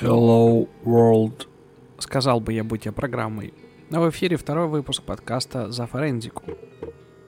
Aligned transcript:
Hello 0.00 0.68
World. 0.84 1.46
Сказал 1.98 2.40
бы 2.40 2.52
я, 2.52 2.62
будь 2.62 2.84
я 2.84 2.92
программой. 2.92 3.54
Но 3.88 4.02
в 4.02 4.10
эфире 4.10 4.36
второй 4.36 4.68
выпуск 4.68 5.02
подкаста 5.02 5.70
«За 5.70 5.86
форензику». 5.86 6.44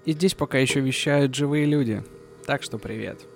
И 0.04 0.12
здесь 0.12 0.34
пока 0.34 0.58
еще 0.58 0.80
вещают 0.80 1.34
живые 1.34 1.64
люди. 1.64 2.02
Так 2.44 2.62
что 2.62 2.78
привет. 2.78 3.26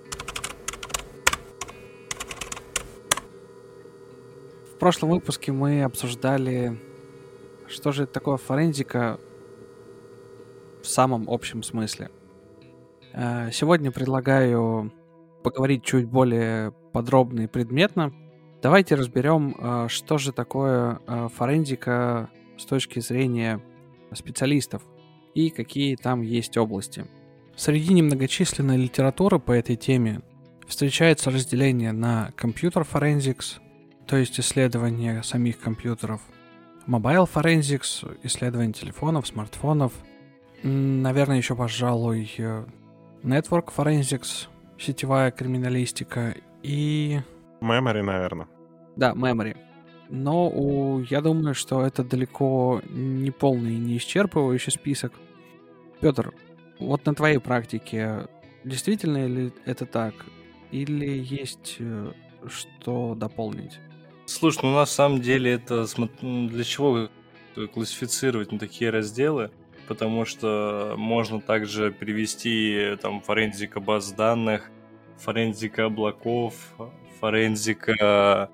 прошлом 4.81 5.11
выпуске 5.11 5.51
мы 5.51 5.83
обсуждали, 5.83 6.75
что 7.67 7.91
же 7.91 8.07
такое 8.07 8.37
форензика 8.37 9.19
в 10.81 10.87
самом 10.87 11.29
общем 11.29 11.61
смысле. 11.61 12.09
Э, 13.13 13.51
сегодня 13.51 13.91
предлагаю 13.91 14.91
поговорить 15.43 15.83
чуть 15.83 16.07
более 16.07 16.71
подробно 16.93 17.41
и 17.41 17.47
предметно. 17.47 18.11
Давайте 18.63 18.95
разберем, 18.95 19.55
э, 19.55 19.87
что 19.87 20.17
же 20.17 20.31
такое 20.31 20.99
э, 21.05 21.27
форензика 21.31 22.31
с 22.57 22.65
точки 22.65 23.01
зрения 23.01 23.61
специалистов 24.13 24.81
и 25.35 25.51
какие 25.51 25.95
там 25.95 26.21
есть 26.21 26.57
области. 26.57 27.05
Среди 27.55 27.93
немногочисленной 27.93 28.77
литературы 28.77 29.37
по 29.37 29.51
этой 29.51 29.75
теме 29.75 30.21
встречается 30.65 31.29
разделение 31.29 31.91
на 31.91 32.31
компьютер 32.35 32.81
forensics, 32.81 33.59
то 34.11 34.17
есть 34.17 34.37
исследование 34.41 35.23
самих 35.23 35.57
компьютеров, 35.57 36.19
mobile 36.85 37.29
forensics, 37.33 38.05
исследование 38.23 38.73
телефонов, 38.73 39.25
смартфонов, 39.25 39.93
наверное, 40.63 41.37
еще, 41.37 41.55
пожалуй, 41.55 42.29
network 43.23 43.69
forensics, 43.73 44.49
сетевая 44.77 45.31
криминалистика 45.31 46.35
и... 46.61 47.21
Memory, 47.61 48.01
наверное. 48.01 48.47
Да, 48.97 49.13
memory. 49.13 49.55
Но 50.09 50.49
у, 50.49 50.99
я 51.03 51.21
думаю, 51.21 51.55
что 51.55 51.81
это 51.81 52.03
далеко 52.03 52.81
не 52.89 53.31
полный 53.31 53.75
и 53.75 53.79
не 53.79 53.97
исчерпывающий 53.97 54.73
список. 54.73 55.13
Петр, 56.01 56.33
вот 56.79 57.05
на 57.05 57.15
твоей 57.15 57.39
практике 57.39 58.27
действительно 58.65 59.25
ли 59.25 59.53
это 59.63 59.85
так? 59.85 60.13
Или 60.71 61.17
есть 61.17 61.77
э, 61.79 62.11
что 62.49 63.15
дополнить? 63.15 63.79
Слушай, 64.31 64.59
ну 64.63 64.75
на 64.75 64.85
самом 64.85 65.19
деле 65.21 65.51
это 65.51 65.85
для 66.21 66.63
чего 66.63 67.09
классифицировать 67.73 68.51
на 68.51 68.59
такие 68.59 68.89
разделы? 68.89 69.51
Потому 69.87 70.23
что 70.23 70.95
можно 70.97 71.41
также 71.41 71.91
перевести 71.91 72.95
там 73.01 73.21
форензика 73.21 73.81
баз 73.81 74.13
данных, 74.13 74.71
форензика 75.17 75.85
облаков, 75.85 76.53
форензика 77.19 78.49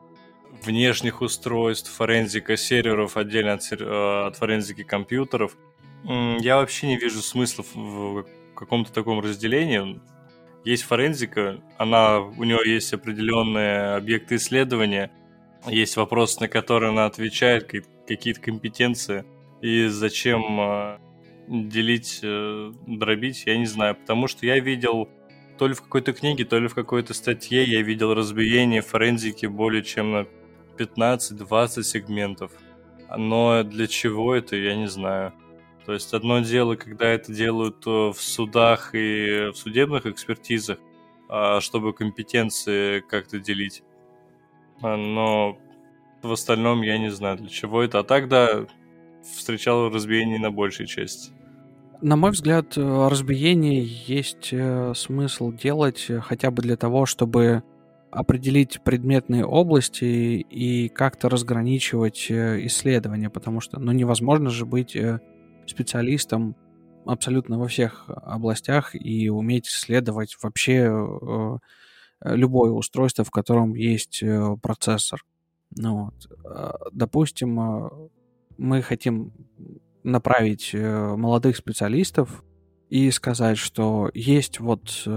внешних 0.63 1.21
устройств, 1.21 1.91
форензика 1.95 2.57
серверов 2.57 3.15
отдельно 3.15 3.53
от, 3.53 3.71
э, 3.71 4.25
от 4.27 4.35
форензики 4.35 4.83
компьютеров. 4.83 5.55
Я 6.03 6.57
вообще 6.57 6.87
не 6.87 6.97
вижу 6.97 7.21
смысла 7.21 7.63
в 7.75 8.25
каком-то 8.55 8.91
таком 8.91 9.19
разделении. 9.19 10.01
Есть 10.65 10.83
форензика, 10.83 11.61
она, 11.77 12.19
у 12.19 12.43
нее 12.43 12.59
есть 12.65 12.91
определенные 12.93 13.95
объекты 13.95 14.37
исследования, 14.37 15.11
есть 15.69 15.97
вопросы, 15.97 16.39
на 16.41 16.47
которые 16.47 16.91
она 16.91 17.05
отвечает, 17.05 17.71
какие-то 18.07 18.41
компетенции. 18.41 19.25
И 19.61 19.87
зачем 19.87 20.59
э, 20.59 20.99
делить, 21.47 22.19
э, 22.23 22.71
дробить, 22.85 23.43
я 23.45 23.57
не 23.57 23.65
знаю. 23.65 23.95
Потому 23.95 24.27
что 24.27 24.45
я 24.45 24.59
видел 24.59 25.09
то 25.57 25.67
ли 25.67 25.73
в 25.73 25.81
какой-то 25.81 26.13
книге, 26.13 26.45
то 26.45 26.59
ли 26.59 26.67
в 26.67 26.75
какой-то 26.75 27.13
статье, 27.13 27.63
я 27.63 27.81
видел 27.81 28.13
разбиение 28.13 28.81
форензики 28.81 29.47
более 29.47 29.83
чем 29.83 30.11
на 30.11 30.27
15-20 30.77 31.83
сегментов. 31.83 32.51
Но 33.15 33.63
для 33.63 33.87
чего 33.87 34.35
это, 34.35 34.55
я 34.55 34.75
не 34.75 34.87
знаю. 34.87 35.33
То 35.85 35.93
есть 35.93 36.13
одно 36.13 36.39
дело, 36.39 36.75
когда 36.75 37.07
это 37.07 37.31
делают 37.31 37.87
э, 37.87 37.89
в 37.89 38.17
судах 38.17 38.93
и 38.93 39.51
в 39.51 39.55
судебных 39.55 40.05
экспертизах, 40.05 40.77
а, 41.29 41.59
чтобы 41.61 41.93
компетенции 41.93 43.01
как-то 43.01 43.39
делить. 43.39 43.83
А, 44.81 44.95
но 44.95 45.57
в 46.21 46.31
остальном 46.31 46.81
я 46.81 46.97
не 46.97 47.09
знаю, 47.09 47.37
для 47.37 47.49
чего 47.49 47.83
это. 47.83 47.99
А 47.99 48.03
так, 48.03 48.27
да, 48.27 48.65
встречал 49.21 49.89
разбиение 49.89 50.39
на 50.39 50.51
большей 50.51 50.87
части. 50.87 51.31
На 52.01 52.15
мой 52.15 52.31
взгляд, 52.31 52.77
э, 52.77 53.07
разбиение 53.09 53.83
есть 53.83 54.49
э, 54.51 54.93
смысл 54.95 55.51
делать 55.51 56.11
хотя 56.21 56.51
бы 56.51 56.61
для 56.61 56.77
того, 56.77 57.07
чтобы 57.07 57.63
определить 58.11 58.81
предметные 58.83 59.45
области 59.45 60.05
и 60.05 60.89
как-то 60.89 61.29
разграничивать 61.29 62.27
э, 62.29 62.65
исследования, 62.65 63.29
потому 63.29 63.61
что 63.61 63.79
ну, 63.79 63.91
невозможно 63.91 64.49
же 64.49 64.65
быть 64.65 64.95
э, 64.95 65.19
специалистом 65.65 66.55
абсолютно 67.05 67.59
во 67.59 67.67
всех 67.67 68.05
областях 68.07 68.91
и 68.93 69.29
уметь 69.29 69.67
исследовать 69.67 70.37
вообще 70.41 70.89
э, 70.89 71.57
любое 72.23 72.71
устройство, 72.71 73.23
в 73.23 73.31
котором 73.31 73.73
есть 73.75 74.23
процессор. 74.61 75.23
Ну, 75.75 76.05
вот. 76.05 76.91
Допустим, 76.93 78.09
мы 78.57 78.81
хотим 78.81 79.33
направить 80.03 80.73
молодых 80.73 81.57
специалистов 81.57 82.43
и 82.89 83.11
сказать, 83.11 83.57
что 83.57 84.09
есть 84.13 84.59
вот 84.59 85.07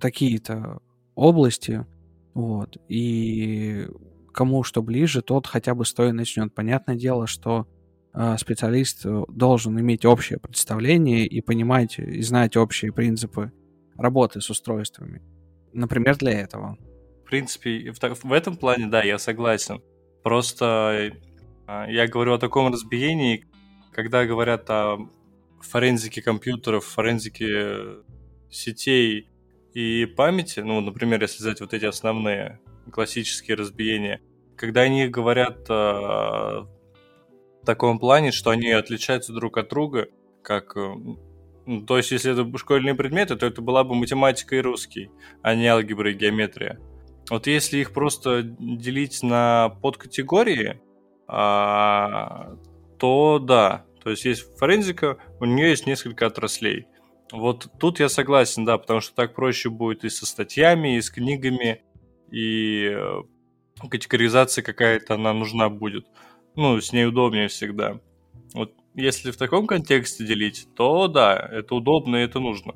такие-то 0.00 0.80
области, 1.14 1.86
вот. 2.34 2.76
И 2.88 3.86
кому 4.32 4.64
что 4.64 4.82
ближе, 4.82 5.22
тот 5.22 5.46
хотя 5.46 5.74
бы 5.74 5.86
стоя 5.86 6.12
начнет. 6.12 6.52
Понятное 6.52 6.96
дело, 6.96 7.26
что 7.26 7.66
э, 8.12 8.36
специалист 8.38 9.06
э, 9.06 9.22
должен 9.28 9.78
иметь 9.78 10.04
общее 10.04 10.38
представление 10.40 11.26
и 11.26 11.40
понимать 11.40 11.98
и 11.98 12.20
знать 12.20 12.56
общие 12.56 12.92
принципы 12.92 13.52
работы 13.96 14.40
с 14.40 14.50
устройствами. 14.50 15.22
Например, 15.74 16.16
для 16.16 16.32
этого. 16.40 16.78
В 17.24 17.28
принципе, 17.28 17.92
в, 17.92 17.98
в 18.00 18.32
этом 18.32 18.56
плане, 18.56 18.86
да, 18.86 19.02
я 19.02 19.18
согласен. 19.18 19.82
Просто 20.22 21.12
э, 21.66 21.86
я 21.88 22.06
говорю 22.06 22.34
о 22.34 22.38
таком 22.38 22.72
разбиении, 22.72 23.44
когда 23.92 24.24
говорят 24.24 24.70
о 24.70 24.98
форензике 25.60 26.22
компьютеров, 26.22 26.84
форензике 26.84 28.02
сетей 28.50 29.28
и 29.72 30.06
памяти, 30.06 30.60
ну, 30.60 30.80
например, 30.80 31.20
если 31.22 31.42
взять 31.42 31.60
вот 31.60 31.74
эти 31.74 31.84
основные 31.84 32.60
классические 32.92 33.56
разбиения, 33.56 34.20
когда 34.56 34.82
они 34.82 35.08
говорят 35.08 35.68
э, 35.68 35.72
в 35.72 36.68
таком 37.66 37.98
плане, 37.98 38.30
что 38.30 38.50
они 38.50 38.70
отличаются 38.70 39.32
друг 39.32 39.58
от 39.58 39.68
друга, 39.68 40.06
как... 40.42 40.76
Ну, 41.66 41.82
то 41.82 41.96
есть, 41.96 42.10
если 42.10 42.32
это 42.32 42.58
школьные 42.58 42.94
предметы, 42.94 43.36
то 43.36 43.46
это 43.46 43.62
была 43.62 43.84
бы 43.84 43.94
математика 43.94 44.56
и 44.56 44.60
русский, 44.60 45.10
а 45.42 45.54
не 45.54 45.66
алгебра 45.66 46.10
и 46.10 46.14
геометрия. 46.14 46.78
Вот 47.30 47.46
если 47.46 47.78
их 47.78 47.92
просто 47.92 48.42
делить 48.42 49.22
на 49.22 49.70
подкатегории, 49.80 50.80
а, 51.26 52.56
то 52.98 53.38
да. 53.38 53.86
То 54.02 54.10
есть 54.10 54.26
есть 54.26 54.58
форензика, 54.58 55.16
у 55.40 55.46
нее 55.46 55.70
есть 55.70 55.86
несколько 55.86 56.26
отраслей. 56.26 56.86
Вот 57.32 57.68
тут 57.80 58.00
я 58.00 58.10
согласен, 58.10 58.66
да, 58.66 58.76
потому 58.76 59.00
что 59.00 59.14
так 59.14 59.34
проще 59.34 59.70
будет 59.70 60.04
и 60.04 60.10
со 60.10 60.26
статьями, 60.26 60.96
и 60.96 61.00
с 61.00 61.10
книгами, 61.10 61.82
и 62.30 62.90
э, 62.92 63.22
категоризация 63.88 64.62
какая-то, 64.62 65.14
она 65.14 65.32
нужна 65.32 65.70
будет. 65.70 66.06
Ну, 66.54 66.78
с 66.80 66.92
ней 66.92 67.06
удобнее 67.06 67.48
всегда. 67.48 67.98
Вот 68.52 68.74
если 68.94 69.30
в 69.30 69.36
таком 69.36 69.66
контексте 69.66 70.24
делить, 70.24 70.68
то 70.74 71.08
да, 71.08 71.36
это 71.36 71.74
удобно 71.74 72.16
и 72.16 72.24
это 72.24 72.38
нужно. 72.38 72.74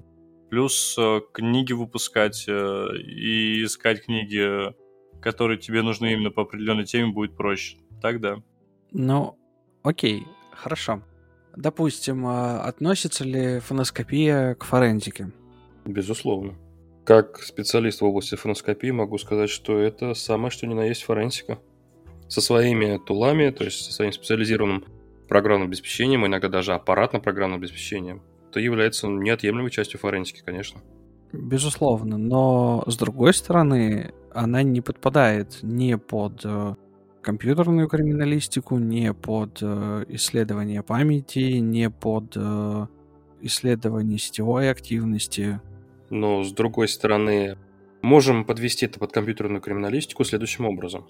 Плюс 0.51 0.97
э, 0.99 1.21
книги 1.33 1.73
выпускать 1.73 2.47
э, 2.49 2.87
и 2.97 3.65
искать 3.65 4.05
книги, 4.05 4.75
которые 5.21 5.59
тебе 5.59 5.83
нужны 5.83 6.13
именно 6.13 6.31
по 6.31 6.43
определенной 6.43 6.85
теме, 6.85 7.13
будет 7.13 7.37
проще. 7.37 7.79
Так 8.01 8.21
да. 8.21 8.43
Ну, 8.91 9.39
окей, 9.83 10.25
хорошо. 10.53 11.03
Допустим, 11.55 12.27
а 12.27 12.63
относится 12.63 13.25
ли 13.25 13.61
фоноскопия 13.61 14.55
к 14.55 14.65
форензике? 14.65 15.33
Безусловно. 15.85 16.55
Как 17.05 17.43
специалист 17.43 18.01
в 18.01 18.05
области 18.05 18.35
фоноскопии 18.35 18.91
могу 18.91 19.19
сказать, 19.19 19.51
что 19.51 19.79
это 19.79 20.15
самое 20.15 20.51
что 20.51 20.67
ни 20.67 20.75
на 20.75 20.85
есть 20.85 21.03
форензика. 21.03 21.59
Со 22.29 22.41
своими 22.41 22.99
тулами, 22.99 23.51
то 23.51 23.65
есть 23.65 23.85
со 23.85 23.93
своим 23.93 24.13
специализированным 24.13 24.85
программным 25.29 25.69
обеспечением, 25.69 26.27
иногда 26.27 26.49
даже 26.49 26.75
аппаратным 26.75 27.23
программным 27.23 27.61
обеспечением, 27.61 28.23
это 28.51 28.61
является 28.61 29.09
неотъемлемой 29.09 29.71
частью 29.71 30.01
форензики, 30.01 30.43
конечно. 30.45 30.81
Безусловно, 31.33 32.17
но 32.17 32.83
с 32.87 32.97
другой 32.97 33.35
стороны, 33.35 34.15
она 34.33 34.63
не 34.63 34.81
подпадает 34.81 35.59
ни 35.63 35.95
под 35.95 36.41
э, 36.45 36.75
компьютерную 37.21 37.89
криминалистику, 37.89 38.79
не 38.79 39.13
под 39.13 39.59
э, 39.61 40.05
исследование 40.09 40.83
памяти, 40.83 41.59
не 41.59 41.91
под 41.91 42.33
э, 42.37 42.87
исследование 43.43 44.19
сетевой 44.19 44.71
активности. 44.71 45.61
Но, 46.09 46.43
с 46.43 46.53
другой 46.53 46.89
стороны, 46.89 47.59
можем 48.01 48.47
подвести 48.47 48.87
это 48.87 48.99
под 48.99 49.13
компьютерную 49.13 49.61
криминалистику 49.61 50.25
следующим 50.25 50.65
образом. 50.65 51.07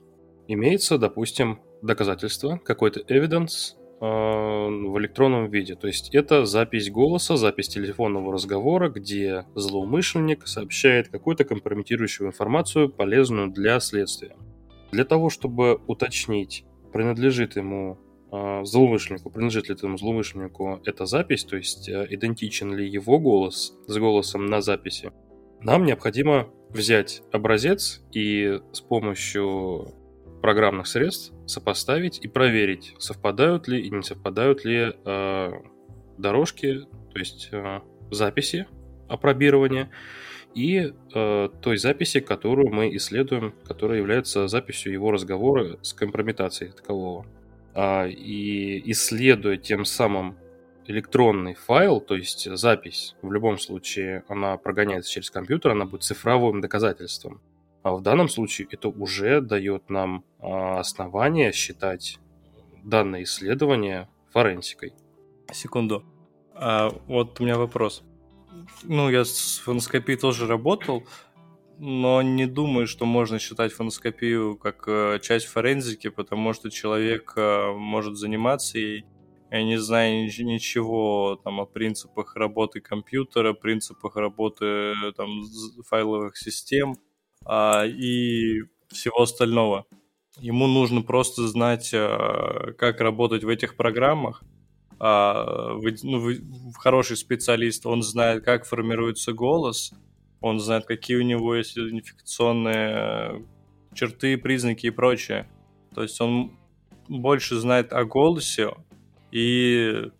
Имеется, 0.48 0.98
допустим, 0.98 1.60
доказательство, 1.82 2.60
какой-то 2.64 3.00
evidence 3.02 3.77
в 4.00 4.98
электронном 4.98 5.50
виде. 5.50 5.74
То 5.74 5.88
есть 5.88 6.14
это 6.14 6.44
запись 6.44 6.90
голоса, 6.90 7.36
запись 7.36 7.68
телефонного 7.68 8.32
разговора, 8.32 8.90
где 8.90 9.44
злоумышленник 9.54 10.46
сообщает 10.46 11.08
какую-то 11.08 11.44
компрометирующую 11.44 12.28
информацию, 12.28 12.90
полезную 12.90 13.48
для 13.48 13.80
следствия. 13.80 14.36
Для 14.92 15.04
того, 15.04 15.30
чтобы 15.30 15.80
уточнить, 15.86 16.64
принадлежит 16.92 17.56
ему 17.56 17.98
э, 18.30 18.64
злоумышленнику, 18.64 19.30
принадлежит 19.30 19.68
ли 19.68 19.74
этому 19.74 19.98
злоумышленнику 19.98 20.80
эта 20.84 21.04
запись, 21.04 21.44
то 21.44 21.56
есть 21.56 21.88
э, 21.88 22.06
идентичен 22.10 22.74
ли 22.74 22.88
его 22.88 23.18
голос 23.18 23.76
с 23.86 23.98
голосом 23.98 24.46
на 24.46 24.60
записи, 24.60 25.12
нам 25.60 25.84
необходимо 25.84 26.48
взять 26.70 27.22
образец 27.32 28.00
и 28.12 28.60
с 28.72 28.80
помощью 28.80 29.92
программных 30.40 30.86
средств 30.86 31.34
сопоставить 31.48 32.18
и 32.22 32.28
проверить, 32.28 32.94
совпадают 32.98 33.68
ли 33.68 33.80
и 33.80 33.90
не 33.90 34.02
совпадают 34.02 34.64
ли 34.64 34.92
э, 35.04 35.52
дорожки, 36.18 36.80
то 37.12 37.18
есть 37.18 37.48
э, 37.52 37.80
записи 38.10 38.66
опробирования 39.08 39.90
и 40.54 40.92
э, 41.14 41.48
той 41.62 41.76
записи, 41.78 42.20
которую 42.20 42.70
мы 42.70 42.94
исследуем, 42.96 43.54
которая 43.64 43.98
является 43.98 44.48
записью 44.48 44.92
его 44.92 45.10
разговора 45.10 45.78
с 45.82 45.92
компрометацией 45.92 46.72
такового. 46.72 47.26
А, 47.74 48.06
и 48.06 48.82
исследуя 48.90 49.56
тем 49.56 49.84
самым 49.84 50.36
электронный 50.86 51.54
файл, 51.54 52.00
то 52.00 52.16
есть 52.16 52.50
запись, 52.56 53.14
в 53.22 53.30
любом 53.30 53.58
случае 53.58 54.24
она 54.28 54.56
прогоняется 54.56 55.12
через 55.12 55.30
компьютер, 55.30 55.72
она 55.72 55.84
будет 55.84 56.02
цифровым 56.02 56.60
доказательством. 56.60 57.40
А 57.88 57.92
в 57.92 58.02
данном 58.02 58.28
случае 58.28 58.68
это 58.70 58.88
уже 58.90 59.40
дает 59.40 59.88
нам 59.88 60.22
а, 60.40 60.78
основание 60.78 61.52
считать 61.52 62.18
данное 62.84 63.22
исследование 63.22 64.10
форенсикой. 64.30 64.92
Секунду. 65.50 66.04
А, 66.52 66.90
вот 67.06 67.40
у 67.40 67.44
меня 67.44 67.56
вопрос. 67.56 68.02
Ну, 68.82 69.08
я 69.08 69.24
с 69.24 69.62
фоноскопией 69.64 70.18
тоже 70.18 70.46
работал, 70.46 71.06
но 71.78 72.20
не 72.20 72.44
думаю, 72.44 72.86
что 72.86 73.06
можно 73.06 73.38
считать 73.38 73.72
фоноскопию 73.72 74.58
как 74.58 74.86
э, 74.86 75.18
часть 75.22 75.46
форензики, 75.46 76.10
потому 76.10 76.52
что 76.52 76.70
человек 76.70 77.32
э, 77.36 77.72
может 77.72 78.18
заниматься 78.18 78.78
ей, 78.78 79.06
я 79.50 79.62
не 79.62 79.78
знаю 79.78 80.26
ничего 80.26 81.40
там 81.42 81.58
о 81.58 81.64
принципах 81.64 82.36
работы 82.36 82.82
компьютера, 82.82 83.54
принципах 83.54 84.16
работы 84.16 84.66
э, 84.66 85.12
там 85.16 85.42
файловых 85.86 86.36
систем 86.36 86.94
а, 87.48 87.84
и 87.86 88.62
всего 88.88 89.22
остального. 89.22 89.86
Ему 90.38 90.66
нужно 90.66 91.02
просто 91.02 91.48
знать, 91.48 91.90
а, 91.94 92.72
как 92.74 93.00
работать 93.00 93.42
в 93.42 93.48
этих 93.48 93.74
программах, 93.74 94.44
а, 95.00 95.74
вы, 95.74 95.96
ну, 96.02 96.20
вы, 96.20 96.40
хороший 96.76 97.16
специалист, 97.16 97.86
он 97.86 98.02
знает, 98.02 98.44
как 98.44 98.66
формируется 98.66 99.32
голос, 99.32 99.92
он 100.40 100.60
знает, 100.60 100.84
какие 100.86 101.16
у 101.16 101.22
него 101.22 101.54
есть 101.54 101.76
идентификационные 101.76 103.46
черты, 103.94 104.36
признаки 104.36 104.86
и 104.86 104.90
прочее. 104.90 105.48
То 105.94 106.02
есть 106.02 106.20
он 106.20 106.52
больше 107.08 107.56
знает 107.56 107.92
о 107.92 108.04
голосе, 108.04 108.74
и 109.32 110.10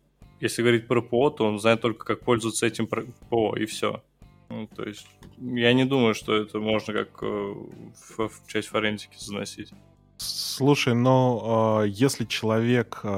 если 0.40 0.62
говорить 0.62 0.86
про 0.86 1.02
ПО, 1.02 1.30
то 1.30 1.44
он 1.44 1.58
знает 1.58 1.80
только, 1.80 2.04
как 2.04 2.20
пользоваться 2.20 2.66
этим 2.66 2.86
ПО, 2.86 3.56
и 3.56 3.66
все. 3.66 4.02
Ну, 4.48 4.66
то 4.66 4.84
есть 4.84 5.06
я 5.38 5.72
не 5.72 5.84
думаю, 5.84 6.14
что 6.14 6.34
это 6.34 6.58
можно 6.58 6.94
как 6.94 7.22
э, 7.22 7.26
в, 7.26 8.28
в 8.28 8.46
часть 8.46 8.68
форензики 8.68 9.16
заносить. 9.18 9.72
Слушай, 10.16 10.94
но 10.94 11.82
э, 11.84 11.88
если 11.88 12.24
человек 12.24 13.00
э, 13.02 13.08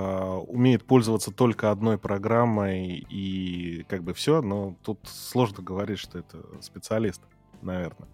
умеет 0.49 0.85
пользоваться 0.85 1.31
только 1.31 1.71
одной 1.71 1.99
программой 1.99 3.07
и 3.09 3.85
как 3.89 4.03
бы 4.03 4.13
все, 4.13 4.43
ну 4.43 4.77
тут 4.83 4.99
сложно 5.05 5.63
говорить, 5.63 5.99
что 5.99 6.19
это 6.19 6.39
специалист, 6.61 7.23
наверное. 7.63 8.09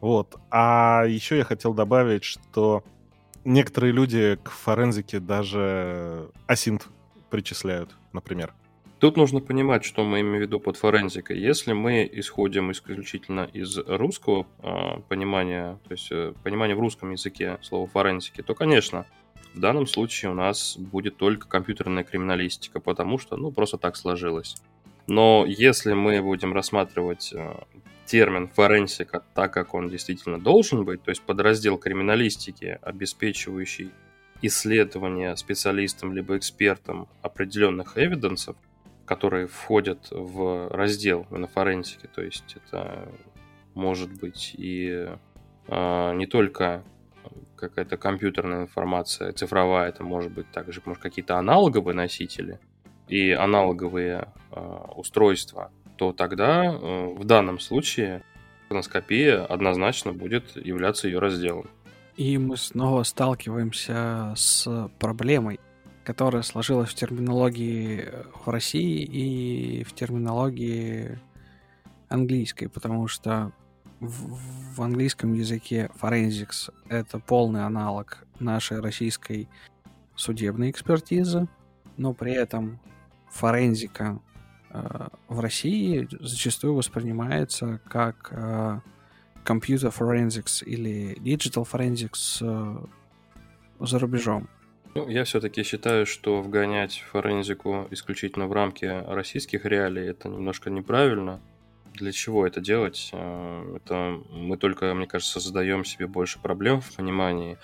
Вот. 0.00 0.36
А 0.50 1.04
еще 1.06 1.38
я 1.38 1.44
хотел 1.44 1.74
добавить, 1.74 2.24
что 2.24 2.82
некоторые 3.44 3.92
люди 3.92 4.38
к 4.42 4.50
форензике 4.50 5.20
даже 5.20 6.30
асинт 6.46 6.88
причисляют, 7.28 7.90
например. 8.12 8.54
Тут 9.02 9.16
нужно 9.16 9.40
понимать, 9.40 9.82
что 9.84 10.04
мы 10.04 10.20
имеем 10.20 10.38
в 10.38 10.40
виду 10.42 10.60
под 10.60 10.76
форензикой. 10.76 11.36
Если 11.36 11.72
мы 11.72 12.08
исходим 12.12 12.70
исключительно 12.70 13.50
из 13.52 13.76
русского 13.78 14.46
э, 14.60 15.00
понимания, 15.08 15.76
то 15.88 15.92
есть 15.92 16.06
э, 16.12 16.32
понимания 16.44 16.76
в 16.76 16.78
русском 16.78 17.10
языке 17.10 17.58
слова 17.62 17.88
форензики, 17.88 18.42
то, 18.42 18.54
конечно, 18.54 19.04
в 19.54 19.58
данном 19.58 19.88
случае 19.88 20.30
у 20.30 20.34
нас 20.34 20.76
будет 20.78 21.16
только 21.16 21.48
компьютерная 21.48 22.04
криминалистика, 22.04 22.78
потому 22.78 23.18
что, 23.18 23.36
ну, 23.36 23.50
просто 23.50 23.76
так 23.76 23.96
сложилось. 23.96 24.54
Но 25.08 25.46
если 25.48 25.94
мы 25.94 26.22
будем 26.22 26.52
рассматривать 26.52 27.32
э, 27.34 27.56
термин 28.06 28.46
форенсика 28.46 29.24
так, 29.34 29.52
как 29.52 29.74
он 29.74 29.88
действительно 29.88 30.38
должен 30.38 30.84
быть, 30.84 31.02
то 31.02 31.10
есть 31.10 31.22
подраздел 31.22 31.76
криминалистики, 31.76 32.78
обеспечивающий 32.80 33.90
исследование 34.42 35.36
специалистам 35.36 36.12
либо 36.12 36.36
экспертам 36.36 37.08
определенных 37.20 37.98
эвиденсов, 37.98 38.54
которые 39.04 39.46
входят 39.46 40.08
в 40.10 40.68
раздел 40.70 41.26
на 41.30 41.46
форенсике. 41.46 42.08
То 42.08 42.22
есть 42.22 42.56
это 42.56 43.08
может 43.74 44.12
быть 44.12 44.54
и 44.56 45.08
э, 45.68 46.14
не 46.14 46.26
только 46.26 46.84
какая-то 47.56 47.96
компьютерная 47.96 48.62
информация, 48.62 49.32
цифровая, 49.32 49.88
это 49.88 50.02
может 50.02 50.32
быть 50.32 50.50
также 50.50 50.82
может, 50.84 51.02
какие-то 51.02 51.38
аналоговые 51.38 51.94
носители 51.94 52.58
и 53.08 53.30
аналоговые 53.30 54.28
э, 54.50 54.60
устройства, 54.96 55.70
то 55.96 56.12
тогда 56.12 56.64
э, 56.64 57.14
в 57.14 57.24
данном 57.24 57.60
случае 57.60 58.22
фоноскопия 58.68 59.44
однозначно 59.44 60.12
будет 60.12 60.56
являться 60.56 61.06
ее 61.06 61.18
разделом. 61.18 61.66
И 62.16 62.36
мы 62.36 62.56
снова 62.56 63.04
сталкиваемся 63.04 64.34
с 64.36 64.90
проблемой, 64.98 65.60
которая 66.04 66.42
сложилась 66.42 66.90
в 66.90 66.94
терминологии 66.94 68.08
в 68.44 68.48
России 68.48 69.02
и 69.02 69.84
в 69.84 69.92
терминологии 69.94 71.18
английской, 72.08 72.66
потому 72.66 73.08
что 73.08 73.52
в, 74.00 74.36
в 74.76 74.82
английском 74.82 75.32
языке 75.32 75.90
forensics— 76.00 76.72
это 76.88 77.18
полный 77.18 77.64
аналог 77.64 78.24
нашей 78.40 78.80
российской 78.80 79.48
судебной 80.16 80.70
экспертизы, 80.70 81.48
но 81.96 82.12
при 82.12 82.32
этом 82.32 82.80
форензика 83.30 84.20
э, 84.70 85.08
в 85.28 85.40
России 85.40 86.08
зачастую 86.20 86.74
воспринимается 86.74 87.80
как 87.88 88.28
э, 88.32 88.80
computer 89.44 89.94
forensics 89.96 90.64
или 90.64 91.16
digital 91.20 91.66
forensics 91.70 92.38
э, 92.40 92.86
за 93.80 93.98
рубежом. 93.98 94.48
Ну, 94.94 95.08
я 95.08 95.24
все-таки 95.24 95.62
считаю, 95.62 96.04
что 96.04 96.42
вгонять 96.42 97.02
форензику 97.10 97.88
исключительно 97.90 98.46
в 98.46 98.52
рамки 98.52 98.84
российских 98.84 99.64
реалий 99.64 100.06
это 100.06 100.28
немножко 100.28 100.68
неправильно. 100.68 101.40
Для 101.94 102.12
чего 102.12 102.46
это 102.46 102.60
делать? 102.60 103.10
Э, 103.12 103.76
это 103.76 104.20
мы 104.30 104.56
только, 104.58 104.92
мне 104.94 105.06
кажется, 105.06 105.40
создаем 105.40 105.84
себе 105.84 106.06
больше 106.06 106.38
проблем 106.40 106.80
в 106.82 106.94
понимании. 106.94 107.56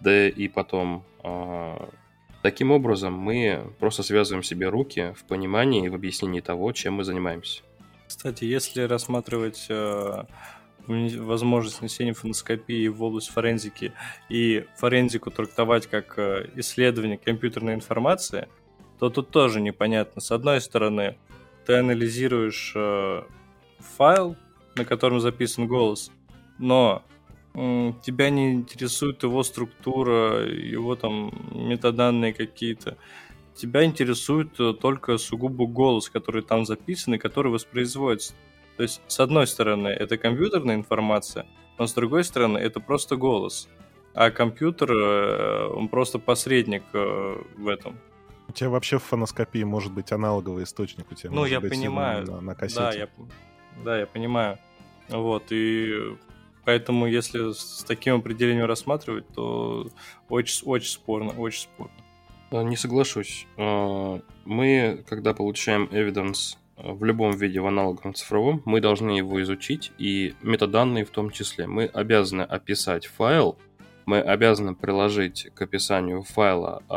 Да 0.00 0.28
и 0.28 0.46
потом, 0.46 1.04
э, 1.24 1.76
таким 2.42 2.70
образом, 2.70 3.14
мы 3.14 3.72
просто 3.80 4.04
связываем 4.04 4.44
себе 4.44 4.68
руки 4.68 5.12
в 5.16 5.24
понимании 5.24 5.86
и 5.86 5.88
в 5.88 5.94
объяснении 5.94 6.40
того, 6.40 6.70
чем 6.70 6.94
мы 6.94 7.04
занимаемся. 7.04 7.62
Кстати, 8.06 8.44
если 8.44 8.82
рассматривать 8.82 9.66
возможность 10.86 11.82
несения 11.82 12.14
фоноскопии 12.14 12.88
в 12.88 13.02
область 13.02 13.28
форензики 13.30 13.92
и 14.28 14.66
форензику 14.76 15.30
трактовать 15.30 15.86
как 15.86 16.18
э, 16.18 16.50
исследование 16.56 17.18
компьютерной 17.18 17.74
информации, 17.74 18.48
то 18.98 19.10
тут 19.10 19.30
тоже 19.30 19.60
непонятно. 19.60 20.20
С 20.20 20.30
одной 20.30 20.60
стороны, 20.60 21.16
ты 21.66 21.74
анализируешь 21.74 22.72
э, 22.74 23.22
файл, 23.78 24.36
на 24.76 24.84
котором 24.84 25.20
записан 25.20 25.66
голос, 25.66 26.10
но 26.58 27.02
э, 27.54 27.92
тебя 28.02 28.30
не 28.30 28.52
интересует 28.52 29.22
его 29.22 29.42
структура, 29.42 30.46
его 30.46 30.94
там 30.94 31.32
метаданные 31.52 32.32
какие-то. 32.32 32.96
Тебя 33.54 33.84
интересует 33.84 34.58
э, 34.60 34.74
только 34.74 35.18
сугубо 35.18 35.66
голос, 35.66 36.08
который 36.08 36.42
там 36.42 36.66
записан 36.66 37.14
и 37.14 37.18
который 37.18 37.50
воспроизводится. 37.50 38.34
То 38.76 38.82
есть, 38.82 39.00
с 39.06 39.20
одной 39.20 39.46
стороны, 39.46 39.88
это 39.88 40.18
компьютерная 40.18 40.74
информация, 40.74 41.46
но 41.78 41.86
с 41.86 41.94
другой 41.94 42.24
стороны, 42.24 42.58
это 42.58 42.80
просто 42.80 43.16
голос. 43.16 43.68
А 44.14 44.30
компьютер, 44.30 44.92
э, 44.92 45.68
он 45.68 45.88
просто 45.88 46.18
посредник 46.18 46.82
э, 46.94 47.36
в 47.56 47.68
этом. 47.68 47.98
У 48.48 48.52
тебя 48.52 48.70
вообще 48.70 48.98
в 48.98 49.02
фоноскопии 49.02 49.62
может 49.62 49.92
быть 49.92 50.12
аналоговый 50.12 50.64
источник 50.64 51.10
у 51.10 51.14
тебя. 51.14 51.30
Ну, 51.30 51.38
может 51.38 51.52
я 51.52 51.60
быть, 51.60 51.70
понимаю. 51.70 52.26
На, 52.26 52.40
на 52.40 52.54
кассете. 52.54 52.80
Да, 52.80 52.92
я, 52.92 53.08
да, 53.84 53.98
я 53.98 54.06
понимаю. 54.06 54.58
Вот, 55.08 55.44
и 55.50 56.16
поэтому, 56.64 57.06
если 57.06 57.52
с 57.52 57.84
таким 57.86 58.16
определением 58.16 58.66
рассматривать, 58.66 59.28
то 59.34 59.90
очень, 60.28 60.66
очень 60.66 60.90
спорно, 60.90 61.32
очень 61.32 61.62
спорно. 61.62 61.92
А, 62.50 62.62
не 62.62 62.76
соглашусь. 62.76 63.46
Мы, 63.56 65.04
когда 65.06 65.34
получаем 65.34 65.84
evidence 65.92 66.56
в 66.76 67.04
любом 67.04 67.32
виде, 67.36 67.60
в 67.60 67.66
аналоговом 67.66 68.14
цифровом, 68.14 68.62
мы 68.64 68.80
должны 68.80 69.10
его 69.10 69.42
изучить, 69.42 69.92
и 69.98 70.34
метаданные 70.42 71.04
в 71.04 71.10
том 71.10 71.30
числе. 71.30 71.66
Мы 71.66 71.86
обязаны 71.86 72.42
описать 72.42 73.06
файл, 73.06 73.56
мы 74.06 74.20
обязаны 74.20 74.76
приложить 74.76 75.48
к 75.54 75.62
описанию 75.62 76.22
файла 76.22 76.82
э, 76.88 76.94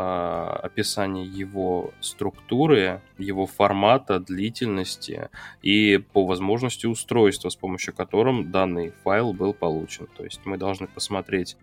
описание 0.64 1.26
его 1.26 1.90
структуры, 2.00 3.00
его 3.18 3.46
формата, 3.46 4.20
длительности 4.20 5.28
и 5.60 5.98
по 6.12 6.24
возможности 6.24 6.86
устройства, 6.86 7.48
с 7.48 7.56
помощью 7.56 7.94
которым 7.94 8.52
данный 8.52 8.92
файл 9.02 9.32
был 9.32 9.52
получен. 9.54 10.06
То 10.16 10.22
есть 10.22 10.42
мы 10.44 10.56
должны 10.56 10.86
посмотреть 10.86 11.56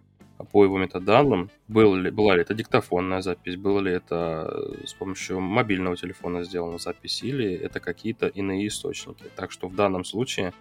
по 0.51 0.63
его 0.63 0.77
метаданным, 0.77 1.49
был 1.67 1.95
ли, 1.95 2.11
была 2.11 2.35
ли 2.35 2.41
это 2.41 2.53
диктофонная 2.53 3.21
запись, 3.21 3.55
было 3.55 3.79
ли 3.79 3.91
это 3.91 4.75
с 4.85 4.93
помощью 4.93 5.39
мобильного 5.39 5.95
телефона 5.95 6.43
сделана 6.43 6.77
запись, 6.77 7.23
или 7.23 7.53
это 7.53 7.79
какие-то 7.79 8.27
иные 8.27 8.67
источники. 8.67 9.23
Так 9.35 9.51
что 9.51 9.67
в 9.67 9.75
данном 9.75 10.03
случае 10.03 10.53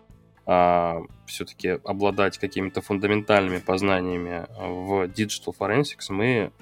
а, 0.47 1.03
все-таки 1.27 1.81
обладать 1.85 2.39
какими-то 2.39 2.81
фундаментальными 2.81 3.59
познаниями 3.59 4.47
в 4.59 5.05
Digital 5.05 5.55
Forensics 5.59 6.11
мы 6.11 6.53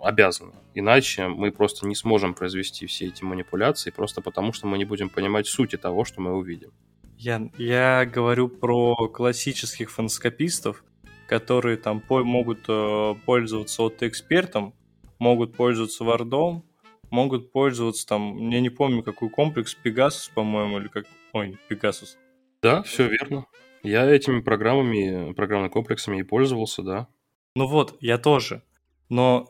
обязаны. 0.00 0.52
Иначе 0.74 1.28
мы 1.28 1.50
просто 1.50 1.86
не 1.86 1.94
сможем 1.94 2.34
произвести 2.34 2.86
все 2.86 3.06
эти 3.06 3.24
манипуляции, 3.24 3.90
просто 3.90 4.20
потому 4.20 4.52
что 4.52 4.66
мы 4.66 4.78
не 4.78 4.84
будем 4.84 5.08
понимать 5.08 5.46
сути 5.46 5.76
того, 5.76 6.04
что 6.04 6.20
мы 6.20 6.36
увидим. 6.36 6.70
Я, 7.16 7.50
я 7.58 8.06
говорю 8.06 8.48
про 8.48 9.08
классических 9.08 9.90
фоноскопистов, 9.90 10.84
которые 11.30 11.76
там 11.76 12.00
по 12.00 12.24
могут 12.24 12.64
э, 12.66 13.14
пользоваться 13.24 13.84
от 13.84 14.02
экспертом, 14.02 14.74
могут 15.20 15.54
пользоваться 15.54 16.02
вардом, 16.02 16.64
могут 17.08 17.52
пользоваться 17.52 18.04
там, 18.04 18.50
я 18.50 18.60
не 18.60 18.68
помню, 18.68 19.04
какой 19.04 19.30
комплекс, 19.30 19.76
Pegasus, 19.84 20.28
по-моему, 20.34 20.80
или 20.80 20.88
как... 20.88 21.06
Ой, 21.32 21.56
Pegasus. 21.70 22.16
Да, 22.62 22.82
все 22.82 23.06
верно. 23.06 23.46
Я 23.84 24.10
этими 24.10 24.40
программами, 24.40 25.32
программными 25.34 25.70
комплексами 25.70 26.18
и 26.18 26.24
пользовался, 26.24 26.82
да. 26.82 27.06
Ну 27.54 27.68
вот, 27.68 27.96
я 28.00 28.18
тоже. 28.18 28.64
Но 29.08 29.48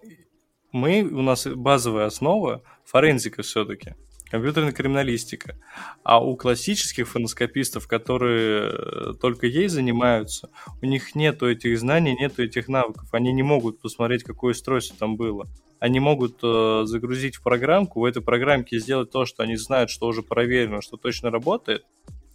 мы, 0.73 1.01
у 1.03 1.23
нас 1.23 1.47
базовая 1.47 2.05
основа 2.05 2.63
форензика 2.85 3.41
все-таки, 3.41 3.95
компьютерная 4.31 4.73
криминалистика. 4.73 5.57
А 6.03 6.25
у 6.25 6.37
классических 6.37 7.09
фоноскопистов, 7.09 7.89
которые 7.89 8.71
э, 8.71 9.13
только 9.21 9.47
ей 9.47 9.69
занимаются, 9.69 10.51
у 10.81 10.87
них 10.87 11.15
нету 11.15 11.49
этих 11.49 11.79
знаний, 11.79 12.17
нету 12.19 12.43
этих 12.43 12.69
навыков. 12.69 13.09
Они 13.13 13.33
не 13.33 13.43
могут 13.43 13.81
посмотреть, 13.81 14.23
какое 14.23 14.53
устройство 14.53 14.97
там 14.99 15.17
было. 15.17 15.47
Они 15.81 15.99
могут 15.99 16.39
э, 16.43 16.83
загрузить 16.85 17.37
в 17.37 17.43
программку, 17.43 18.01
в 18.01 18.05
этой 18.05 18.23
программке 18.23 18.79
сделать 18.79 19.11
то, 19.11 19.25
что 19.25 19.43
они 19.43 19.57
знают, 19.57 19.91
что 19.91 20.07
уже 20.07 20.23
проверено, 20.23 20.83
что 20.83 20.97
точно 20.97 21.31
работает, 21.31 21.85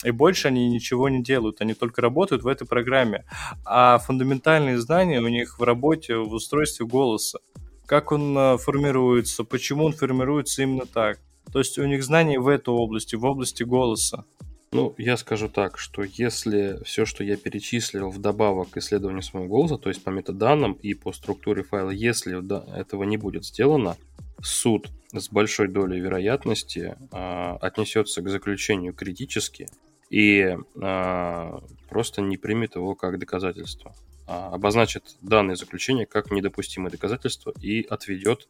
и 0.04 0.12
больше 0.12 0.50
они 0.50 0.70
ничего 0.70 1.10
не 1.10 1.24
делают, 1.24 1.62
они 1.62 1.74
только 1.74 2.02
работают 2.02 2.44
в 2.44 2.48
этой 2.48 2.68
программе. 2.68 3.24
А 3.64 3.98
фундаментальные 4.00 4.80
знания 4.80 5.22
у 5.22 5.28
них 5.28 5.60
в 5.60 5.64
работе, 5.64 6.18
в 6.18 6.34
устройстве 6.34 6.86
голоса. 6.86 7.40
Как 7.86 8.12
он 8.12 8.38
э, 8.38 8.58
формируется, 8.58 9.44
почему 9.44 9.86
он 9.86 9.94
формируется 9.94 10.64
именно 10.64 10.86
так. 10.86 11.20
То 11.52 11.60
есть 11.60 11.78
у 11.78 11.86
них 11.86 12.04
знания 12.04 12.40
в 12.40 12.48
этой 12.48 12.74
области, 12.74 13.16
в 13.16 13.26
области 13.26 13.64
голоса. 13.64 14.26
Ну, 14.72 14.94
я 14.98 15.16
скажу 15.16 15.48
так, 15.48 15.78
что 15.78 16.04
если 16.04 16.84
все, 16.84 17.06
что 17.06 17.24
я 17.24 17.38
перечислил 17.38 18.10
вдобавок 18.10 18.72
к 18.72 18.78
исследованию 18.78 19.22
своего 19.22 19.48
голоса, 19.48 19.78
то 19.78 19.90
есть 19.90 20.04
по 20.04 20.10
метаданным 20.10 20.74
и 20.74 20.94
по 20.94 21.14
структуре 21.14 21.64
файла, 21.64 21.92
если 21.92 22.36
этого 22.78 23.04
не 23.04 23.16
будет 23.16 23.46
сделано, 23.46 23.96
суд 24.42 24.90
с 25.14 25.30
большой 25.30 25.70
долей 25.70 26.02
вероятности 26.02 26.98
э, 27.12 27.58
отнесется 27.62 28.22
к 28.22 28.28
заключению 28.28 28.94
критически 28.94 29.68
и 30.10 30.58
э, 30.76 31.60
просто 31.90 32.22
не 32.22 32.38
примет 32.38 32.76
его 32.76 32.96
как 32.96 33.18
доказательство. 33.18 33.96
А, 34.28 34.50
обозначит 34.54 35.18
данное 35.22 35.56
заключение 35.56 36.08
как 36.08 36.32
недопустимое 36.32 36.90
доказательство 36.90 37.54
и 37.62 37.84
отведет 37.84 38.48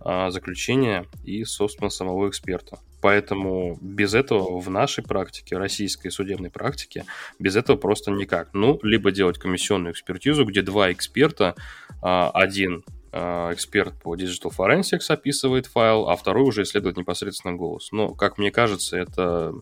а, 0.00 0.30
заключение 0.30 1.06
и, 1.22 1.44
собственно, 1.44 1.90
самого 1.90 2.28
эксперта. 2.28 2.78
Поэтому 3.00 3.78
без 3.80 4.14
этого 4.14 4.58
в 4.58 4.68
нашей 4.68 5.04
практике, 5.04 5.56
российской 5.56 6.10
судебной 6.10 6.50
практике, 6.50 7.04
без 7.38 7.54
этого 7.54 7.76
просто 7.76 8.10
никак. 8.10 8.52
Ну, 8.52 8.80
либо 8.82 9.12
делать 9.12 9.38
комиссионную 9.38 9.92
экспертизу, 9.92 10.44
где 10.44 10.62
два 10.62 10.92
эксперта, 10.92 11.54
а, 12.00 12.30
один 12.30 12.84
эксперт 13.14 13.92
по 14.00 14.16
Digital 14.16 14.50
Forensics 14.56 15.04
описывает 15.08 15.66
файл, 15.66 16.08
а 16.08 16.16
второй 16.16 16.44
уже 16.48 16.62
исследует 16.62 16.96
непосредственно 16.96 17.54
голос. 17.54 17.92
Но, 17.92 18.14
как 18.14 18.38
мне 18.38 18.50
кажется, 18.50 18.96
это, 18.96 19.52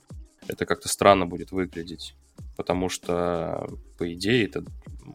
это 0.47 0.67
как-то 0.67 0.89
странно 0.89 1.27
будет 1.27 1.51
выглядеть 1.51 2.15
потому 2.61 2.91
что, 2.91 3.67
по 3.97 4.13
идее, 4.13 4.45
это, 4.45 4.63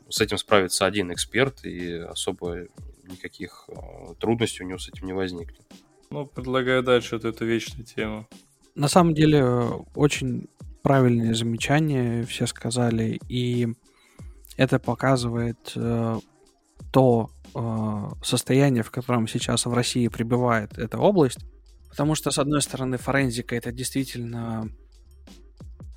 с 0.10 0.20
этим 0.20 0.40
справится 0.40 0.88
один 0.88 1.14
эксперт, 1.14 1.64
и 1.64 1.92
особо 1.92 2.66
никаких 3.04 3.66
э, 3.68 4.16
трудностей 4.20 4.64
у 4.64 4.68
него 4.68 4.80
с 4.80 4.90
этим 4.90 5.06
не 5.06 5.14
возникнет. 5.14 5.62
Ну, 6.10 6.25
предлагаю 6.25 6.82
дальше, 6.82 7.18
вот 7.18 7.25
эту 7.25 7.46
вечную 7.46 7.86
тему. 7.86 8.28
На 8.74 8.88
самом 8.88 9.14
деле, 9.14 9.46
очень 9.94 10.50
правильные 10.82 11.36
замечания 11.36 12.24
все 12.24 12.48
сказали, 12.48 13.20
и 13.30 13.68
это 14.58 14.80
показывает 14.80 15.74
э, 15.75 16.20
то 16.92 17.30
э, 17.54 18.24
состояние, 18.24 18.82
в 18.82 18.90
котором 18.90 19.28
сейчас 19.28 19.68
в 19.68 19.74
России 19.75 20.08
пребывает 20.08 20.80
эта 20.80 20.98
область. 20.98 21.46
Потому 21.92 22.16
что, 22.16 22.32
с 22.32 22.40
одной 22.40 22.64
стороны, 22.64 22.98
форензика 22.98 23.56
это 23.56 23.72
действительно 23.72 24.68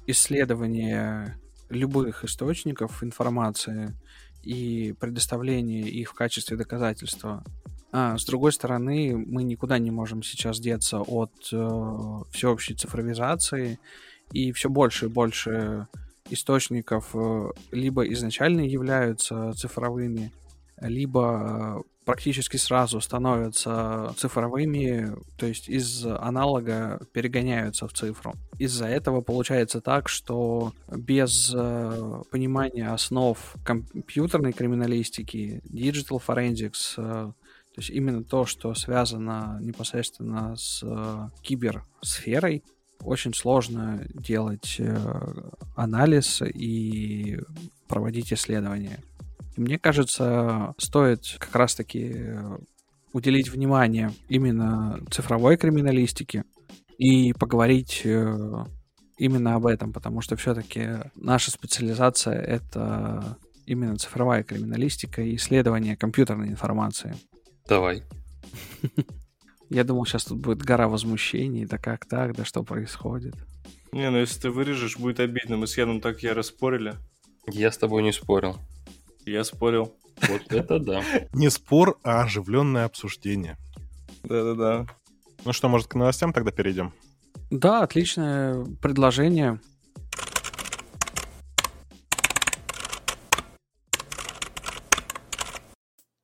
исследование 0.08 1.38
любых 1.68 2.24
источников 2.24 3.04
информации 3.04 3.94
и 4.42 4.94
предоставление 4.98 5.82
их 5.82 6.10
в 6.10 6.14
качестве 6.14 6.56
доказательства. 6.56 7.44
А 7.92 8.16
с 8.16 8.24
другой 8.24 8.52
стороны, 8.52 9.16
мы 9.16 9.44
никуда 9.44 9.78
не 9.78 9.90
можем 9.90 10.22
сейчас 10.22 10.60
деться 10.60 11.00
от 11.00 11.32
э, 11.52 11.58
всеобщей 12.30 12.74
цифровизации, 12.74 13.78
и 14.32 14.52
все 14.52 14.68
больше 14.68 15.06
и 15.06 15.08
больше 15.08 15.88
источников 16.30 17.10
э, 17.14 17.50
либо 17.72 18.02
изначально 18.12 18.60
являются 18.60 19.52
цифровыми, 19.52 20.32
либо 20.80 21.82
практически 22.08 22.56
сразу 22.56 23.02
становятся 23.02 24.14
цифровыми, 24.16 25.12
то 25.36 25.44
есть 25.44 25.68
из 25.68 26.06
аналога 26.06 27.00
перегоняются 27.12 27.86
в 27.86 27.92
цифру. 27.92 28.32
Из-за 28.58 28.86
этого 28.86 29.20
получается 29.20 29.82
так, 29.82 30.08
что 30.08 30.72
без 30.90 31.52
э, 31.54 32.22
понимания 32.30 32.88
основ 32.88 33.36
компьютерной 33.62 34.54
криминалистики, 34.54 35.60
digital 35.66 36.18
forensics, 36.26 36.94
э, 36.96 37.02
то 37.02 37.34
есть 37.76 37.90
именно 37.90 38.24
то, 38.24 38.46
что 38.46 38.74
связано 38.74 39.58
непосредственно 39.60 40.56
с 40.56 40.82
э, 40.82 41.28
киберсферой, 41.42 42.64
очень 43.02 43.34
сложно 43.34 44.06
делать 44.14 44.76
э, 44.78 44.96
анализ 45.76 46.40
и 46.40 47.38
проводить 47.86 48.32
исследования. 48.32 48.98
И 49.58 49.60
мне 49.60 49.76
кажется, 49.76 50.72
стоит 50.78 51.36
как 51.40 51.56
раз-таки 51.56 52.12
э, 52.14 52.58
уделить 53.12 53.48
внимание 53.48 54.12
именно 54.28 55.00
цифровой 55.10 55.56
криминалистике 55.56 56.44
и 56.96 57.32
поговорить 57.32 58.02
э, 58.04 58.64
именно 59.18 59.56
об 59.56 59.66
этом, 59.66 59.92
потому 59.92 60.20
что 60.20 60.36
все-таки 60.36 61.00
наша 61.16 61.50
специализация— 61.50 62.40
это 62.40 63.36
именно 63.66 63.96
цифровая 63.96 64.44
криминалистика 64.44 65.22
и 65.22 65.34
исследование 65.34 65.96
компьютерной 65.96 66.50
информации. 66.50 67.16
Давай. 67.66 68.04
Я 69.70 69.82
думал, 69.82 70.06
сейчас 70.06 70.24
тут 70.24 70.38
будет 70.38 70.62
гора 70.62 70.86
возмущений, 70.86 71.66
да 71.66 71.78
как 71.78 72.06
так, 72.06 72.36
да 72.36 72.44
что 72.44 72.62
происходит. 72.62 73.34
Не, 73.90 74.08
ну 74.10 74.18
если 74.18 74.40
ты 74.40 74.50
вырежешь, 74.50 74.98
будет 74.98 75.18
обидно. 75.18 75.56
Мы 75.56 75.66
с 75.66 75.76
Яном 75.76 76.00
так 76.00 76.22
я 76.22 76.34
распорили. 76.34 76.94
Я 77.48 77.72
с 77.72 77.78
тобой 77.78 78.04
не 78.04 78.12
спорил. 78.12 78.56
Я 79.28 79.44
спорил. 79.44 79.94
Вот 80.26 80.42
это 80.48 80.78
да. 80.78 81.02
Не 81.32 81.50
спор, 81.50 81.98
а 82.02 82.22
оживленное 82.22 82.86
обсуждение. 82.86 83.56
Да-да-да. 84.24 84.86
Ну 85.44 85.52
что, 85.52 85.68
может, 85.68 85.86
к 85.88 85.94
новостям 85.94 86.32
тогда 86.32 86.50
перейдем? 86.50 86.92
Да, 87.50 87.82
отличное 87.82 88.64
предложение. 88.80 89.60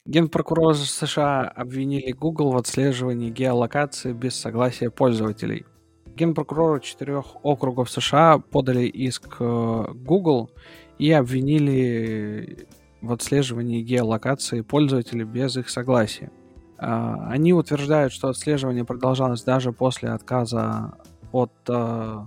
Генпрокуроры 0.06 0.74
США 0.74 1.48
обвинили 1.48 2.12
Google 2.12 2.52
в 2.52 2.56
отслеживании 2.56 3.30
геолокации 3.30 4.12
без 4.12 4.34
согласия 4.34 4.90
пользователей. 4.90 5.64
Генпрокуроры 6.06 6.80
четырех 6.80 7.36
округов 7.42 7.90
США 7.90 8.38
подали 8.38 8.86
иск 8.86 9.36
э, 9.40 9.84
Google 9.94 10.50
и 10.98 11.10
обвинили 11.10 12.68
в 13.06 13.12
отслеживании 13.12 13.82
геолокации 13.82 14.62
пользователей 14.62 15.24
без 15.24 15.56
их 15.56 15.68
согласия. 15.68 16.30
А, 16.78 17.28
они 17.28 17.52
утверждают, 17.52 18.12
что 18.12 18.28
отслеживание 18.28 18.84
продолжалось 18.84 19.42
даже 19.42 19.72
после 19.72 20.10
отказа 20.10 20.94
от 21.32 21.52
э, 21.68 22.18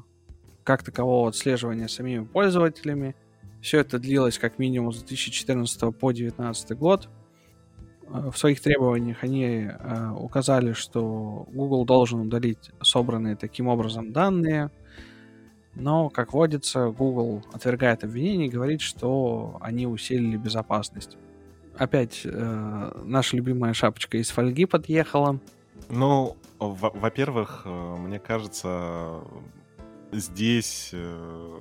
как 0.63 0.83
такового 0.83 1.29
отслеживания 1.29 1.87
самими 1.87 2.25
пользователями. 2.25 3.15
Все 3.61 3.79
это 3.79 3.99
длилось 3.99 4.37
как 4.37 4.59
минимум 4.59 4.91
с 4.91 4.97
2014 4.97 5.79
по 5.97 6.11
2019 6.11 6.77
год. 6.77 7.09
Э, 8.09 8.29
в 8.31 8.37
своих 8.37 8.61
требованиях 8.61 9.23
они 9.23 9.69
указали, 10.15 10.73
что 10.73 11.47
Google 11.51 11.85
должен 11.85 12.21
удалить 12.21 12.71
собранные 12.81 13.35
таким 13.35 13.67
образом 13.67 14.11
данные, 14.11 14.71
но, 15.79 16.09
как 16.09 16.33
водится, 16.33 16.89
Google 16.89 17.43
отвергает 17.53 18.03
обвинения 18.03 18.47
и 18.47 18.49
говорит, 18.49 18.81
что 18.81 19.57
они 19.61 19.87
усилили 19.87 20.37
безопасность. 20.37 21.17
Опять 21.77 22.21
э, 22.25 23.01
наша 23.03 23.35
любимая 23.35 23.73
шапочка 23.73 24.17
из 24.17 24.29
фольги 24.29 24.65
подъехала. 24.65 25.39
Ну, 25.89 26.35
во-первых, 26.59 27.61
э, 27.65 27.95
мне 27.97 28.19
кажется, 28.19 29.21
здесь, 30.11 30.89
э, 30.93 31.59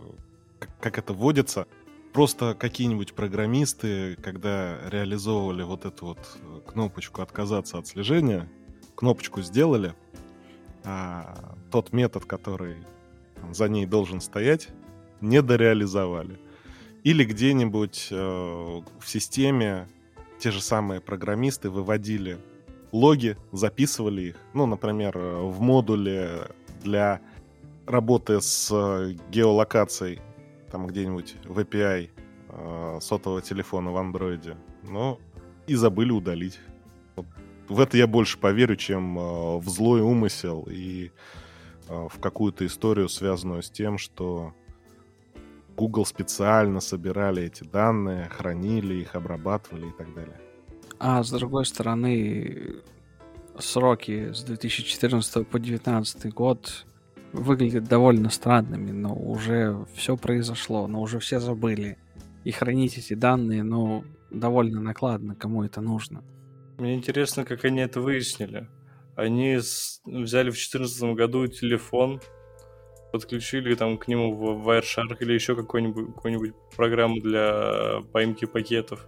как 0.80 0.99
это 0.99 1.12
водится, 1.12 1.66
просто 2.14 2.54
какие-нибудь 2.54 3.12
программисты, 3.12 4.16
когда 4.23 4.78
реализовывали 4.88 5.62
вот 5.62 5.85
эту 5.85 6.06
вот 6.06 6.38
кнопочку 6.66 7.20
«отказаться 7.20 7.76
от 7.76 7.87
слежения», 7.87 8.49
кнопочку 8.94 9.42
сделали, 9.42 9.94
а 10.85 11.54
тот 11.70 11.92
метод, 11.92 12.25
который 12.25 12.76
за 13.52 13.69
ней 13.69 13.87
должен 13.87 14.21
стоять, 14.21 14.69
не 15.21 15.43
дореализовали. 15.43 16.38
Или 17.05 17.25
где-нибудь 17.25 18.09
э, 18.11 18.16
в 18.16 19.09
системе 19.09 19.87
те 20.38 20.50
же 20.50 20.61
самые 20.61 21.00
программисты 21.00 21.71
выводили 21.71 22.38
логи, 22.93 23.37
записывали 23.52 24.23
их. 24.23 24.37
Ну, 24.55 24.66
например, 24.66 25.16
э, 25.16 25.40
в 25.43 25.61
модуле 25.61 26.49
для 26.83 27.21
работы 27.87 28.40
с 28.40 28.71
геолокацией 29.31 30.21
там 30.71 30.87
где-нибудь 30.87 31.37
в 31.45 31.59
API 31.59 32.11
э, 32.49 32.99
сотового 33.00 33.40
телефона 33.40 33.93
в 33.93 33.97
андроиде. 33.97 34.57
Но 34.83 35.19
и 35.66 35.75
забыли 35.75 36.11
удалить. 36.11 36.59
Вот 37.14 37.26
в 37.69 37.81
это 37.81 37.97
я 37.97 38.07
больше 38.07 38.38
поверю, 38.38 38.76
чем 38.76 39.19
э, 39.19 39.59
в 39.59 39.69
злой 39.69 40.00
умысел 40.00 40.66
и 40.71 41.07
э, 41.07 41.11
в 41.88 42.19
какую-то 42.21 42.66
историю, 42.66 43.09
связанную 43.09 43.62
с 43.62 43.71
тем, 43.71 43.99
что 43.99 44.52
Google 45.76 46.07
специально 46.07 46.81
собирали 46.81 47.45
эти 47.45 47.64
данные, 47.64 48.28
хранили 48.28 48.95
их, 48.95 49.14
обрабатывали 49.14 49.88
и 49.88 49.93
так 49.93 50.14
далее. 50.14 50.40
А 50.99 51.23
с 51.23 51.31
другой 51.31 51.66
стороны, 51.66 52.76
сроки 53.59 54.33
с 54.33 54.43
2014 54.43 55.47
по 55.47 55.59
2019 55.59 56.33
год 56.33 56.87
выглядят 57.33 57.85
довольно 57.85 58.31
странными, 58.31 58.93
но 58.93 59.14
уже 59.14 59.85
все 59.95 60.16
произошло, 60.16 60.87
но 60.87 61.00
уже 61.02 61.19
все 61.19 61.38
забыли. 61.38 61.99
И 62.45 62.50
хранить 62.50 62.97
эти 62.97 63.14
данные, 63.14 63.62
ну, 63.62 64.05
довольно 64.31 64.81
накладно, 64.81 65.35
кому 65.35 65.64
это 65.64 65.81
нужно. 65.81 66.23
Мне 66.78 66.95
интересно, 66.95 67.44
как 67.44 67.64
они 67.64 67.81
это 67.81 68.01
выяснили. 68.01 68.68
Они 69.16 69.57
с... 69.57 70.00
взяли 70.05 70.50
в 70.50 70.55
2014 70.55 71.02
году 71.14 71.46
телефон, 71.46 72.20
подключили 73.12 73.74
там 73.74 73.98
к 73.98 74.09
нему 74.09 74.35
в 74.35 74.68
Wireshark 74.68 75.16
или 75.20 75.33
еще 75.33 75.57
какую-нибудь, 75.57 76.14
какую-нибудь 76.14 76.52
программу 76.76 77.20
для 77.20 78.00
поимки 78.12 78.44
пакетов. 78.44 79.07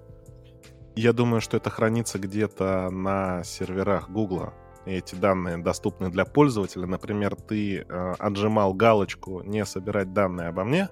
Я 0.97 1.12
думаю, 1.12 1.40
что 1.40 1.57
это 1.57 1.71
хранится 1.71 2.18
где-то 2.18 2.90
на 2.90 3.44
серверах 3.44 4.11
Гугла 4.11 4.55
эти 4.97 5.14
данные 5.14 5.59
доступны 5.59 6.11
для 6.11 6.25
пользователя. 6.25 6.87
Например, 6.87 7.37
ты 7.37 7.81
э, 7.81 8.12
отжимал 8.18 8.75
галочку 8.75 9.42
«Не 9.42 9.64
собирать 9.64 10.12
данные 10.12 10.49
обо 10.49 10.64
мне», 10.64 10.88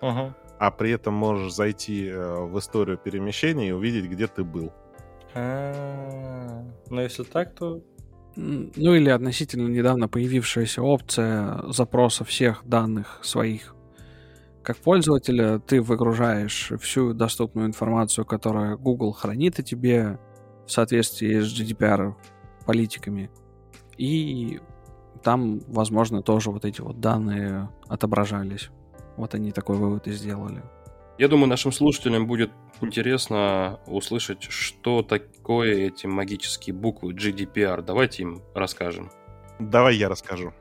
uh-huh. 0.00 0.32
а 0.58 0.70
при 0.70 0.90
этом 0.92 1.14
можешь 1.14 1.52
зайти 1.52 2.08
э, 2.08 2.44
в 2.44 2.58
историю 2.58 2.98
перемещения 2.98 3.68
и 3.68 3.72
увидеть, 3.72 4.10
где 4.10 4.26
ты 4.26 4.44
был. 4.44 4.72
А, 5.34 6.64
ну, 6.90 7.00
если 7.00 7.22
так, 7.22 7.54
то... 7.54 7.82
Ну 8.40 8.94
или 8.94 9.10
относительно 9.10 9.66
недавно 9.66 10.06
появившаяся 10.06 10.80
опция 10.80 11.60
запроса 11.72 12.24
всех 12.24 12.62
данных 12.64 13.18
своих. 13.22 13.74
Как 14.62 14.76
пользователя 14.76 15.58
ты 15.58 15.82
выгружаешь 15.82 16.70
всю 16.80 17.14
доступную 17.14 17.66
информацию, 17.66 18.24
которую 18.24 18.78
Google 18.78 19.12
хранит 19.12 19.58
о 19.58 19.64
тебе 19.64 20.20
в 20.66 20.70
соответствии 20.70 21.40
с 21.40 21.46
GDPR 21.46 22.14
политиками. 22.64 23.28
И 23.96 24.60
там, 25.24 25.60
возможно, 25.66 26.22
тоже 26.22 26.52
вот 26.52 26.64
эти 26.64 26.80
вот 26.80 27.00
данные 27.00 27.70
отображались. 27.88 28.70
Вот 29.16 29.34
они 29.34 29.50
такой 29.50 29.76
вывод 29.76 30.06
и 30.06 30.12
сделали. 30.12 30.62
Я 31.18 31.26
думаю, 31.26 31.48
нашим 31.48 31.72
слушателям 31.72 32.28
будет 32.28 32.52
интересно 32.80 33.80
услышать, 33.86 34.44
что 34.44 35.02
такое 35.02 35.88
эти 35.88 36.06
магические 36.06 36.76
буквы 36.76 37.12
GDPR. 37.12 37.82
Давайте 37.82 38.22
им 38.22 38.42
расскажем. 38.54 39.10
Давай 39.58 39.96
я 39.96 40.08
расскажу. 40.08 40.52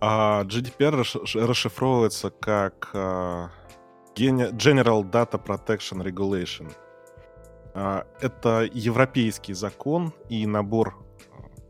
А, 0.00 0.44
GDPR 0.44 1.02
расшифровывается 1.44 2.30
как 2.30 2.90
а, 2.94 3.50
General 4.14 5.02
Data 5.02 5.44
Protection 5.44 6.04
Regulation. 6.04 6.72
А, 7.74 8.06
это 8.20 8.68
европейский 8.72 9.52
закон 9.52 10.12
и 10.28 10.46
набор 10.46 10.96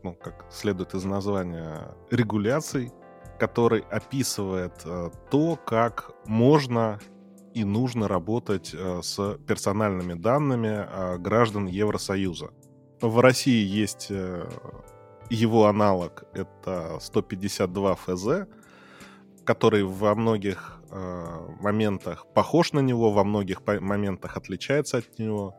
ну, 0.03 0.13
как 0.13 0.45
следует 0.51 0.93
из 0.93 1.03
названия, 1.03 1.95
регуляций, 2.11 2.91
который 3.39 3.81
описывает 3.89 4.85
то, 5.31 5.55
как 5.65 6.11
можно 6.25 6.99
и 7.55 7.63
нужно 7.63 8.07
работать 8.09 8.71
э, 8.73 8.99
с 9.01 9.37
персональными 9.47 10.13
данными 10.13 10.85
э, 10.87 11.17
граждан 11.17 11.67
Евросоюза. 11.67 12.49
В 12.99 13.19
России 13.19 13.65
есть 13.65 14.07
э, 14.09 14.45
его 15.29 15.65
аналог, 15.65 16.25
это 16.33 16.97
152 16.99 17.95
ФЗ, 17.95 18.27
который 19.45 19.83
во 19.83 20.13
многих 20.15 20.71
моментах 21.59 22.25
похож 22.33 22.71
на 22.71 22.79
него, 22.79 23.11
во 23.11 23.23
многих 23.23 23.65
моментах 23.65 24.37
отличается 24.37 24.97
от 24.97 25.19
него. 25.19 25.55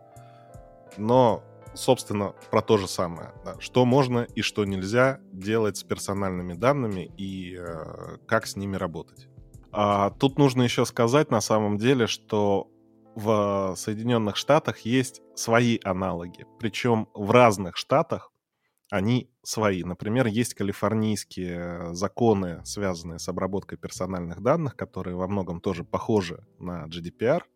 Но 0.96 1.42
собственно, 1.74 2.32
про 2.50 2.62
то 2.62 2.78
же 2.78 2.88
самое. 2.88 3.32
Да, 3.44 3.56
что 3.58 3.84
можно 3.84 4.20
и 4.20 4.40
что 4.40 4.64
нельзя 4.64 5.18
делать 5.32 5.76
с 5.76 5.82
персональными 5.82 6.54
данными 6.54 7.10
и 7.18 7.60
как 8.26 8.46
с 8.46 8.56
ними 8.56 8.76
работать. 8.76 9.28
А, 9.78 10.10
тут 10.10 10.38
нужно 10.38 10.62
еще 10.62 10.86
сказать 10.86 11.30
на 11.30 11.40
самом 11.40 11.76
деле, 11.76 12.06
что 12.06 12.68
в 13.14 13.74
Соединенных 13.76 14.36
Штатах 14.36 14.80
есть 14.80 15.22
свои 15.34 15.78
аналоги. 15.84 16.46
Причем 16.58 17.08
в 17.14 17.30
разных 17.30 17.76
штатах 17.76 18.32
они 18.90 19.30
свои. 19.42 19.84
Например, 19.84 20.26
есть 20.26 20.54
калифорнийские 20.54 21.94
законы, 21.94 22.62
связанные 22.64 23.18
с 23.18 23.28
обработкой 23.28 23.78
персональных 23.78 24.40
данных, 24.40 24.76
которые 24.76 25.16
во 25.16 25.28
многом 25.28 25.60
тоже 25.60 25.84
похожи 25.84 26.46
на 26.58 26.86
GDPR— 26.86 27.42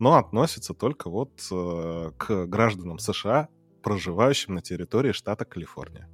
но 0.00 0.16
относится 0.16 0.74
только 0.74 1.08
вот 1.08 1.30
э, 1.52 2.10
к 2.16 2.46
гражданам 2.46 2.98
США, 2.98 3.48
проживающим 3.82 4.54
на 4.54 4.62
территории 4.62 5.12
штата 5.12 5.44
Калифорния. 5.44 6.08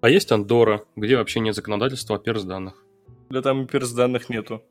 А 0.00 0.08
есть 0.08 0.32
Андора, 0.32 0.84
где 0.96 1.16
вообще 1.16 1.40
нет 1.40 1.54
законодательства 1.54 2.16
о 2.16 2.18
перс-данных? 2.18 2.82
Да 3.30 3.42
там 3.42 3.64
и 3.64 3.66
перс-данных 3.66 4.28
нету. 4.28 4.62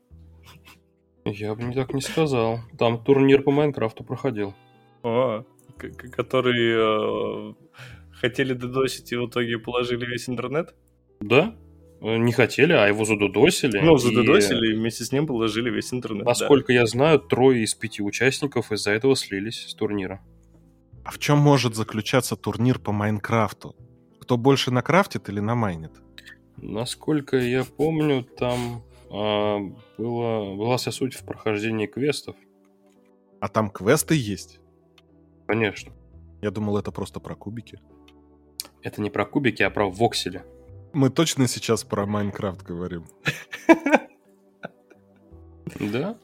Я 1.24 1.54
бы 1.54 1.64
не 1.64 1.74
так 1.74 1.92
не 1.92 2.00
сказал. 2.00 2.60
Там 2.78 3.02
турнир 3.02 3.42
по 3.42 3.50
Майнкрафту 3.50 4.04
проходил. 4.04 4.54
О, 5.02 5.44
который 6.12 7.50
э, 7.50 7.54
хотели 8.12 8.54
додосить 8.54 9.12
и 9.12 9.16
в 9.16 9.26
итоге 9.28 9.58
положили 9.58 10.06
весь 10.06 10.28
интернет? 10.28 10.74
Да, 11.20 11.56
Э, 12.00 12.16
не 12.16 12.32
хотели, 12.32 12.72
а 12.72 12.86
его 12.86 13.04
задудосили. 13.04 13.78
Ну, 13.78 13.96
задудосили, 13.96 14.72
и 14.72 14.76
вместе 14.76 15.04
с 15.04 15.12
ним 15.12 15.26
положили 15.26 15.70
весь 15.70 15.92
интернет. 15.92 16.26
Насколько 16.26 16.68
да. 16.68 16.74
я 16.74 16.86
знаю, 16.86 17.20
трое 17.20 17.62
из 17.62 17.74
пяти 17.74 18.02
участников 18.02 18.72
из-за 18.72 18.92
этого 18.92 19.16
слились 19.16 19.66
с 19.68 19.74
турнира. 19.74 20.20
А 21.04 21.10
в 21.10 21.18
чем 21.18 21.38
может 21.38 21.74
заключаться 21.74 22.36
турнир 22.36 22.78
по 22.78 22.92
Майнкрафту? 22.92 23.76
Кто 24.20 24.36
больше 24.36 24.70
накрафтит 24.70 25.28
или 25.28 25.40
намайнит? 25.40 25.92
Насколько 26.56 27.36
я 27.36 27.64
помню, 27.64 28.22
там 28.22 28.82
а, 29.10 29.58
было, 29.98 30.54
была 30.56 30.76
вся 30.76 30.90
суть 30.90 31.14
в 31.14 31.24
прохождении 31.24 31.86
квестов. 31.86 32.36
А 33.40 33.48
там 33.48 33.70
квесты 33.70 34.14
есть? 34.14 34.60
Конечно. 35.46 35.92
Я 36.42 36.50
думал, 36.50 36.78
это 36.78 36.90
просто 36.90 37.20
про 37.20 37.34
кубики. 37.34 37.80
Это 38.82 39.00
не 39.00 39.10
про 39.10 39.24
кубики, 39.26 39.62
а 39.62 39.70
про 39.70 39.90
воксели. 39.90 40.44
Мы 40.92 41.10
точно 41.10 41.46
сейчас 41.46 41.84
про 41.84 42.06
Майнкрафт 42.06 42.62
говорим. 42.62 43.06
Да? 45.80 46.16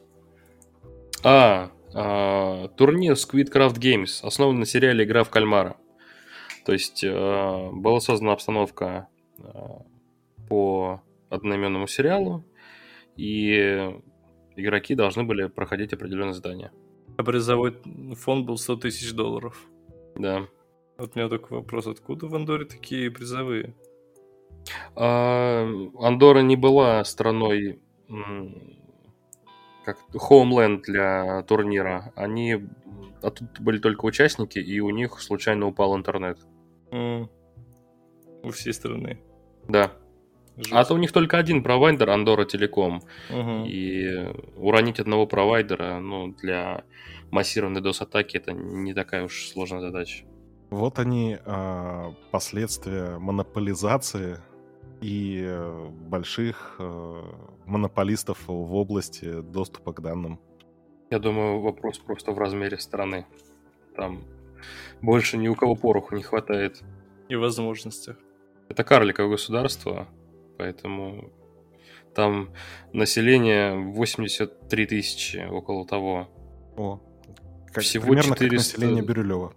А, 1.21 1.71
а, 1.93 2.69
турнир 2.69 3.13
Squidcraft 3.13 3.75
Games 3.75 4.25
основан 4.25 4.59
на 4.59 4.65
сериале 4.65 5.03
«Игра 5.03 5.23
в 5.23 5.29
кальмара». 5.29 5.75
То 6.65 6.71
есть 6.71 7.03
э, 7.03 7.69
была 7.71 7.99
создана 7.99 8.31
обстановка 8.31 9.09
э, 9.37 9.43
по 10.53 11.01
одноименному 11.29 11.87
сериалу, 11.87 12.45
и 13.15 13.91
игроки 14.55 14.93
должны 14.93 15.23
были 15.23 15.47
проходить 15.47 15.93
определенные 15.93 16.35
задания. 16.35 16.71
А 17.17 17.23
призовой 17.23 17.73
фонд 18.13 18.45
был 18.45 18.57
100 18.57 18.75
тысяч 18.75 19.13
долларов. 19.13 19.59
Да. 20.15 20.45
Вот 20.99 21.15
у 21.15 21.19
меня 21.19 21.27
только 21.27 21.53
вопрос, 21.53 21.87
откуда 21.87 22.27
в 22.27 22.35
Андоре 22.35 22.65
такие 22.65 23.09
призовые? 23.09 23.73
А, 24.95 25.67
Андора 25.99 26.41
не 26.41 26.55
была 26.55 27.03
страной 27.03 27.79
как 29.83 29.97
Homeland 30.13 30.83
для 30.83 31.41
турнира. 31.47 32.13
Они 32.15 32.61
а 33.23 33.31
тут 33.31 33.59
были 33.59 33.79
только 33.79 34.05
участники, 34.05 34.59
и 34.59 34.79
у 34.81 34.91
них 34.91 35.19
случайно 35.19 35.65
упал 35.65 35.97
интернет. 35.97 36.37
Mm. 36.91 37.27
У 38.43 38.51
всей 38.51 38.73
страны. 38.73 39.19
Да. 39.67 39.93
Жесть. 40.57 40.71
А 40.71 40.83
то 40.85 40.93
у 40.93 40.97
них 40.97 41.11
только 41.11 41.37
один 41.37 41.63
провайдер, 41.63 42.09
Андора 42.09 42.45
Телеком. 42.45 43.01
Мгм. 43.29 43.65
И 43.65 44.33
уронить 44.55 44.99
одного 44.99 45.25
провайдера, 45.25 45.99
ну, 45.99 46.33
для 46.33 46.83
массированной 47.31 47.81
DOS-атаки 47.81 48.37
это 48.37 48.53
не 48.53 48.93
такая 48.93 49.25
уж 49.25 49.47
сложная 49.47 49.81
задача. 49.81 50.25
Вот 50.69 50.99
они 50.99 51.37
а, 51.45 52.13
последствия 52.31 53.17
монополизации 53.17 54.37
и 55.01 55.43
э, 55.45 55.89
больших 56.07 56.77
э, 56.79 57.21
монополистов 57.65 58.37
в 58.47 58.73
области 58.73 59.41
доступа 59.41 59.91
к 59.91 60.01
данным. 60.01 60.39
Я 61.09 61.19
думаю, 61.19 61.59
вопрос 61.59 61.97
просто 61.97 62.31
в 62.31 62.37
размере 62.37 62.79
страны. 62.79 63.25
Там 63.97 64.23
больше 65.01 65.37
ни 65.37 65.49
у 65.49 65.55
кого 65.55 65.75
пороху 65.75 66.15
не 66.15 66.23
хватает. 66.23 66.81
И 67.27 67.35
возможностях. 67.35 68.17
Это 68.69 68.83
карликовое 68.85 69.31
государство, 69.31 70.07
поэтому 70.63 71.29
там 72.15 72.53
население 72.93 73.75
83 73.75 74.85
тысячи, 74.85 75.45
около 75.51 75.85
того. 75.85 76.29
О, 76.77 77.01
как, 77.73 77.83
Всего 77.83 78.05
примерно 78.05 78.35
400. 78.37 78.45
как 78.45 78.51
население 78.51 79.03
Бирюлева. 79.03 79.53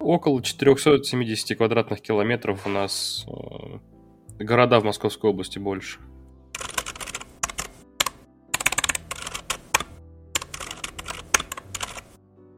Около 0.00 0.42
470 0.42 1.56
квадратных 1.56 2.02
километров 2.02 2.66
у 2.66 2.68
нас 2.68 3.24
э, 3.26 4.44
города 4.44 4.78
в 4.78 4.84
Московской 4.84 5.30
области 5.30 5.58
больше. 5.58 6.00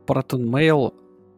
Proton 0.08 0.50
Mail 0.50 0.92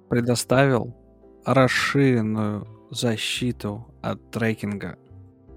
предоставил 0.08 0.96
расширенную 1.44 2.66
защиту 2.90 3.86
от 4.00 4.30
трекинга. 4.30 4.96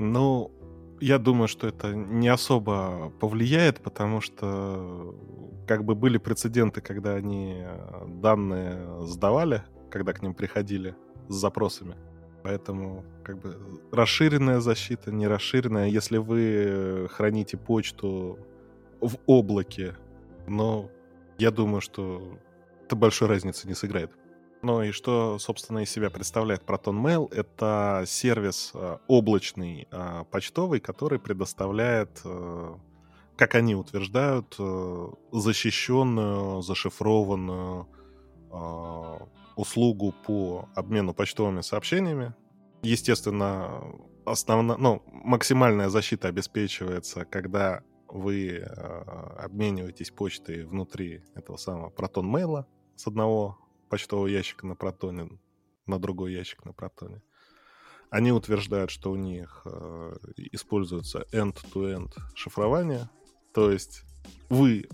Ну, 0.04 0.52
я 1.00 1.20
думаю, 1.20 1.48
что 1.48 1.68
это 1.68 1.94
не 1.94 2.28
особо 2.28 3.12
повлияет, 3.20 3.82
потому 3.82 4.20
что 4.20 5.16
как 5.68 5.86
бы 5.86 5.94
были 5.94 6.18
прецеденты, 6.18 6.82
когда 6.82 7.14
они 7.14 7.62
э, 7.64 8.08
данные 8.08 9.06
сдавали, 9.06 9.62
когда 9.92 10.14
к 10.14 10.24
ним 10.24 10.34
приходили 10.34 10.96
с 11.30 11.36
запросами. 11.36 11.96
Поэтому 12.42 13.06
как 13.24 13.38
бы 13.42 13.56
расширенная 13.92 14.60
защита, 14.60 15.12
не 15.12 15.28
расширенная. 15.28 15.88
Если 15.88 16.18
вы 16.18 17.08
храните 17.12 17.58
почту 17.58 18.40
в 19.02 19.18
облаке, 19.28 19.96
но 20.48 20.90
я 21.38 21.52
думаю, 21.52 21.82
что 21.82 22.40
это 22.86 22.96
большой 22.96 23.28
разницы 23.28 23.68
не 23.68 23.76
сыграет. 23.76 24.10
Ну 24.64 24.84
и 24.84 24.92
что, 24.92 25.40
собственно, 25.40 25.80
из 25.80 25.90
себя 25.90 26.12
представляет 26.12 26.62
Proton 26.64 27.02
Mail? 27.02 27.34
Это 27.34 28.04
сервис 28.06 28.72
э, 28.76 28.98
облачный 29.08 29.88
э, 29.92 30.24
почтовый, 30.30 30.80
который 30.80 31.18
предоставляет, 31.18 32.22
э, 32.24 32.76
как 33.38 33.56
они 33.56 33.76
утверждают, 33.76 34.56
защищенную, 35.32 36.62
зашифрованную 36.62 37.88
услугу 39.56 40.14
по 40.28 40.70
обмену 40.76 41.16
почтовыми 41.16 41.62
сообщениями. 41.62 42.36
Естественно, 42.84 43.96
основна, 44.26 44.78
ну, 44.78 45.02
максимальная 45.08 45.90
защита 45.90 46.28
обеспечивается, 46.28 47.26
когда 47.26 47.82
вы 48.08 48.58
обмениваетесь 49.40 50.12
почтой 50.12 50.66
внутри 50.66 51.24
этого 51.34 51.58
самого 51.58 51.90
Proton 51.90 52.30
Mail 52.30 52.66
с 52.96 53.08
одного 53.08 53.58
почтового 53.92 54.28
ящика 54.28 54.66
на 54.66 54.76
протоне 54.76 55.30
на 55.86 56.00
другой 56.00 56.34
ящик 56.34 56.66
на 56.66 56.74
протоне. 56.74 57.22
Они 58.10 58.32
утверждают, 58.32 58.90
что 58.90 59.12
у 59.12 59.16
них 59.16 59.62
э, 59.66 60.16
используется 60.52 61.26
end-to-end 61.32 62.14
шифрование, 62.36 63.10
то 63.54 63.72
есть 63.72 64.04
вы 64.50 64.88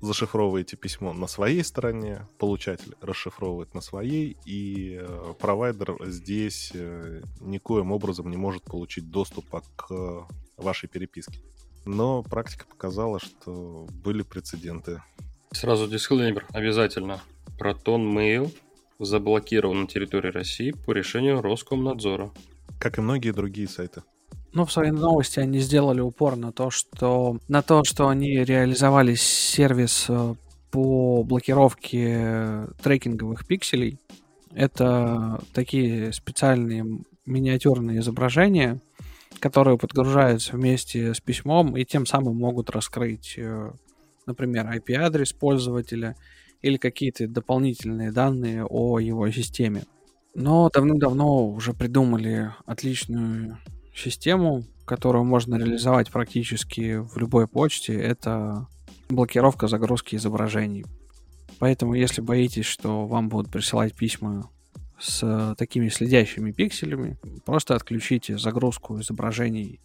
зашифровываете 0.00 0.76
письмо 0.76 1.12
на 1.12 1.26
своей 1.26 1.62
стороне, 1.64 2.26
получатель 2.38 2.94
расшифровывает 3.00 3.74
на 3.74 3.80
своей, 3.80 4.36
и 4.44 4.98
э, 5.00 5.34
провайдер 5.38 5.96
здесь 6.06 6.72
э, 6.74 7.22
никоим 7.40 7.92
образом 7.92 8.30
не 8.30 8.36
может 8.36 8.64
получить 8.64 9.10
доступа 9.10 9.62
к 9.76 10.26
вашей 10.56 10.88
переписке. 10.88 11.40
Но 11.84 12.22
практика 12.22 12.66
показала, 12.66 13.20
что 13.20 13.86
были 14.04 14.22
прецеденты. 14.22 15.02
Сразу 15.52 15.86
дисклеймер, 15.86 16.46
обязательно. 16.52 17.20
Proton 17.58 18.12
Mail 18.14 18.52
заблокирован 18.98 19.82
на 19.82 19.86
территории 19.86 20.30
России 20.30 20.70
по 20.70 20.92
решению 20.92 21.42
Роскомнадзора. 21.42 22.32
Как 22.78 22.98
и 22.98 23.00
многие 23.00 23.32
другие 23.32 23.68
сайты. 23.68 24.02
Ну, 24.52 24.64
в 24.64 24.72
своей 24.72 24.92
новости 24.92 25.40
они 25.40 25.58
сделали 25.58 26.00
упор 26.00 26.36
на 26.36 26.52
то, 26.52 26.70
что 26.70 27.38
на 27.48 27.62
то, 27.62 27.82
что 27.82 28.08
они 28.08 28.44
реализовали 28.44 29.16
сервис 29.16 30.06
э, 30.08 30.34
по 30.70 31.24
блокировке 31.24 32.16
э, 32.20 32.66
трекинговых 32.82 33.46
пикселей. 33.46 33.98
Это 34.52 35.40
такие 35.52 36.12
специальные 36.12 36.84
миниатюрные 37.26 37.98
изображения, 37.98 38.80
которые 39.40 39.76
подгружаются 39.76 40.56
вместе 40.56 41.14
с 41.14 41.20
письмом 41.20 41.76
и 41.76 41.84
тем 41.84 42.06
самым 42.06 42.36
могут 42.36 42.70
раскрыть, 42.70 43.34
э, 43.36 43.72
например, 44.26 44.66
IP-адрес 44.66 45.32
пользователя 45.32 46.14
или 46.64 46.78
какие-то 46.78 47.28
дополнительные 47.28 48.10
данные 48.10 48.64
о 48.64 48.98
его 48.98 49.30
системе. 49.30 49.84
Но 50.34 50.70
давным-давно 50.72 51.46
уже 51.48 51.74
придумали 51.74 52.52
отличную 52.64 53.58
систему, 53.94 54.64
которую 54.86 55.24
можно 55.24 55.56
реализовать 55.56 56.10
практически 56.10 56.96
в 56.96 57.18
любой 57.18 57.46
почте. 57.46 57.92
Это 57.92 58.66
блокировка 59.10 59.68
загрузки 59.68 60.16
изображений. 60.16 60.86
Поэтому, 61.58 61.94
если 61.94 62.22
боитесь, 62.22 62.64
что 62.64 63.06
вам 63.06 63.28
будут 63.28 63.52
присылать 63.52 63.94
письма 63.94 64.50
с 64.98 65.54
такими 65.58 65.88
следящими 65.90 66.50
пикселями, 66.50 67.18
просто 67.44 67.74
отключите 67.74 68.38
загрузку 68.38 68.98
изображений 69.00 69.80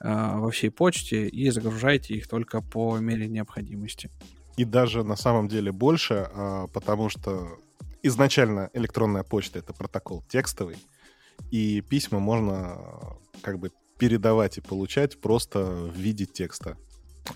э, 0.00 0.36
во 0.38 0.50
всей 0.50 0.70
почте 0.70 1.28
и 1.28 1.50
загружайте 1.50 2.14
их 2.14 2.26
только 2.26 2.62
по 2.62 2.96
мере 2.98 3.28
необходимости. 3.28 4.08
И 4.56 4.64
даже 4.64 5.02
на 5.02 5.16
самом 5.16 5.48
деле 5.48 5.72
больше, 5.72 6.28
а, 6.32 6.66
потому 6.68 7.08
что 7.08 7.58
изначально 8.02 8.70
электронная 8.74 9.22
почта 9.22 9.58
это 9.58 9.72
протокол 9.72 10.22
текстовый, 10.28 10.76
и 11.50 11.80
письма 11.80 12.18
можно 12.18 12.72
а, 12.72 13.16
как 13.42 13.58
бы 13.58 13.70
передавать 13.98 14.58
и 14.58 14.60
получать 14.60 15.20
просто 15.20 15.64
в 15.64 15.96
виде 15.96 16.26
текста. 16.26 16.76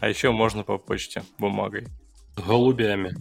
А 0.01 0.09
еще 0.09 0.31
можно 0.33 0.63
по 0.65 0.79
почте 0.79 1.23
бумагой. 1.39 1.87
Голубями. 2.37 3.15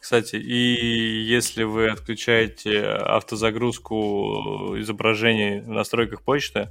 Кстати, 0.00 0.36
и 0.36 1.24
если 1.24 1.64
вы 1.64 1.88
отключаете 1.88 2.80
автозагрузку 2.84 4.76
изображений 4.78 5.60
в 5.60 5.68
настройках 5.68 6.22
почты, 6.22 6.68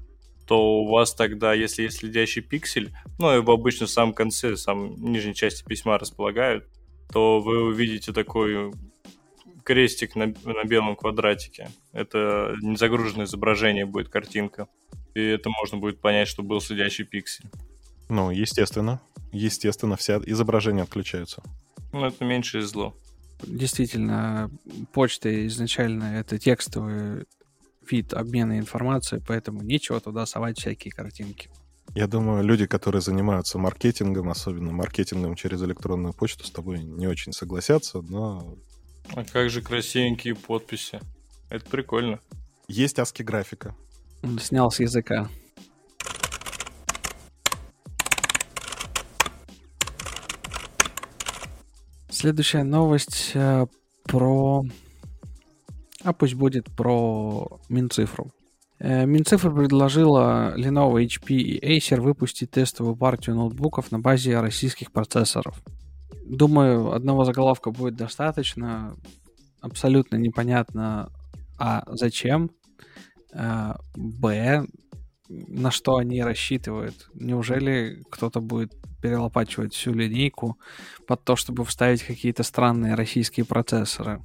то 0.48 0.82
у 0.82 0.88
вас 0.88 1.14
тогда, 1.14 1.54
если 1.54 1.84
есть 1.84 1.98
следящий 1.98 2.42
пиксель, 2.42 2.94
ну, 3.18 3.30
его 3.30 3.54
обычно 3.54 3.88
в 3.88 3.90
самом 3.90 4.14
конце, 4.14 4.52
в 4.52 4.58
самой 4.58 4.92
нижней 4.92 5.34
части 5.34 5.64
письма 5.64 5.98
располагают, 5.98 6.68
то 7.12 7.40
вы 7.40 7.64
увидите 7.64 8.14
такой 8.14 8.72
крестик 9.64 10.16
на, 10.16 10.28
на 10.44 10.64
белом 10.64 10.96
квадратике. 10.96 11.70
Это 11.92 12.56
незагруженное 12.62 13.26
изображение 13.26 13.86
будет, 13.86 14.10
картинка. 14.10 14.68
И 15.16 15.22
это 15.22 15.50
можно 15.50 15.78
будет 15.78 16.02
понять, 16.02 16.28
что 16.28 16.44
был 16.44 16.62
следящий 16.62 17.04
пиксель. 17.04 17.50
Ну, 18.10 18.30
естественно. 18.30 19.02
Естественно, 19.32 19.98
все 19.98 20.22
изображения 20.26 20.84
отключаются. 20.84 21.42
Ну, 21.92 22.06
это 22.06 22.24
меньше 22.24 22.62
зло. 22.62 22.96
Действительно, 23.42 24.52
почта 24.94 25.48
изначально 25.48 26.20
это 26.20 26.38
текстовый 26.38 27.26
вид 27.92 28.14
обмена 28.14 28.58
информацией, 28.60 29.22
поэтому 29.26 29.62
нечего 29.62 30.00
туда 30.00 30.26
совать 30.26 30.58
всякие 30.60 30.92
картинки. 30.92 31.50
Я 31.94 32.08
думаю, 32.08 32.44
люди, 32.44 32.66
которые 32.66 33.02
занимаются 33.02 33.58
маркетингом, 33.58 34.30
особенно 34.30 34.72
маркетингом 34.72 35.36
через 35.36 35.62
электронную 35.64 36.14
почту, 36.14 36.46
с 36.46 36.52
тобой 36.52 36.84
не 36.84 37.08
очень 37.08 37.32
согласятся, 37.32 38.02
но... 38.02 38.58
А 39.14 39.24
как 39.24 39.50
же 39.50 39.62
красивенькие 39.62 40.36
подписи? 40.36 41.00
Это 41.50 41.66
прикольно. 41.66 42.20
Есть 42.68 43.00
аски 43.00 43.22
графика. 43.22 43.76
Он 44.24 44.40
снял 44.40 44.72
с 44.72 44.80
языка. 44.80 45.30
Следующая 52.10 52.64
новость 52.64 53.32
э, 53.36 53.68
про... 54.06 54.64
А 56.06 56.14
пусть 56.14 56.36
будет 56.36 56.72
про 56.76 57.60
Минцифру. 57.68 58.32
Э, 58.78 59.08
Минцифра 59.08 59.50
предложила 59.50 60.54
Lenovo, 60.56 61.04
HP 61.04 61.34
и 61.34 61.78
Acer 61.78 62.00
выпустить 62.00 62.52
тестовую 62.52 62.96
партию 62.96 63.36
ноутбуков 63.36 63.92
на 63.92 64.00
базе 64.00 64.40
российских 64.40 64.92
процессоров. 64.92 65.60
Думаю, 66.24 66.94
одного 66.94 67.26
заголовка 67.26 67.72
будет 67.72 67.96
достаточно. 67.96 68.96
Абсолютно 69.62 70.18
непонятно, 70.18 71.10
а 71.58 71.84
зачем. 71.88 72.52
Э, 73.34 73.74
Б, 73.96 74.68
на 75.28 75.72
что 75.72 75.96
они 75.96 76.22
рассчитывают. 76.22 77.10
Неужели 77.16 78.04
кто-то 78.12 78.42
будет 78.42 78.74
перелопачивать 79.02 79.74
всю 79.74 79.92
линейку 79.92 80.60
под 81.08 81.24
то, 81.24 81.36
чтобы 81.36 81.66
вставить 81.66 82.04
какие-то 82.04 82.44
странные 82.44 82.94
российские 82.94 83.48
процессоры? 83.48 84.22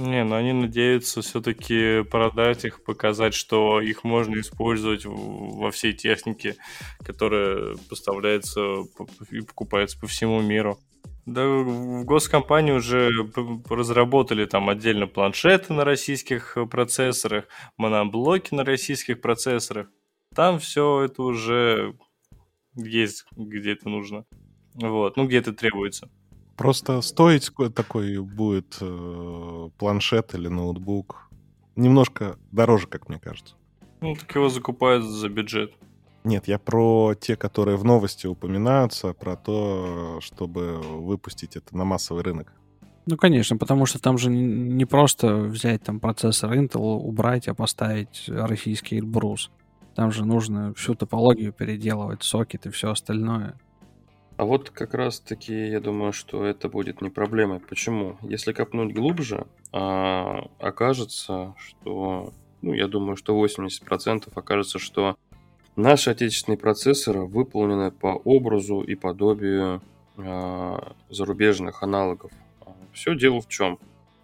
Не, 0.00 0.24
ну 0.24 0.34
они 0.34 0.54
надеются 0.54 1.20
все-таки 1.20 2.02
продать 2.04 2.64
их, 2.64 2.82
показать, 2.82 3.34
что 3.34 3.82
их 3.82 4.02
можно 4.02 4.40
использовать 4.40 5.02
во 5.04 5.70
всей 5.70 5.92
технике, 5.92 6.56
которая 7.04 7.76
поставляется 7.88 8.86
и 9.30 9.40
покупается 9.42 10.00
по 10.00 10.06
всему 10.06 10.40
миру. 10.40 10.78
Да, 11.26 11.46
в 11.46 12.04
госкомпании 12.06 12.72
уже 12.72 13.10
разработали 13.68 14.46
там 14.46 14.70
отдельно 14.70 15.06
планшеты 15.06 15.74
на 15.74 15.84
российских 15.84 16.56
процессорах, 16.70 17.44
моноблоки 17.76 18.54
на 18.54 18.64
российских 18.64 19.20
процессорах. 19.20 19.88
Там 20.34 20.58
все 20.60 21.02
это 21.02 21.22
уже 21.22 21.94
есть, 22.74 23.26
где 23.36 23.72
это 23.72 23.90
нужно. 23.90 24.24
Вот, 24.74 25.18
ну 25.18 25.26
где 25.26 25.38
это 25.38 25.52
требуется. 25.52 26.08
Просто 26.60 27.00
стоить 27.00 27.50
такой 27.74 28.18
будет 28.18 28.76
э, 28.82 29.68
планшет 29.78 30.34
или 30.34 30.48
ноутбук 30.48 31.30
немножко 31.74 32.36
дороже, 32.52 32.86
как 32.86 33.08
мне 33.08 33.18
кажется. 33.18 33.54
Ну, 34.02 34.14
так 34.14 34.34
его 34.34 34.50
закупают 34.50 35.04
за 35.04 35.30
бюджет. 35.30 35.72
Нет, 36.22 36.48
я 36.48 36.58
про 36.58 37.14
те, 37.18 37.36
которые 37.36 37.78
в 37.78 37.84
новости 37.84 38.26
упоминаются, 38.26 39.14
про 39.14 39.36
то, 39.36 40.18
чтобы 40.20 40.82
выпустить 40.82 41.56
это 41.56 41.74
на 41.74 41.84
массовый 41.84 42.22
рынок. 42.22 42.52
Ну, 43.06 43.16
конечно, 43.16 43.56
потому 43.56 43.86
что 43.86 43.98
там 43.98 44.18
же 44.18 44.28
не 44.28 44.84
просто 44.84 45.36
взять 45.36 45.82
там 45.82 45.98
процессор 45.98 46.52
Intel, 46.52 46.98
убрать, 46.98 47.48
а 47.48 47.54
поставить 47.54 48.24
российский 48.28 48.98
Эльбрус. 48.98 49.50
Там 49.94 50.12
же 50.12 50.26
нужно 50.26 50.74
всю 50.74 50.94
топологию 50.94 51.54
переделывать, 51.54 52.22
сокет 52.22 52.66
и 52.66 52.70
все 52.70 52.90
остальное. 52.90 53.58
А 54.40 54.46
вот 54.46 54.70
как 54.70 54.94
раз-таки 54.94 55.68
я 55.68 55.80
думаю, 55.80 56.14
что 56.14 56.46
это 56.46 56.70
будет 56.70 57.02
не 57.02 57.10
проблемой. 57.10 57.60
Почему? 57.60 58.16
Если 58.22 58.54
копнуть 58.54 58.94
глубже, 58.94 59.46
а, 59.70 60.48
окажется, 60.58 61.54
что, 61.58 62.32
ну, 62.62 62.72
я 62.72 62.88
думаю, 62.88 63.16
что 63.16 63.34
80% 63.36 64.32
окажется, 64.34 64.78
что 64.78 65.18
наши 65.76 66.08
отечественные 66.08 66.56
процессоры 66.56 67.26
выполнены 67.26 67.90
по 67.90 68.18
образу 68.24 68.80
и 68.80 68.94
подобию 68.94 69.82
а, 70.16 70.94
зарубежных 71.10 71.82
аналогов. 71.82 72.32
Все 72.94 73.14
дело 73.14 73.42
в 73.42 73.48
чем? 73.48 73.78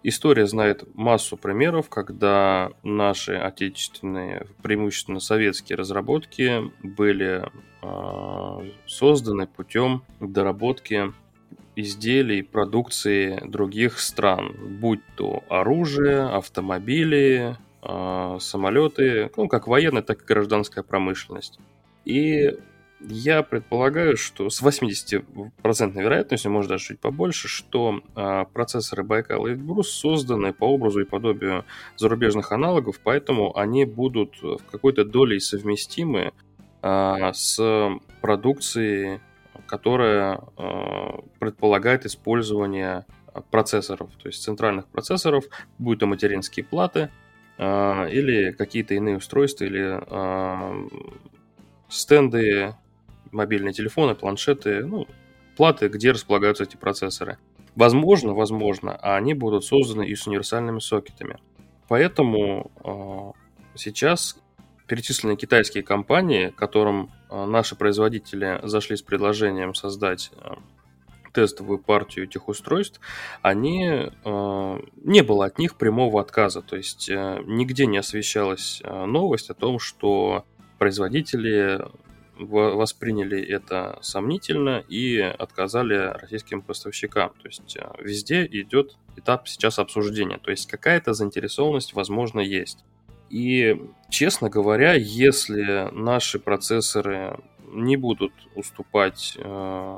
История 0.09 0.47
знает 0.47 0.85
массу 0.95 1.35
примеров, 1.35 1.89
когда 1.89 2.71
наши 2.81 3.33
отечественные, 3.33 4.47
преимущественно 4.63 5.19
советские 5.19 5.75
разработки 5.75 6.71
были 6.81 7.43
э, 7.81 8.71
созданы 8.85 9.47
путем 9.47 10.03
доработки 10.21 11.11
изделий, 11.75 12.41
продукции 12.41 13.37
других 13.45 13.99
стран, 13.99 14.55
будь 14.79 15.01
то 15.17 15.43
оружие, 15.49 16.21
автомобили, 16.21 17.57
э, 17.83 18.37
самолеты, 18.39 19.29
ну, 19.35 19.49
как 19.49 19.67
военная, 19.67 20.03
так 20.03 20.21
и 20.21 20.25
гражданская 20.25 20.85
промышленность. 20.85 21.59
И 22.05 22.57
я 22.99 23.43
предполагаю, 23.43 24.17
что 24.17 24.49
с 24.49 24.61
80% 24.61 26.01
вероятностью, 26.01 26.51
может 26.51 26.69
даже 26.69 26.85
чуть 26.85 26.99
побольше, 26.99 27.47
что 27.47 28.01
э, 28.15 28.45
процессоры 28.51 29.03
Байкал 29.03 29.45
и 29.45 29.51
Эльбрус 29.51 29.91
созданы 29.91 30.51
по 30.53 30.65
образу 30.65 31.01
и 31.01 31.05
подобию 31.05 31.65
зарубежных 31.95 32.51
аналогов, 32.51 32.99
поэтому 33.03 33.55
они 33.57 33.85
будут 33.85 34.41
в 34.41 34.59
какой-то 34.71 35.05
долей 35.05 35.39
совместимы 35.39 36.33
э, 36.81 37.31
с 37.33 37.99
продукцией, 38.21 39.19
которая 39.67 40.41
э, 40.57 41.19
предполагает 41.39 42.05
использование 42.05 43.05
процессоров, 43.51 44.09
то 44.21 44.27
есть 44.27 44.41
центральных 44.41 44.87
процессоров, 44.87 45.45
будь 45.77 45.99
то 45.99 46.07
материнские 46.07 46.65
платы 46.65 47.11
э, 47.59 48.09
или 48.11 48.51
какие-то 48.53 48.95
иные 48.95 49.17
устройства, 49.17 49.65
или 49.65 49.99
э, 50.01 50.87
стенды 51.89 52.73
мобильные 53.31 53.73
телефоны, 53.73 54.15
планшеты, 54.15 54.85
ну, 54.85 55.07
платы, 55.55 55.87
где 55.87 56.11
располагаются 56.11 56.63
эти 56.63 56.77
процессоры. 56.77 57.37
Возможно, 57.75 58.33
возможно, 58.33 58.95
а 58.95 59.15
они 59.17 59.33
будут 59.33 59.63
созданы 59.63 60.07
и 60.07 60.15
с 60.15 60.25
универсальными 60.27 60.79
сокетами. 60.79 61.37
Поэтому 61.87 62.71
э, 62.83 63.77
сейчас 63.77 64.39
перечисленные 64.87 65.37
китайские 65.37 65.83
компании, 65.83 66.49
которым 66.49 67.11
э, 67.29 67.45
наши 67.45 67.75
производители 67.75 68.59
зашли 68.63 68.95
с 68.95 69.01
предложением 69.01 69.75
создать 69.75 70.31
э, 70.33 70.55
тестовую 71.33 71.77
партию 71.77 72.25
этих 72.25 72.47
устройств, 72.47 72.99
они 73.43 73.85
э, 73.85 74.79
не 75.03 75.21
было 75.21 75.45
от 75.45 75.59
них 75.59 75.75
прямого 75.75 76.19
отказа. 76.19 76.61
То 76.61 76.75
есть 76.75 77.09
э, 77.09 77.43
нигде 77.45 77.85
не 77.85 77.99
освещалась 77.99 78.81
э, 78.83 79.05
новость 79.05 79.51
о 79.51 79.53
том, 79.53 79.77
что 79.77 80.45
производители 80.79 81.79
восприняли 82.39 83.41
это 83.41 83.97
сомнительно 84.01 84.83
и 84.87 85.17
отказали 85.19 85.95
российским 86.19 86.61
поставщикам. 86.61 87.29
То 87.41 87.47
есть 87.47 87.75
э, 87.75 87.89
везде 87.99 88.45
идет 88.45 88.97
этап 89.15 89.47
сейчас 89.47 89.79
обсуждения. 89.79 90.37
То 90.37 90.51
есть 90.51 90.67
какая-то 90.67 91.13
заинтересованность, 91.13 91.93
возможно, 91.93 92.39
есть. 92.39 92.83
И, 93.29 93.75
честно 94.09 94.49
говоря, 94.49 94.93
если 94.93 95.89
наши 95.91 96.39
процессоры 96.39 97.39
не 97.71 97.97
будут 97.97 98.31
уступать 98.55 99.37
э, 99.37 99.97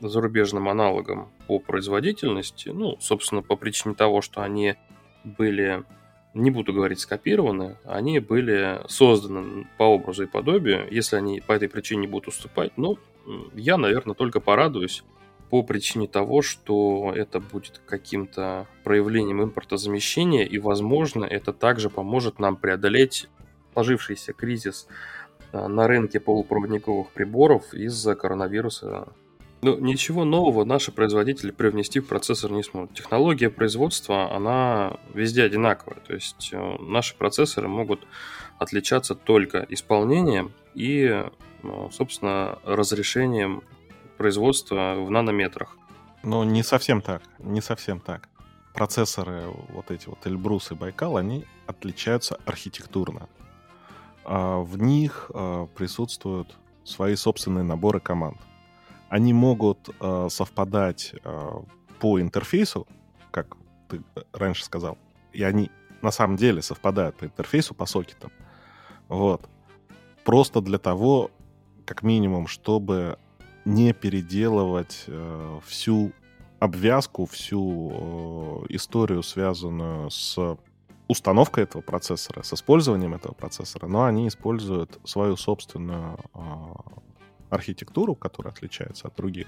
зарубежным 0.00 0.68
аналогам 0.68 1.30
по 1.46 1.58
производительности, 1.58 2.70
ну, 2.70 2.96
собственно, 3.00 3.42
по 3.42 3.56
причине 3.56 3.94
того, 3.94 4.22
что 4.22 4.42
они 4.42 4.74
были 5.24 5.84
не 6.38 6.50
буду 6.50 6.72
говорить 6.72 7.00
скопированы, 7.00 7.76
они 7.84 8.20
были 8.20 8.80
созданы 8.88 9.66
по 9.76 9.84
образу 9.84 10.24
и 10.24 10.26
подобию. 10.26 10.86
Если 10.90 11.16
они 11.16 11.40
по 11.40 11.52
этой 11.52 11.68
причине 11.68 12.02
не 12.02 12.06
будут 12.06 12.28
уступать, 12.28 12.72
ну, 12.76 12.98
я, 13.54 13.76
наверное, 13.76 14.14
только 14.14 14.40
порадуюсь 14.40 15.04
по 15.50 15.62
причине 15.62 16.06
того, 16.06 16.42
что 16.42 17.12
это 17.14 17.40
будет 17.40 17.80
каким-то 17.86 18.66
проявлением 18.84 19.42
импортозамещения, 19.42 20.44
и, 20.44 20.58
возможно, 20.58 21.24
это 21.24 21.52
также 21.52 21.90
поможет 21.90 22.38
нам 22.38 22.56
преодолеть 22.56 23.28
сложившийся 23.72 24.32
кризис 24.32 24.88
э, 25.52 25.66
на 25.66 25.86
рынке 25.86 26.20
полупроводниковых 26.20 27.10
приборов 27.10 27.72
из-за 27.72 28.14
коронавируса 28.14 29.08
ну, 29.60 29.78
ничего 29.78 30.24
нового 30.24 30.64
наши 30.64 30.92
производители 30.92 31.50
привнести 31.50 32.00
в 32.00 32.06
процессор 32.06 32.52
не 32.52 32.62
смогут. 32.62 32.94
Технология 32.94 33.50
производства, 33.50 34.34
она 34.34 34.98
везде 35.14 35.42
одинаковая. 35.42 35.98
То 36.06 36.14
есть 36.14 36.50
э, 36.52 36.76
наши 36.80 37.16
процессоры 37.16 37.68
могут 37.68 38.06
отличаться 38.58 39.14
только 39.14 39.66
исполнением 39.68 40.52
и, 40.74 41.24
ну, 41.62 41.90
собственно, 41.90 42.58
разрешением 42.64 43.62
производства 44.16 44.94
в 44.96 45.10
нанометрах. 45.10 45.76
Ну, 46.22 46.44
не 46.44 46.62
совсем 46.62 47.02
так. 47.02 47.22
Не 47.38 47.60
совсем 47.60 48.00
так. 48.00 48.28
Процессоры, 48.74 49.46
вот 49.70 49.90
эти 49.90 50.08
вот 50.08 50.24
Эльбрус 50.24 50.70
и 50.70 50.74
Байкал, 50.74 51.16
они 51.16 51.44
отличаются 51.66 52.38
архитектурно. 52.44 53.28
А 54.24 54.58
в 54.60 54.78
них 54.78 55.30
э, 55.34 55.66
присутствуют 55.74 56.54
свои 56.84 57.16
собственные 57.16 57.64
наборы 57.64 57.98
команд 57.98 58.38
они 59.08 59.32
могут 59.32 59.90
э, 60.00 60.28
совпадать 60.30 61.14
э, 61.24 61.50
по 61.98 62.20
интерфейсу, 62.20 62.86
как 63.30 63.56
ты 63.88 64.02
раньше 64.32 64.64
сказал. 64.64 64.98
И 65.32 65.42
они 65.42 65.70
на 66.02 66.10
самом 66.10 66.36
деле 66.36 66.62
совпадают 66.62 67.16
по 67.16 67.24
интерфейсу, 67.24 67.74
по 67.74 67.86
сокетам. 67.86 68.30
Вот. 69.08 69.48
Просто 70.24 70.60
для 70.60 70.78
того, 70.78 71.30
как 71.86 72.02
минимум, 72.02 72.46
чтобы 72.46 73.18
не 73.64 73.92
переделывать 73.92 75.04
э, 75.06 75.60
всю 75.64 76.12
обвязку, 76.58 77.26
всю 77.26 77.90
э, 77.92 78.66
историю, 78.70 79.22
связанную 79.22 80.10
с 80.10 80.58
установкой 81.06 81.64
этого 81.64 81.82
процессора, 81.82 82.42
с 82.42 82.52
использованием 82.52 83.14
этого 83.14 83.32
процессора, 83.32 83.86
но 83.86 84.04
они 84.04 84.28
используют 84.28 84.98
свою 85.04 85.36
собственную 85.36 86.18
э, 86.34 86.40
архитектуру, 87.50 88.14
которая 88.14 88.52
отличается 88.52 89.08
от 89.08 89.16
других 89.16 89.46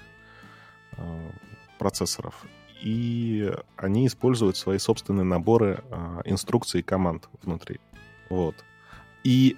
э, 0.97 1.31
процессоров, 1.77 2.45
и 2.81 3.51
они 3.77 4.07
используют 4.07 4.57
свои 4.57 4.77
собственные 4.77 5.23
наборы 5.23 5.83
э, 5.89 6.21
инструкций 6.25 6.79
и 6.79 6.83
команд 6.83 7.29
внутри. 7.43 7.79
Вот. 8.29 8.55
И 9.23 9.57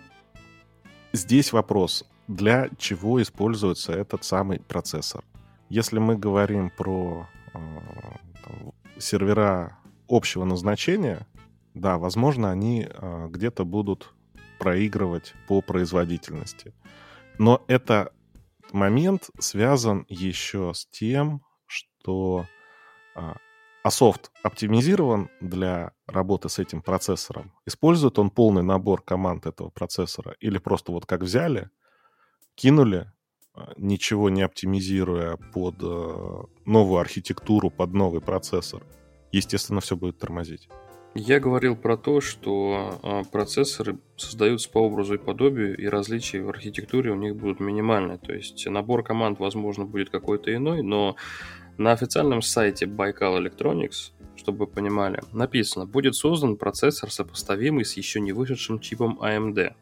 здесь 1.13 1.53
вопрос, 1.53 2.06
для 2.27 2.69
чего 2.77 3.21
используется 3.21 3.93
этот 3.93 4.23
самый 4.23 4.60
процессор? 4.60 5.23
Если 5.69 5.99
мы 5.99 6.17
говорим 6.17 6.69
про 6.69 7.27
э, 7.53 7.60
там, 8.43 8.73
сервера 8.97 9.77
общего 10.08 10.43
назначения, 10.43 11.25
да, 11.73 11.97
возможно, 11.97 12.51
они 12.51 12.88
э, 12.89 13.27
где-то 13.29 13.65
будут 13.65 14.13
проигрывать 14.60 15.34
по 15.47 15.62
производительности. 15.62 16.73
Но 17.38 17.63
это 17.67 18.12
момент 18.74 19.30
связан 19.40 20.06
еще 20.10 20.74
с 20.74 20.86
тем, 20.88 21.42
что 21.66 22.46
а, 23.16 23.38
а 23.84 23.92
софт 23.92 24.32
оптимизирован 24.44 25.30
для 25.42 25.94
работы 26.08 26.50
с 26.50 26.60
этим 26.60 26.82
процессором? 26.82 27.54
Использует 27.66 28.20
он 28.20 28.30
полный 28.30 28.64
набор 28.64 29.02
команд 29.02 29.46
этого 29.46 29.70
процессора? 29.70 30.36
Или 30.40 30.58
просто 30.58 30.92
вот 30.92 31.06
как 31.06 31.22
взяли, 31.22 31.70
кинули, 32.56 33.12
а, 33.54 33.74
ничего 33.78 34.30
не 34.30 34.42
оптимизируя 34.42 35.38
под 35.54 35.76
э, 35.82 36.44
новую 36.66 37.00
архитектуру, 37.00 37.70
под 37.70 37.94
новый 37.94 38.22
процессор? 38.22 38.84
Естественно, 39.32 39.82
все 39.82 39.96
будет 39.96 40.18
тормозить. 40.18 40.70
Я 41.15 41.39
говорил 41.39 41.76
про 41.76 41.95
то, 41.95 42.21
что 42.21 42.99
а, 43.04 43.23
процессоры 43.23 43.99
создаются 44.17 44.69
по 44.69 44.80
образу 44.80 45.13
и 45.13 45.19
подобию, 45.19 45.78
и 45.78 45.86
различия 45.86 46.41
в 46.41 46.49
архитектуре 46.49 47.12
у 47.12 47.15
них 47.15 47.36
будут 47.36 47.60
минимальные. 47.60 48.17
То 48.17 48.34
есть 48.34 48.65
набор 48.65 49.04
команд, 49.04 49.39
возможно, 49.39 49.86
будет 49.86 50.10
какой-то 50.10 50.54
иной, 50.56 50.82
но 50.82 51.15
на 51.78 51.91
официальном 51.91 52.41
сайте 52.41 52.86
Baikal 52.86 53.39
Electronics, 53.39 54.12
чтобы 54.36 54.65
вы 54.65 54.67
понимали, 54.67 55.21
написано, 55.32 55.86
будет 55.86 56.15
создан 56.15 56.58
процессор, 56.58 57.12
сопоставимый 57.12 57.86
с 57.86 57.93
еще 57.93 58.19
не 58.19 58.34
вышедшим 58.34 58.80
чипом 58.80 59.19
AMD. 59.21 59.76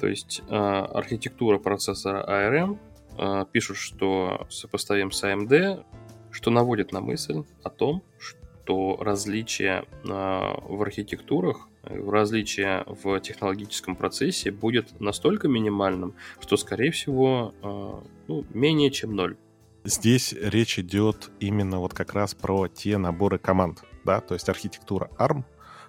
То 0.00 0.08
есть 0.08 0.42
э, 0.48 0.54
архитектура 0.54 1.58
процессора 1.58 2.26
ARM 2.28 2.78
э, 3.18 3.44
пишут, 3.52 3.76
что 3.76 4.48
сопоставим 4.50 5.12
с 5.12 5.22
AMD, 5.22 5.84
что 6.32 6.50
наводит 6.50 6.90
на 6.90 7.00
мысль 7.00 7.44
о 7.62 7.70
том, 7.70 8.02
что 8.18 8.41
то 8.64 8.96
различие 9.00 9.84
а, 10.08 10.58
в 10.62 10.82
архитектурах, 10.82 11.68
различие 11.82 12.84
в 12.86 13.18
технологическом 13.20 13.96
процессе 13.96 14.50
будет 14.50 15.00
настолько 15.00 15.48
минимальным, 15.48 16.14
что, 16.40 16.56
скорее 16.56 16.90
всего, 16.90 17.54
а, 17.62 18.02
ну, 18.28 18.44
менее 18.52 18.90
чем 18.90 19.14
ноль. 19.14 19.36
Здесь 19.84 20.32
речь 20.32 20.78
идет 20.78 21.30
именно 21.40 21.80
вот 21.80 21.92
как 21.92 22.14
раз 22.14 22.34
про 22.34 22.68
те 22.68 22.98
наборы 22.98 23.38
команд, 23.38 23.82
да, 24.04 24.20
то 24.20 24.34
есть 24.34 24.48
архитектура 24.48 25.10
ARM, 25.18 25.44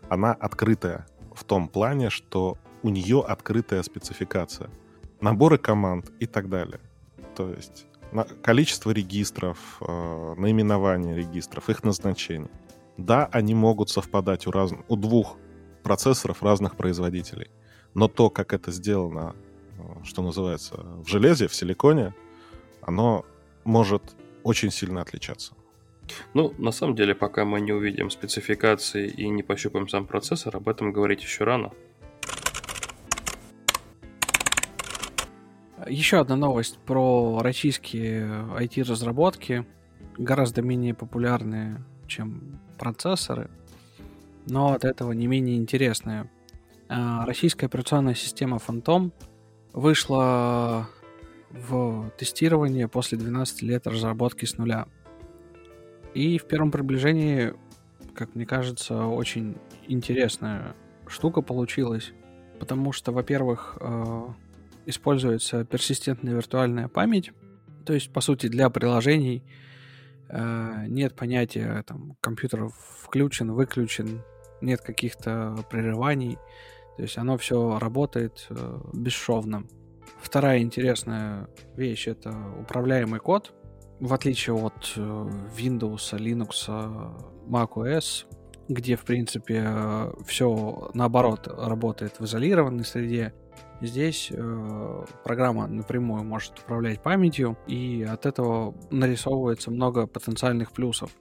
она 0.10 0.34
открытая 0.34 1.06
в 1.36 1.44
том 1.44 1.68
плане, 1.68 2.10
что 2.10 2.58
у 2.82 2.90
нее 2.90 3.22
открытая 3.22 3.84
спецификация, 3.84 4.70
наборы 5.22 5.58
команд 5.58 6.12
и 6.20 6.26
так 6.26 6.50
далее. 6.50 6.80
То 7.36 7.50
есть 7.50 7.86
количество 8.42 8.92
регистров, 8.92 9.78
э, 9.82 10.36
наименование 10.38 11.16
регистров, 11.16 11.70
их 11.70 11.84
назначение. 11.84 12.50
Да, 12.98 13.28
они 13.32 13.56
могут 13.56 13.90
совпадать 13.90 14.48
у, 14.48 14.52
раз... 14.52 14.72
у 14.88 14.96
двух 14.96 15.38
процессоров 15.84 16.44
разных 16.44 16.76
производителей, 16.76 17.50
но 17.94 18.08
то, 18.08 18.30
как 18.30 18.54
это 18.54 18.72
сделано, 18.72 19.36
э, 19.78 20.04
что 20.04 20.22
называется, 20.22 20.78
в 20.78 21.08
железе, 21.08 21.48
в 21.48 21.56
силиконе, 21.56 22.14
оно 22.82 23.26
может 23.64 24.16
очень 24.44 24.72
сильно 24.72 25.02
отличаться. 25.02 25.54
Ну, 26.34 26.54
на 26.58 26.72
самом 26.72 26.96
деле, 26.96 27.16
пока 27.16 27.46
мы 27.46 27.62
не 27.62 27.72
увидим 27.72 28.10
спецификации 28.10 29.08
и 29.08 29.30
не 29.30 29.42
пощупаем 29.42 29.88
сам 29.88 30.06
процессор, 30.06 30.56
об 30.56 30.68
этом 30.68 30.92
говорить 30.92 31.24
еще 31.24 31.44
рано. 31.46 31.72
Еще 35.88 36.20
одна 36.20 36.36
новость 36.36 36.78
про 36.80 37.40
российские 37.42 38.26
IT-разработки, 38.58 39.66
гораздо 40.18 40.62
менее 40.62 40.94
популярные, 40.94 41.84
чем 42.14 42.60
процессоры, 42.78 43.50
но 44.46 44.74
от 44.74 44.86
этого 44.86 45.12
не 45.14 45.28
менее 45.28 45.58
интересные. 45.58 46.30
А, 46.90 47.26
российская 47.26 47.66
операционная 47.66 48.14
система 48.14 48.58
Phantom 48.58 49.12
вышла 49.74 50.88
в 51.50 52.12
тестирование 52.18 52.88
после 52.88 53.18
12 53.18 53.62
лет 53.62 53.88
разработки 53.88 54.46
с 54.46 54.58
нуля. 54.58 54.88
И 56.14 56.38
в 56.38 56.46
первом 56.46 56.72
приближении, 56.72 57.54
как 58.14 58.36
мне 58.36 58.46
кажется, 58.46 59.06
очень 59.06 59.58
интересная 59.88 60.76
штука 61.08 61.42
получилась, 61.42 62.12
потому 62.60 62.92
что, 62.92 63.12
во-первых, 63.12 63.78
а, 63.80 64.34
используется 64.86 65.66
персистентная 65.66 66.36
виртуальная 66.36 66.88
память, 66.88 67.32
то 67.86 67.94
есть, 67.94 68.12
по 68.12 68.22
сути, 68.22 68.48
для 68.48 68.70
приложений 68.70 69.44
нет 70.30 71.16
понятия, 71.16 71.84
там, 71.88 72.16
компьютер 72.22 72.70
включен, 72.70 73.52
выключен, 73.52 74.22
нет 74.62 74.82
каких-то 74.82 75.58
прерываний, 75.70 76.38
то 76.96 77.04
есть 77.04 77.18
оно 77.18 77.38
все 77.38 77.80
работает 77.80 78.46
э, 78.50 78.80
бесшовно. 78.94 79.64
Вторая 80.22 80.60
интересная 80.60 81.48
вещь— 81.76 82.08
это 82.08 82.34
управляемый 82.60 83.20
код. 83.20 83.54
В 84.00 84.14
отличие 84.14 84.56
от 84.56 84.94
э, 84.96 85.00
Windows, 85.58 86.14
Linux, 86.14 86.70
macOS, 87.48 88.26
где, 88.68 88.96
в 88.96 89.06
принципе, 89.06 89.64
э, 89.66 90.14
все 90.26 90.92
наоборот 90.94 91.48
работает 91.48 92.20
в 92.20 92.26
изолированной 92.26 92.86
среде, 92.86 93.34
Здесь 93.84 94.32
э, 94.32 95.06
программа 95.26 95.68
напрямую 95.68 96.24
может 96.24 96.58
управлять 96.58 97.04
памятью, 97.04 97.58
и 97.68 98.02
от 98.10 98.26
этого 98.26 98.74
нарисовывается 98.92 99.72
много 99.72 100.08
потенциальных 100.08 100.72
плюсов. 100.72 101.12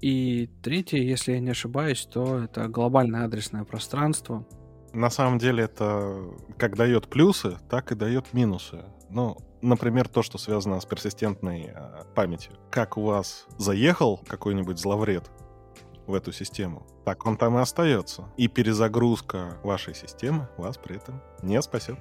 И 0.00 0.48
третье, 0.64 0.98
если 0.98 1.34
я 1.34 1.38
не 1.38 1.50
ошибаюсь, 1.50 2.04
то 2.12 2.40
это 2.40 2.66
глобальное 2.66 3.24
адресное 3.24 3.62
пространство. 3.62 4.44
На 4.92 5.10
самом 5.10 5.38
деле 5.38 5.62
это 5.62 6.28
как 6.58 6.76
дает 6.76 7.06
плюсы, 7.06 7.56
так 7.70 7.92
и 7.92 7.94
дает 7.94 8.32
минусы. 8.32 8.84
Ну, 9.08 9.36
например, 9.60 10.08
то, 10.08 10.22
что 10.22 10.38
связано 10.38 10.80
с 10.80 10.84
персистентной 10.84 11.70
э, 11.72 12.04
памятью. 12.16 12.54
Как 12.68 12.96
у 12.96 13.02
вас 13.02 13.46
заехал 13.58 14.18
какой-нибудь 14.26 14.80
зловред 14.80 15.30
в 16.06 16.14
эту 16.14 16.32
систему, 16.32 16.86
так 17.04 17.26
он 17.26 17.36
там 17.36 17.58
и 17.58 17.60
остается. 17.60 18.28
И 18.36 18.48
перезагрузка 18.48 19.58
вашей 19.62 19.94
системы 19.94 20.48
вас 20.56 20.76
при 20.76 20.96
этом 20.96 21.22
не 21.42 21.60
спасет. 21.62 21.98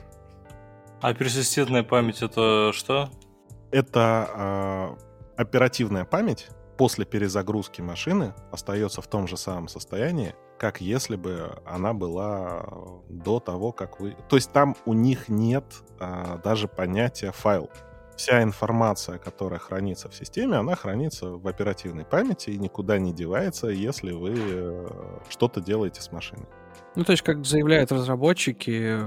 А 1.02 1.14
персистентная 1.14 1.84
память 1.84 2.22
это 2.22 2.72
что? 2.74 3.10
Это 3.72 4.98
э, 5.38 5.42
оперативная 5.42 6.06
память 6.06 6.50
после 6.78 7.06
перезагрузки 7.06 7.82
машины 7.82 8.34
остается 8.52 9.02
в 9.02 9.08
том 9.08 9.28
же 9.28 9.38
самом 9.38 9.68
состоянии, 9.68 10.36
как 10.58 10.82
если 10.82 11.16
бы 11.16 11.60
она 11.66 11.94
была 11.94 12.66
до 13.10 13.40
того, 13.40 13.72
как 13.72 14.00
вы... 14.00 14.16
То 14.30 14.36
есть 14.36 14.52
там 14.52 14.76
у 14.86 14.94
них 14.94 15.30
нет 15.30 15.64
э, 16.00 16.40
даже 16.44 16.68
понятия 16.68 17.32
файл 17.32 17.70
вся 18.22 18.44
информация, 18.44 19.18
которая 19.18 19.60
хранится 19.60 20.08
в 20.08 20.14
системе, 20.14 20.58
она 20.58 20.76
хранится 20.76 21.26
в 21.32 21.48
оперативной 21.48 22.06
памяти 22.06 22.52
и 22.52 22.58
никуда 22.58 23.00
не 23.00 23.14
девается, 23.14 23.68
если 23.68 24.12
вы 24.12 24.34
э, 24.38 24.88
что-то 25.30 25.60
делаете 25.60 26.02
с 26.02 26.12
машиной. 26.12 26.46
Ну, 26.96 27.04
то 27.04 27.14
есть, 27.14 27.24
как 27.24 27.44
заявляют 27.46 27.92
разработчики, 27.92 29.00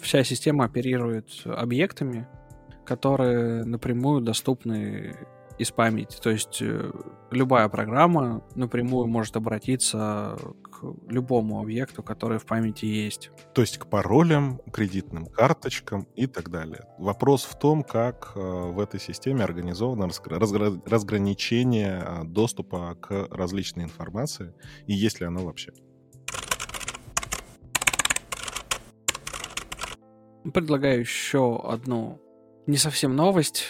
вся 0.00 0.24
система 0.24 0.64
оперирует 0.64 1.28
объектами, 1.44 2.26
которые 2.84 3.64
напрямую 3.64 4.20
доступны 4.20 5.14
из 5.56 5.70
памяти. 5.70 6.18
То 6.20 6.30
есть 6.30 6.60
э, 6.60 6.90
любая 7.30 7.68
программа 7.68 8.42
напрямую 8.56 9.06
может 9.06 9.36
обратиться 9.36 10.36
любому 11.08 11.60
объекту, 11.60 12.02
который 12.02 12.38
в 12.38 12.46
памяти 12.46 12.86
есть. 12.86 13.30
То 13.54 13.62
есть 13.62 13.78
к 13.78 13.86
паролям, 13.86 14.60
кредитным 14.72 15.26
карточкам 15.26 16.06
и 16.14 16.26
так 16.26 16.50
далее. 16.50 16.86
Вопрос 16.98 17.44
в 17.44 17.58
том, 17.58 17.82
как 17.82 18.32
э, 18.34 18.40
в 18.40 18.78
этой 18.80 19.00
системе 19.00 19.44
организовано 19.44 20.04
разгра- 20.04 20.82
разграничение 20.86 22.02
э, 22.04 22.24
доступа 22.24 22.96
к 23.00 23.28
различной 23.30 23.84
информации 23.84 24.54
и 24.86 24.94
есть 24.94 25.20
ли 25.20 25.26
оно 25.26 25.44
вообще. 25.44 25.72
Предлагаю 30.52 31.00
еще 31.00 31.58
одну 31.64 32.20
не 32.66 32.76
совсем 32.76 33.16
новость. 33.16 33.64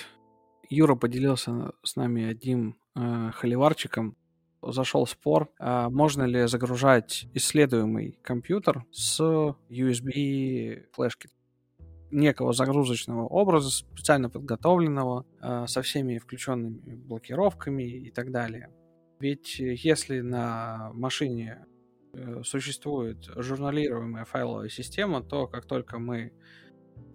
Юра 0.69 0.95
поделился 0.97 1.73
с 1.83 1.97
нами 1.97 2.25
одним 2.25 2.77
э, 2.97 3.31
холиварчиком. 3.33 4.17
Зашел 4.73 5.07
спор, 5.07 5.51
э, 5.59 5.89
можно 5.91 6.25
ли 6.25 6.47
загружать 6.47 7.27
исследуемый 7.35 8.19
компьютер 8.23 8.85
с 8.91 9.21
USB 9.69 10.87
флешки 10.93 11.29
некого 12.11 12.53
загрузочного 12.53 13.27
образа, 13.27 13.71
специально 13.71 14.31
подготовленного, 14.31 15.27
э, 15.41 15.67
со 15.67 15.83
всеми 15.83 16.19
включенными 16.19 16.95
блокировками 16.95 17.83
и 17.83 18.11
так 18.11 18.31
далее. 18.31 18.71
Ведь 19.21 19.59
если 19.59 20.21
на 20.21 20.91
машине 20.93 21.67
э, 22.13 22.43
существует 22.45 23.25
журналируемая 23.37 24.25
файловая 24.25 24.69
система, 24.69 25.23
то 25.23 25.47
как 25.47 25.67
только 25.67 25.99
мы 25.99 26.33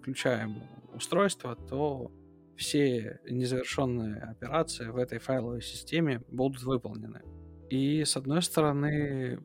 включаем 0.02 0.64
устройство, 0.94 1.56
то 1.56 2.12
все 2.60 3.20
незавершенные 3.24 4.22
операции 4.22 4.88
в 4.88 4.98
этой 4.98 5.18
файловой 5.20 5.62
системе 5.62 6.22
будут 6.28 6.62
выполнены. 6.64 7.22
И 7.70 8.04
с 8.04 8.18
одной 8.18 8.42
стороны, 8.42 9.40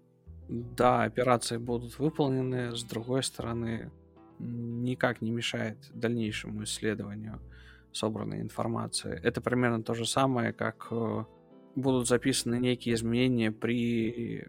да, 0.49 1.05
операции 1.05 1.59
будут 1.59 1.97
выполнены, 2.01 2.75
с 2.75 2.83
другой 2.83 3.23
стороны, 3.23 3.93
никак 4.41 5.23
не 5.23 5.31
мешает 5.31 5.79
дальнейшему 5.95 6.65
исследованию 6.65 7.41
собранной 7.93 8.41
информации. 8.41 9.21
Это 9.23 9.41
примерно 9.41 9.85
то 9.85 9.95
же 9.95 10.07
самое, 10.07 10.53
как 10.53 10.89
э, 10.91 11.25
будут 11.77 12.09
записаны 12.09 12.57
некие 12.59 12.97
изменения 12.97 13.53
при 13.53 14.49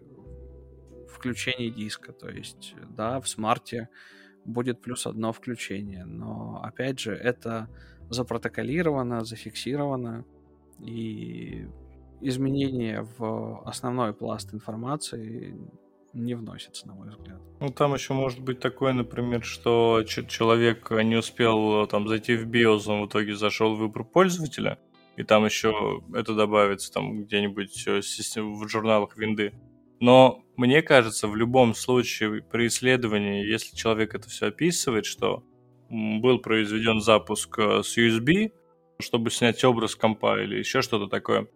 включении 1.07 1.69
диска. 1.69 2.13
То 2.13 2.29
есть, 2.29 2.73
да, 2.89 3.21
в 3.21 3.29
смарте 3.29 3.89
будет 4.43 4.81
плюс 4.81 5.05
одно 5.05 5.31
включение. 5.31 6.05
Но, 6.05 6.61
опять 6.63 6.99
же, 6.99 7.13
это 7.13 7.69
запротоколировано, 8.09 9.23
зафиксировано, 9.23 10.25
и 10.79 11.67
изменения 12.21 13.07
в 13.17 13.61
основной 13.65 14.13
пласт 14.13 14.53
информации 14.53 15.55
не 16.13 16.33
вносится, 16.33 16.87
на 16.87 16.93
мой 16.93 17.09
взгляд. 17.09 17.41
Ну, 17.59 17.69
там 17.69 17.93
еще 17.93 18.13
может 18.13 18.39
быть 18.39 18.59
такое, 18.59 18.93
например, 18.93 19.43
что 19.43 20.03
человек 20.03 20.89
не 20.91 21.15
успел 21.17 21.85
там 21.87 22.07
зайти 22.07 22.35
в 22.35 22.47
BIOS, 22.49 22.87
он 22.87 23.03
в 23.03 23.07
итоге 23.07 23.35
зашел 23.35 23.75
в 23.75 23.79
выбор 23.79 24.05
пользователя, 24.05 24.79
и 25.17 25.23
там 25.23 25.45
еще 25.45 26.01
это 26.13 26.33
добавится 26.33 26.91
там 26.91 27.23
где-нибудь 27.23 27.87
э, 27.87 27.99
в 27.99 28.67
журналах 28.67 29.17
винды. 29.17 29.53
Но 29.99 30.43
мне 30.57 30.81
кажется, 30.81 31.27
в 31.27 31.35
любом 31.35 31.73
случае 31.73 32.41
при 32.41 32.67
исследовании, 32.67 33.45
если 33.45 33.75
человек 33.75 34.13
это 34.13 34.29
все 34.29 34.47
описывает, 34.47 35.05
что 35.05 35.43
был 35.89 36.39
произведен 36.39 37.01
запуск 37.01 37.59
э, 37.59 37.83
с 37.83 37.97
USB, 37.97 38.51
чтобы 38.99 39.31
снять 39.31 39.63
образ 39.63 39.95
компа 39.95 40.41
или 40.41 40.57
еще 40.57 40.81
что-то 40.81 41.07
такое, 41.07 41.47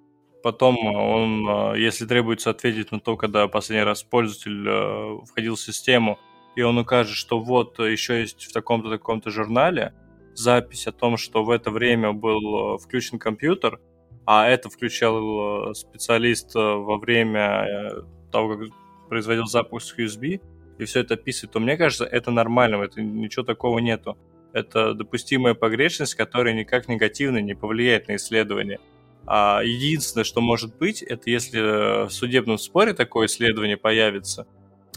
потом 0.43 0.77
он, 0.86 1.47
э, 1.47 1.80
если 1.80 2.05
требуется 2.05 2.49
ответить 2.49 2.91
на 2.91 2.99
то, 2.99 3.17
когда 3.17 3.47
последний 3.47 3.84
раз 3.84 4.03
пользователь 4.03 4.67
э, 4.67 5.25
входил 5.25 5.55
в 5.55 5.61
систему, 5.61 6.19
и 6.55 6.61
он 6.61 6.77
укажет, 6.77 7.15
что 7.15 7.39
вот 7.39 7.80
еще 7.80 8.19
есть 8.19 8.45
в 8.45 8.51
таком-то 8.51 8.89
таком-то 8.89 9.30
журнале 9.30 9.93
запись 10.36 10.88
о 10.88 10.91
том, 10.91 11.17
что 11.17 11.43
в 11.43 11.49
это 11.49 11.71
время 11.71 12.11
был 12.11 12.77
включен 12.77 13.19
компьютер, 13.19 13.80
а 14.25 14.47
это 14.47 14.69
включал 14.69 15.73
специалист 15.73 16.53
во 16.53 16.97
время 16.97 18.03
того, 18.32 18.57
как 18.57 18.67
производил 19.09 19.45
запуск 19.45 19.99
USB, 19.99 20.41
и 20.80 20.86
все 20.86 21.01
это 21.01 21.15
описывает, 21.15 21.53
то 21.53 21.59
мне 21.59 21.77
кажется, 21.77 22.05
это 22.05 22.32
нормально, 22.32 22.82
это 22.84 23.01
ничего 23.01 23.43
такого 23.43 23.80
нету. 23.80 24.17
Это 24.53 24.93
допустимая 24.95 25.53
погрешность, 25.53 26.15
которая 26.15 26.53
никак 26.53 26.88
негативно 26.88 27.38
не 27.38 27.53
повлияет 27.53 28.07
на 28.07 28.15
исследование. 28.15 28.80
А 29.27 29.61
единственное, 29.63 30.23
что 30.23 30.41
может 30.41 30.75
быть, 30.77 31.03
это 31.03 31.30
если 31.30 32.07
в 32.07 32.09
судебном 32.09 32.57
споре 32.57 32.93
такое 32.93 33.27
исследование 33.27 33.77
появится, 33.77 34.47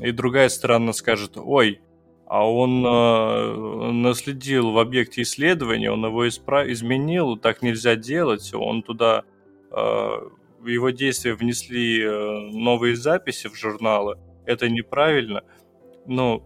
и 0.01 0.11
другая 0.11 0.49
сторона 0.49 0.93
скажет, 0.95 1.33
ой, 1.37 1.81
а 2.27 2.49
он 2.49 2.83
э, 2.87 3.91
наследил 3.93 4.71
в 4.71 4.79
объекте 4.79 5.21
исследования, 5.21 5.91
он 5.91 6.07
его 6.07 6.27
исправ... 6.27 6.67
изменил, 6.69 7.37
так 7.37 7.61
нельзя 7.61 7.95
делать, 7.95 8.55
он 8.55 8.83
туда 8.83 9.25
э, 9.71 9.77
его 10.65 10.91
действия 10.91 11.35
внесли 11.35 12.01
э, 12.03 12.39
новые 12.53 12.97
записи 12.97 13.49
в 13.49 13.55
журналы, 13.55 14.17
это 14.47 14.71
неправильно, 14.71 15.43
но 16.07 16.43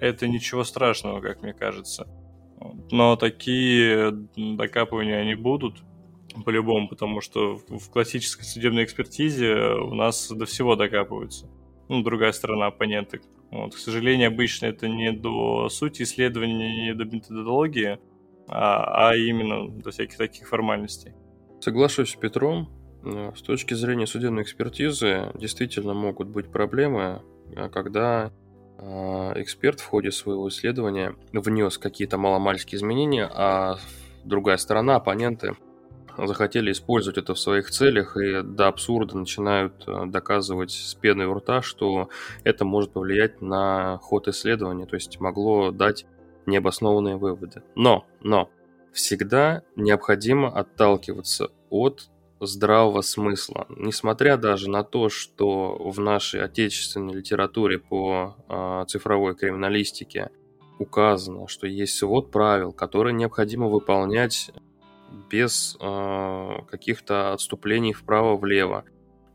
это 0.00 0.28
ничего 0.28 0.64
страшного, 0.64 1.20
как 1.20 1.42
мне 1.42 1.52
кажется. 1.52 2.06
Но 2.90 3.16
такие 3.16 4.10
докапывания 4.36 5.20
они 5.20 5.34
будут 5.34 5.82
по-любому, 6.44 6.88
потому 6.88 7.20
что 7.20 7.56
в 7.56 7.90
классической 7.90 8.44
судебной 8.44 8.84
экспертизе 8.84 9.54
у 9.54 9.94
нас 9.94 10.30
до 10.30 10.46
всего 10.46 10.76
докапываются. 10.76 11.48
Ну, 11.88 12.02
другая 12.02 12.32
сторона 12.32 12.66
оппоненты. 12.66 13.22
Вот, 13.50 13.74
к 13.74 13.78
сожалению, 13.78 14.28
обычно 14.28 14.66
это 14.66 14.88
не 14.88 15.10
до 15.10 15.68
сути 15.70 16.02
исследования, 16.02 16.84
не 16.84 16.94
до 16.94 17.04
методологии, 17.04 17.98
а, 18.46 19.08
а 19.08 19.16
именно 19.16 19.68
до 19.68 19.90
всяких 19.90 20.18
таких 20.18 20.48
формальностей. 20.48 21.12
Соглашусь 21.60 22.12
с 22.12 22.16
Петром. 22.16 22.70
С 23.02 23.42
точки 23.42 23.74
зрения 23.74 24.06
судебной 24.06 24.42
экспертизы 24.42 25.30
действительно 25.34 25.94
могут 25.94 26.28
быть 26.28 26.50
проблемы, 26.50 27.22
э, 27.56 27.68
когда 27.70 28.32
эксперт 28.78 29.80
в 29.80 29.86
ходе 29.86 30.10
своего 30.10 30.48
исследования 30.48 31.14
внес 31.32 31.78
какие-то 31.78 32.18
маломальские 32.18 32.78
изменения, 32.78 33.28
а 33.32 33.76
другая 34.24 34.56
сторона, 34.56 34.96
оппоненты, 34.96 35.56
захотели 36.16 36.72
использовать 36.72 37.18
это 37.18 37.34
в 37.34 37.38
своих 37.38 37.70
целях 37.70 38.16
и 38.16 38.42
до 38.42 38.68
абсурда 38.68 39.16
начинают 39.16 39.86
доказывать 40.10 40.70
с 40.72 40.94
пеной 40.94 41.26
у 41.26 41.34
рта, 41.34 41.62
что 41.62 42.08
это 42.44 42.64
может 42.64 42.92
повлиять 42.92 43.40
на 43.40 43.98
ход 43.98 44.28
исследования, 44.28 44.86
то 44.86 44.94
есть 44.94 45.20
могло 45.20 45.70
дать 45.70 46.06
необоснованные 46.46 47.16
выводы. 47.16 47.62
Но, 47.74 48.06
но, 48.20 48.50
всегда 48.92 49.62
необходимо 49.76 50.48
отталкиваться 50.48 51.50
от 51.70 52.08
здравого 52.40 53.02
смысла. 53.02 53.66
Несмотря 53.70 54.36
даже 54.36 54.70
на 54.70 54.84
то, 54.84 55.08
что 55.08 55.76
в 55.76 56.00
нашей 56.00 56.42
отечественной 56.42 57.14
литературе 57.14 57.78
по 57.78 58.36
э, 58.48 58.84
цифровой 58.88 59.34
криминалистике 59.34 60.30
указано, 60.78 61.48
что 61.48 61.66
есть 61.66 61.96
свод 61.96 62.30
правил, 62.30 62.72
которые 62.72 63.14
необходимо 63.14 63.68
выполнять 63.68 64.50
без 65.30 65.76
э, 65.80 66.50
каких-то 66.70 67.32
отступлений 67.32 67.92
вправо-влево. 67.92 68.84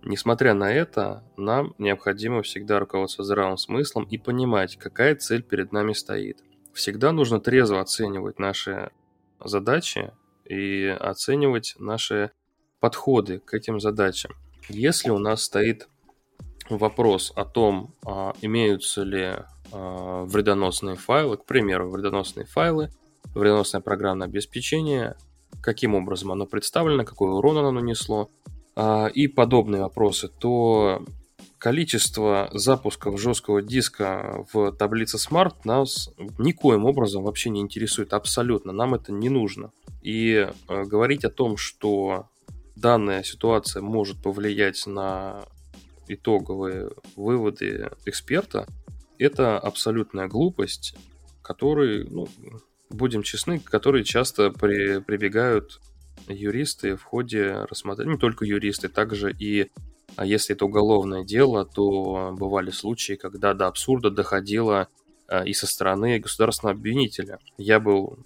Несмотря 0.03 0.53
на 0.53 0.71
это, 0.71 1.23
нам 1.37 1.75
необходимо 1.77 2.41
всегда 2.41 2.79
руководствоваться 2.79 3.31
здравым 3.31 3.57
смыслом 3.57 4.03
и 4.03 4.17
понимать, 4.17 4.77
какая 4.77 5.15
цель 5.15 5.43
перед 5.43 5.71
нами 5.71 5.93
стоит. 5.93 6.39
Всегда 6.73 7.11
нужно 7.11 7.39
трезво 7.39 7.79
оценивать 7.79 8.39
наши 8.39 8.91
задачи 9.43 10.11
и 10.45 10.85
оценивать 10.99 11.75
наши 11.79 12.31
подходы 12.83 13.39
к 13.39 13.53
этим 13.53 13.79
задачам. 13.79 14.33
Если 14.67 15.09
у 15.09 15.17
нас 15.17 15.43
стоит 15.43 15.87
вопрос 16.69 17.31
о 17.33 17.45
том, 17.45 17.93
а, 18.05 18.33
имеются 18.41 19.03
ли 19.03 19.35
а, 19.71 20.25
вредоносные 20.25 20.97
файлы, 20.97 21.37
к 21.37 21.45
примеру, 21.45 21.89
вредоносные 21.89 22.45
файлы, 22.45 22.89
вредоносное 23.33 23.79
программное 23.79 24.27
обеспечение, 24.27 25.15
каким 25.61 25.95
образом 25.95 26.33
оно 26.33 26.45
представлено, 26.45 27.05
какой 27.05 27.31
урон 27.31 27.57
оно 27.59 27.71
нанесло, 27.71 28.29
а, 28.75 29.07
и 29.07 29.27
подобные 29.27 29.83
вопросы, 29.83 30.27
то 30.27 31.05
количество 31.59 32.49
запусков 32.51 33.17
жесткого 33.17 33.61
диска 33.61 34.45
в 34.51 34.73
таблице 34.73 35.15
Smart 35.15 35.55
нас 35.63 36.09
никоим 36.37 36.83
образом 36.83 37.23
вообще 37.23 37.49
не 37.49 37.61
интересует 37.61 38.11
абсолютно, 38.11 38.73
нам 38.73 38.93
это 38.93 39.13
не 39.13 39.29
нужно. 39.29 39.71
И 40.01 40.49
говорить 40.67 41.23
о 41.23 41.29
том, 41.29 41.55
что 41.55 42.27
данная 42.75 43.23
ситуация 43.23 43.81
может 43.81 44.21
повлиять 44.21 44.85
на 44.85 45.45
итоговые 46.07 46.89
выводы 47.15 47.89
эксперта, 48.05 48.67
это 49.17 49.57
абсолютная 49.57 50.27
глупость, 50.27 50.95
которой, 51.41 52.03
ну, 52.09 52.27
будем 52.89 53.23
честны, 53.23 53.59
которые 53.59 54.03
часто 54.03 54.51
при, 54.51 54.99
прибегают 54.99 55.79
юристы 56.27 56.95
в 56.95 57.03
ходе 57.03 57.65
рассмотрения, 57.69 58.13
не 58.13 58.19
только 58.19 58.45
юристы, 58.45 58.89
также 58.89 59.31
и 59.31 59.69
а 60.15 60.25
если 60.25 60.55
это 60.55 60.65
уголовное 60.65 61.23
дело, 61.23 61.65
то 61.65 62.35
бывали 62.37 62.69
случаи, 62.69 63.13
когда 63.13 63.53
до 63.53 63.67
абсурда 63.67 64.11
доходило 64.11 64.87
а, 65.27 65.43
и 65.43 65.53
со 65.53 65.65
стороны 65.65 66.19
государственного 66.19 66.77
обвинителя. 66.77 67.39
Я 67.57 67.79
был 67.79 68.19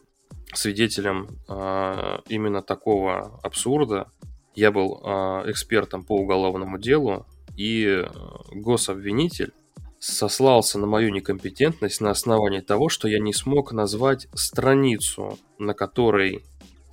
свидетелем 0.54 1.30
а, 1.48 2.22
именно 2.28 2.62
такого 2.62 3.40
абсурда. 3.42 4.12
Я 4.58 4.72
был 4.72 5.00
а, 5.04 5.44
экспертом 5.46 6.04
по 6.04 6.18
уголовному 6.18 6.80
делу, 6.80 7.28
и 7.56 8.04
гособвинитель 8.52 9.54
сослался 10.00 10.80
на 10.80 10.88
мою 10.88 11.12
некомпетентность 11.12 12.02
на 12.02 12.10
основании 12.10 12.62
того, 12.62 12.90
что 12.90 13.08
я 13.08 13.20
не 13.20 13.34
смог 13.34 13.72
назвать 13.72 14.28
страницу, 14.34 15.38
на 15.60 15.76
которой 15.76 16.44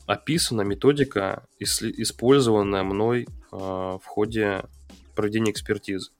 описана 0.06 0.60
методика, 0.60 1.46
использованная 1.58 2.82
мной 2.82 3.26
в 3.50 4.02
ходе 4.04 4.64
проведения 5.14 5.52
экспертизы. 5.52 6.10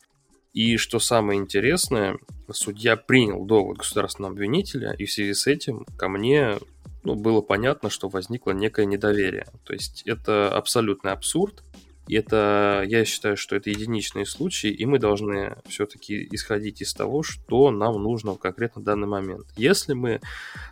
И 0.54 0.78
что 0.78 0.98
самое 0.98 1.38
интересное, 1.38 2.16
судья 2.50 2.96
принял 2.96 3.44
довод 3.44 3.78
государственного 3.78 4.32
обвинителя, 4.32 4.94
и 4.96 5.04
в 5.04 5.12
связи 5.12 5.34
с 5.34 5.46
этим 5.46 5.84
ко 5.98 6.08
мне 6.08 6.58
ну, 7.04 7.14
было 7.14 7.40
понятно, 7.40 7.90
что 7.90 8.08
возникло 8.08 8.52
некое 8.52 8.86
недоверие. 8.86 9.46
То 9.64 9.72
есть 9.72 10.02
это 10.06 10.48
абсолютный 10.48 11.12
абсурд, 11.12 11.62
и 12.06 12.16
это, 12.16 12.84
я 12.86 13.04
считаю, 13.04 13.36
что 13.36 13.56
это 13.56 13.70
единичные 13.70 14.26
случаи, 14.26 14.70
и 14.70 14.84
мы 14.84 14.98
должны 14.98 15.56
все-таки 15.66 16.28
исходить 16.32 16.82
из 16.82 16.92
того, 16.92 17.22
что 17.22 17.70
нам 17.70 18.02
нужно 18.02 18.32
в 18.32 18.38
конкретно 18.38 18.82
данный 18.82 19.06
момент. 19.06 19.46
Если 19.56 19.94
мы 19.94 20.20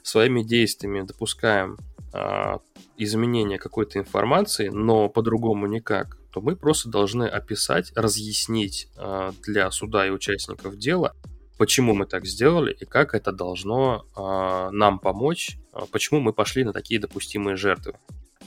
своими 0.02 0.42
действиями 0.42 1.02
допускаем 1.02 1.78
а, 2.12 2.60
изменения 2.98 3.58
какой-то 3.58 3.98
информации, 3.98 4.68
но 4.68 5.08
по-другому 5.08 5.66
никак, 5.66 6.18
то 6.32 6.40
мы 6.40 6.56
просто 6.56 6.88
должны 6.88 7.24
описать, 7.24 7.92
разъяснить 7.94 8.88
э, 8.96 9.32
для 9.42 9.70
суда 9.70 10.06
и 10.06 10.10
участников 10.10 10.78
дела, 10.78 11.14
почему 11.62 11.94
мы 11.94 12.06
так 12.06 12.26
сделали 12.26 12.76
и 12.80 12.84
как 12.84 13.14
это 13.14 13.30
должно 13.30 14.04
э, 14.16 14.70
нам 14.72 14.98
помочь, 14.98 15.58
э, 15.72 15.78
почему 15.92 16.18
мы 16.18 16.32
пошли 16.32 16.64
на 16.64 16.72
такие 16.72 16.98
допустимые 16.98 17.54
жертвы. 17.54 17.94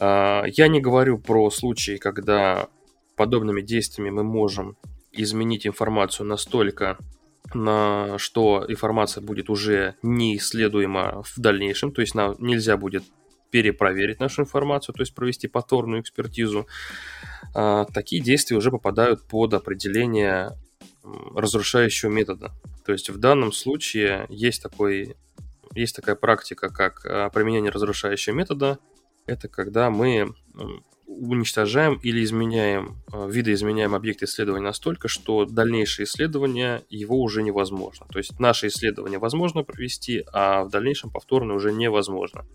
Э, 0.01 0.43
я 0.47 0.67
не 0.67 0.81
говорю 0.81 1.17
про 1.17 1.49
случаи, 1.49 1.95
когда 1.95 2.67
подобными 3.15 3.61
действиями 3.61 4.09
мы 4.09 4.23
можем 4.25 4.75
изменить 5.13 5.65
информацию 5.65 6.27
настолько, 6.27 6.97
на 7.53 8.17
что 8.17 8.65
информация 8.67 9.23
будет 9.23 9.49
уже 9.49 9.95
неисследуема 10.03 11.23
в 11.23 11.39
дальнейшем, 11.39 11.93
то 11.93 12.01
есть 12.01 12.15
нам 12.15 12.35
нельзя 12.39 12.75
будет 12.75 13.05
перепроверить 13.49 14.19
нашу 14.19 14.41
информацию, 14.41 14.93
то 14.93 15.03
есть 15.03 15.15
провести 15.15 15.47
повторную 15.47 16.01
экспертизу, 16.01 16.67
а, 17.53 17.85
такие 17.85 18.21
действия 18.21 18.57
уже 18.57 18.71
попадают 18.71 19.25
под 19.25 19.53
определение 19.53 20.51
разрушающего 21.33 22.09
метода. 22.09 22.51
То 22.85 22.91
есть 22.91 23.09
в 23.09 23.17
данном 23.17 23.51
случае 23.51 24.25
есть, 24.29 24.61
такой, 24.61 25.15
есть 25.73 25.95
такая 25.95 26.15
практика, 26.15 26.69
как 26.69 27.05
а, 27.05 27.29
применение 27.29 27.71
разрушающего 27.71 28.33
метода. 28.33 28.79
Это 29.25 29.47
когда 29.47 29.89
мы 29.89 30.33
уничтожаем 31.07 31.99
или 32.01 32.23
изменяем, 32.23 32.97
а, 33.11 33.27
видоизменяем 33.27 33.95
объект 33.95 34.23
исследования 34.23 34.65
настолько, 34.65 35.07
что 35.07 35.45
дальнейшее 35.45 36.05
исследование 36.05 36.83
его 36.89 37.21
уже 37.21 37.43
невозможно. 37.43 38.07
То 38.11 38.17
есть 38.17 38.39
наше 38.39 38.67
исследование 38.67 39.19
возможно 39.19 39.63
провести, 39.63 40.23
а 40.33 40.63
в 40.63 40.69
дальнейшем 40.69 41.11
повторное 41.11 41.55
уже 41.55 41.71
невозможно. 41.71 42.45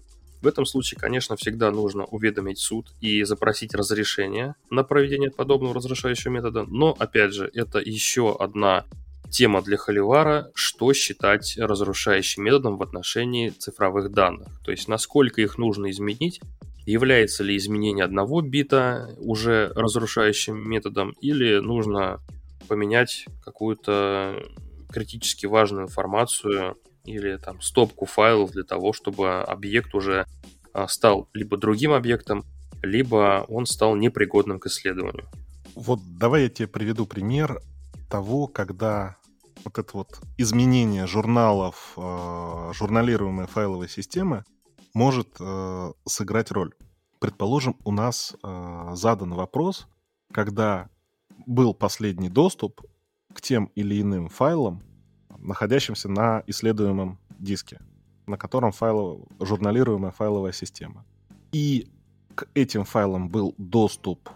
В 0.40 0.46
этом 0.46 0.64
случае, 0.64 0.98
конечно, 0.98 1.36
всегда 1.36 1.70
нужно 1.70 2.04
уведомить 2.04 2.58
суд 2.58 2.92
и 3.00 3.22
запросить 3.24 3.74
разрешение 3.74 4.54
на 4.70 4.84
проведение 4.84 5.30
подобного 5.30 5.74
разрешающего 5.74 6.32
метода, 6.32 6.64
но, 6.64 6.96
опять 6.98 7.34
же, 7.34 7.50
это 7.54 7.78
еще 7.78 8.34
одна 8.38 8.86
тема 9.30 9.62
для 9.62 9.76
Холивара, 9.76 10.50
что 10.54 10.92
считать 10.92 11.56
разрушающим 11.56 12.42
методом 12.42 12.78
в 12.78 12.82
отношении 12.82 13.50
цифровых 13.50 14.10
данных. 14.12 14.48
То 14.64 14.70
есть, 14.70 14.88
насколько 14.88 15.40
их 15.40 15.58
нужно 15.58 15.90
изменить, 15.90 16.40
является 16.86 17.44
ли 17.44 17.56
изменение 17.56 18.04
одного 18.04 18.40
бита 18.40 19.14
уже 19.18 19.72
разрушающим 19.74 20.68
методом, 20.68 21.10
или 21.20 21.58
нужно 21.58 22.20
поменять 22.66 23.26
какую-то 23.44 24.42
критически 24.90 25.46
важную 25.46 25.84
информацию 25.84 26.76
или 27.04 27.36
там 27.36 27.60
стопку 27.60 28.06
файлов 28.06 28.52
для 28.52 28.64
того, 28.64 28.92
чтобы 28.92 29.42
объект 29.42 29.94
уже 29.94 30.26
а, 30.72 30.88
стал 30.88 31.28
либо 31.32 31.56
другим 31.56 31.92
объектом, 31.92 32.44
либо 32.82 33.44
он 33.48 33.66
стал 33.66 33.96
непригодным 33.96 34.58
к 34.58 34.66
исследованию. 34.66 35.28
Вот 35.74 36.00
давай 36.18 36.44
я 36.44 36.48
тебе 36.48 36.68
приведу 36.68 37.06
пример 37.06 37.60
того, 38.08 38.46
когда 38.46 39.16
вот 39.64 39.78
это 39.78 39.90
вот 39.92 40.20
изменение 40.38 41.06
журналов, 41.06 41.92
э, 41.96 42.72
журналируемой 42.74 43.46
файловой 43.46 43.88
системы 43.88 44.44
может 44.94 45.36
э, 45.38 45.92
сыграть 46.06 46.50
роль. 46.50 46.74
Предположим, 47.20 47.76
у 47.84 47.92
нас 47.92 48.34
задан 48.42 49.34
вопрос, 49.34 49.86
когда 50.32 50.88
был 51.46 51.74
последний 51.74 52.30
доступ 52.30 52.80
к 53.34 53.42
тем 53.42 53.66
или 53.74 54.00
иным 54.00 54.28
файлам, 54.28 54.82
находящимся 55.40 56.08
на 56.08 56.42
исследуемом 56.46 57.18
диске, 57.38 57.80
на 58.26 58.36
котором 58.36 58.72
файл, 58.72 59.26
журналируемая 59.40 60.12
файловая 60.12 60.52
система. 60.52 61.04
И 61.52 61.88
к 62.34 62.46
этим 62.54 62.84
файлам 62.84 63.28
был 63.28 63.54
доступ 63.58 64.28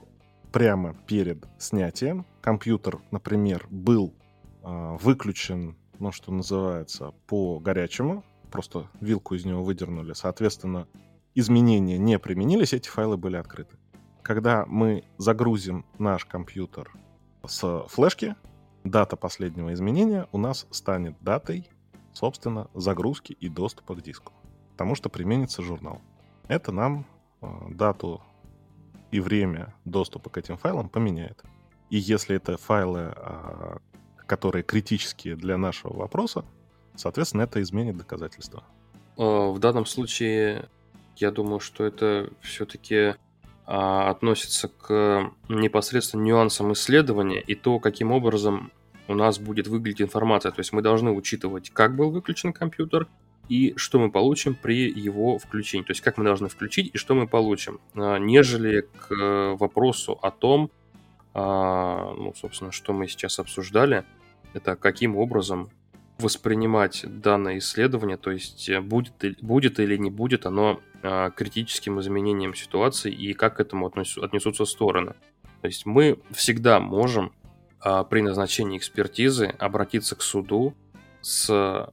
прямо 0.53 0.95
перед 1.07 1.47
снятием. 1.59 2.27
Компьютер, 2.41 3.01
например, 3.11 3.67
был 3.71 4.15
э, 4.63 4.97
выключен, 5.01 5.77
ну, 5.99 6.13
что 6.13 6.33
называется, 6.33 7.13
по 7.27 7.59
горячему, 7.59 8.25
просто 8.51 8.89
вилку 9.01 9.35
из 9.35 9.45
него 9.45 9.63
выдернули. 9.65 10.13
Соответственно, 10.13 10.87
изменения 11.35 11.99
не 11.99 12.19
применились, 12.19 12.73
эти 12.73 12.89
файлы 12.89 13.17
были 13.17 13.37
открыты. 13.37 13.77
Когда 14.23 14.65
мы 14.67 15.05
загрузим 15.19 15.85
наш 15.99 16.25
компьютер 16.25 16.93
с 17.47 17.85
флешки, 17.89 18.37
дата 18.85 19.17
последнего 19.17 19.73
изменения 19.73 20.29
у 20.33 20.39
нас 20.39 20.67
станет 20.71 21.17
датой, 21.21 21.69
собственно, 22.13 22.69
загрузки 22.75 23.33
и 23.33 23.49
доступа 23.49 23.95
к 23.95 24.03
диску, 24.03 24.33
потому 24.73 24.95
что 24.95 25.09
применится 25.09 25.63
журнал. 25.63 26.01
Это 26.49 26.71
нам 26.71 27.07
э, 27.41 27.47
дату 27.71 28.23
и 29.11 29.21
время 29.21 29.75
доступа 29.85 30.31
к 30.31 30.39
этим 30.39 30.57
файлам 30.57 30.89
поменяет. 30.89 31.43
И 31.91 31.97
если 31.97 32.37
это 32.37 32.57
файлы, 32.59 33.15
э, 33.17 33.79
которые 34.27 34.63
критические 34.63 35.37
для 35.37 35.57
нашего 35.57 35.95
вопроса, 35.95 36.45
соответственно, 36.95 37.43
это 37.43 37.63
изменит 37.63 37.97
доказательства. 37.97 38.65
Э, 39.17 39.51
в 39.51 39.59
данном 39.59 39.87
случае, 39.87 40.69
я 41.17 41.31
думаю, 41.31 41.61
что 41.61 41.85
это 41.85 42.31
все-таки 42.43 43.15
а, 43.67 44.11
относится 44.11 44.69
к 44.69 45.33
непосредственно 45.49 46.23
нюансам 46.23 46.73
исследования 46.75 47.41
и 47.41 47.55
то, 47.55 47.79
каким 47.79 48.13
образом 48.13 48.71
у 49.09 49.15
нас 49.15 49.39
будет 49.39 49.69
выглядеть 49.69 50.03
информация. 50.03 50.53
То 50.53 50.61
есть 50.61 50.73
мы 50.73 50.83
должны 50.83 51.11
учитывать, 51.13 51.71
как 51.71 51.97
был 51.97 52.11
выключен 52.11 52.53
компьютер 52.53 53.09
и 53.49 53.75
что 53.77 53.99
мы 53.99 54.11
получим 54.11 54.55
при 54.55 54.91
его 54.91 55.39
включении. 55.39 55.85
То 55.85 55.93
есть 55.93 56.01
как 56.01 56.19
мы 56.19 56.25
должны 56.25 56.49
включить 56.49 56.91
и 56.95 56.99
что 56.99 57.15
мы 57.15 57.27
получим, 57.27 57.81
а, 57.95 58.19
нежели 58.19 58.83
к 58.83 59.57
вопросу 59.59 60.19
о 60.21 60.31
том, 60.31 60.71
а, 61.33 62.15
ну, 62.17 62.35
собственно, 62.35 62.71
что 62.71 62.93
мы 62.93 63.09
сейчас 63.09 63.39
обсуждали, 63.39 64.05
это 64.53 64.77
каким 64.77 65.17
образом 65.17 65.71
воспринимать 66.19 67.05
данное 67.05 67.59
исследование, 67.59 68.17
то 68.17 68.31
есть 68.31 68.69
э, 68.69 68.81
будет, 68.81 69.43
будет 69.43 69.81
или 69.81 69.97
не 69.97 70.11
будет 70.11 70.47
оно 70.47 70.81
а, 71.07 71.31
критическим 71.31 72.01
изменением 72.01 72.55
ситуации 72.55 73.13
и 73.13 73.35
как 73.35 73.57
к 73.57 73.61
этому 73.61 73.89
отнесутся 73.89 74.65
стороны. 74.65 75.15
То 75.61 75.67
есть 75.67 75.85
мы 75.85 76.19
всегда 76.31 76.81
можем 76.81 77.35
а, 77.81 78.05
при 78.05 78.23
назначении 78.23 78.79
экспертизы 78.79 79.47
обратиться 79.59 80.17
к 80.17 80.23
суду 80.23 80.75
с 81.21 81.91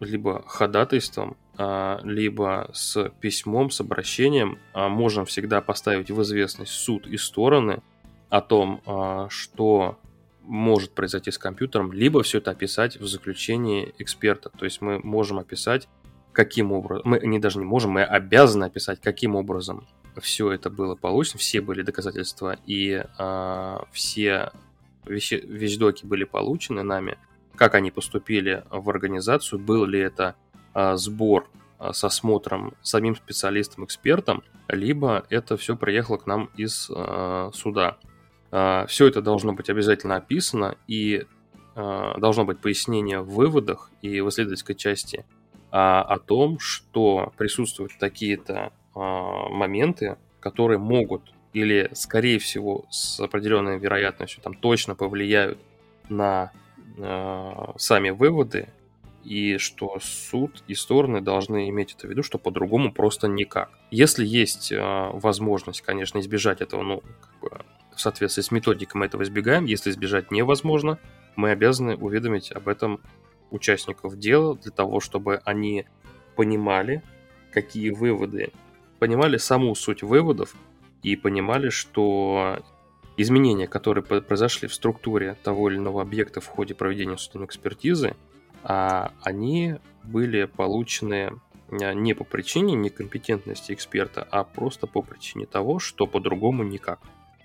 либо 0.00 0.44
ходатайством, 0.46 1.36
а, 1.58 2.00
либо 2.04 2.70
с 2.72 3.10
письмом, 3.20 3.70
с 3.70 3.82
обращением. 3.82 4.58
Можем 4.72 5.26
всегда 5.26 5.60
поставить 5.60 6.10
в 6.10 6.22
известность 6.22 6.72
суд 6.72 7.06
и 7.06 7.18
стороны 7.18 7.82
о 8.30 8.40
том, 8.40 8.80
что 9.28 9.98
может 10.46 10.92
произойти 10.92 11.30
с 11.30 11.38
компьютером, 11.38 11.92
либо 11.92 12.22
все 12.22 12.38
это 12.38 12.50
описать 12.50 12.96
в 12.96 13.06
заключении 13.06 13.94
эксперта. 13.98 14.50
То 14.50 14.64
есть 14.64 14.80
мы 14.80 14.98
можем 14.98 15.38
описать, 15.38 15.88
каким 16.32 16.72
образом, 16.72 17.02
мы 17.06 17.20
не 17.20 17.38
даже 17.38 17.58
не 17.58 17.64
можем, 17.64 17.92
мы 17.92 18.04
обязаны 18.04 18.64
описать, 18.64 19.00
каким 19.00 19.36
образом 19.36 19.86
все 20.20 20.52
это 20.52 20.70
было 20.70 20.94
получено, 20.94 21.38
все 21.38 21.60
были 21.60 21.82
доказательства 21.82 22.56
и 22.66 23.04
э, 23.18 23.78
все 23.92 24.52
вещи, 25.06 25.34
вещдоки 25.34 26.06
были 26.06 26.24
получены 26.24 26.82
нами, 26.82 27.18
как 27.56 27.74
они 27.74 27.90
поступили 27.90 28.64
в 28.70 28.88
организацию, 28.90 29.58
был 29.58 29.84
ли 29.84 30.00
это 30.00 30.34
э, 30.74 30.96
сбор 30.96 31.48
э, 31.52 31.58
а, 31.78 31.92
с 31.92 32.04
осмотром 32.04 32.74
самим 32.82 33.16
специалистом-экспертом, 33.16 34.42
либо 34.68 35.24
это 35.30 35.56
все 35.56 35.76
приехало 35.76 36.16
к 36.16 36.26
нам 36.26 36.50
из 36.56 36.90
э, 36.94 37.50
суда. 37.52 37.98
Э, 38.54 38.86
все 38.86 39.08
это 39.08 39.20
должно 39.20 39.52
быть 39.52 39.68
обязательно 39.68 40.16
описано, 40.16 40.76
и 40.86 41.24
э, 41.74 42.14
должно 42.18 42.44
быть 42.44 42.60
пояснение 42.60 43.20
в 43.20 43.30
выводах 43.30 43.90
и 44.00 44.20
в 44.20 44.28
исследовательской 44.28 44.76
части 44.76 45.24
о 45.76 46.18
том, 46.20 46.60
что 46.60 47.32
присутствуют 47.36 47.98
такие-то 47.98 48.70
э, 48.94 48.98
моменты, 49.00 50.18
которые 50.38 50.78
могут 50.78 51.34
или, 51.52 51.90
скорее 51.94 52.38
всего, 52.38 52.84
с 52.90 53.18
определенной 53.18 53.80
вероятностью 53.80 54.40
там 54.40 54.54
точно 54.54 54.94
повлияют 54.94 55.58
на 56.08 56.52
сами 57.76 58.10
выводы, 58.10 58.68
и 59.24 59.58
что 59.58 59.98
суд 60.00 60.62
и 60.68 60.74
стороны 60.76 61.20
должны 61.20 61.68
иметь 61.70 61.94
это 61.94 62.06
в 62.06 62.10
виду, 62.10 62.22
что 62.22 62.38
по-другому 62.38 62.92
просто 62.92 63.26
никак. 63.26 63.70
Если 63.90 64.24
есть 64.24 64.72
возможность, 64.72 65.80
конечно, 65.80 66.20
избежать 66.20 66.60
этого, 66.60 66.82
ну, 66.82 67.02
в 67.94 68.00
соответствии 68.00 68.42
с 68.42 68.50
методикой 68.50 68.98
мы 68.98 69.06
этого 69.06 69.22
избегаем, 69.22 69.64
если 69.64 69.90
избежать 69.90 70.30
невозможно, 70.30 70.98
мы 71.36 71.50
обязаны 71.50 71.96
уведомить 71.96 72.52
об 72.52 72.68
этом 72.68 73.00
участников 73.50 74.18
дела 74.18 74.56
для 74.56 74.70
того, 74.70 75.00
чтобы 75.00 75.40
они 75.44 75.86
понимали, 76.36 77.02
какие 77.52 77.90
выводы, 77.90 78.52
понимали 78.98 79.36
саму 79.36 79.74
суть 79.74 80.02
выводов 80.02 80.54
и 81.02 81.16
понимали, 81.16 81.68
что 81.68 82.62
изменения, 83.16 83.66
которые 83.68 84.04
произошли 84.04 84.68
в 84.68 84.74
структуре 84.74 85.36
того 85.42 85.70
или 85.70 85.76
иного 85.76 86.02
объекта 86.02 86.40
в 86.40 86.46
ходе 86.46 86.74
проведения 86.74 87.16
судебной 87.16 87.46
экспертизы, 87.46 88.16
а 88.62 89.12
они 89.22 89.76
были 90.02 90.44
получены 90.44 91.32
а, 91.70 91.94
не 91.94 92.14
по 92.14 92.24
причине 92.24 92.74
некомпетентности 92.74 93.72
эксперта, 93.72 94.26
а 94.30 94.44
просто 94.44 94.86
по 94.86 95.02
причине 95.02 95.46
того, 95.46 95.78
что 95.78 96.06
по-другому 96.06 96.64
никак. 96.64 97.00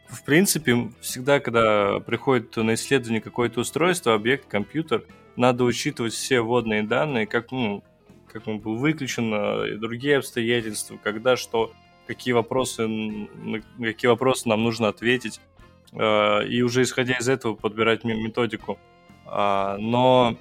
В 0.10 0.24
принципе, 0.24 0.90
всегда, 1.02 1.40
когда 1.40 2.00
приходит 2.00 2.56
на 2.58 2.74
исследование 2.74 3.22
какое-то 3.22 3.62
устройство, 3.62 4.14
объект, 4.14 4.48
компьютер, 4.48 5.06
надо 5.36 5.64
учитывать 5.64 6.14
все 6.14 6.42
вводные 6.42 6.84
данные, 6.84 7.28
как, 7.28 7.52
ну, 7.52 7.84
как 8.32 8.48
он 8.48 8.60
был 8.60 8.76
выключен, 8.76 9.32
а, 9.34 9.66
и 9.66 9.76
другие 9.76 10.18
обстоятельства, 10.18 11.00
когда 11.02 11.38
что, 11.38 11.72
какие 12.08 12.34
вопросы, 12.34 12.88
на 12.88 13.62
какие 13.80 14.10
вопросы 14.10 14.50
нам 14.50 14.64
нужно 14.64 14.88
ответить, 14.88 15.40
а, 15.94 16.42
и 16.42 16.62
уже 16.62 16.82
исходя 16.82 17.16
из 17.16 17.30
этого 17.30 17.54
подбирать 17.56 18.04
методику. 18.04 18.80
Но 19.32 20.36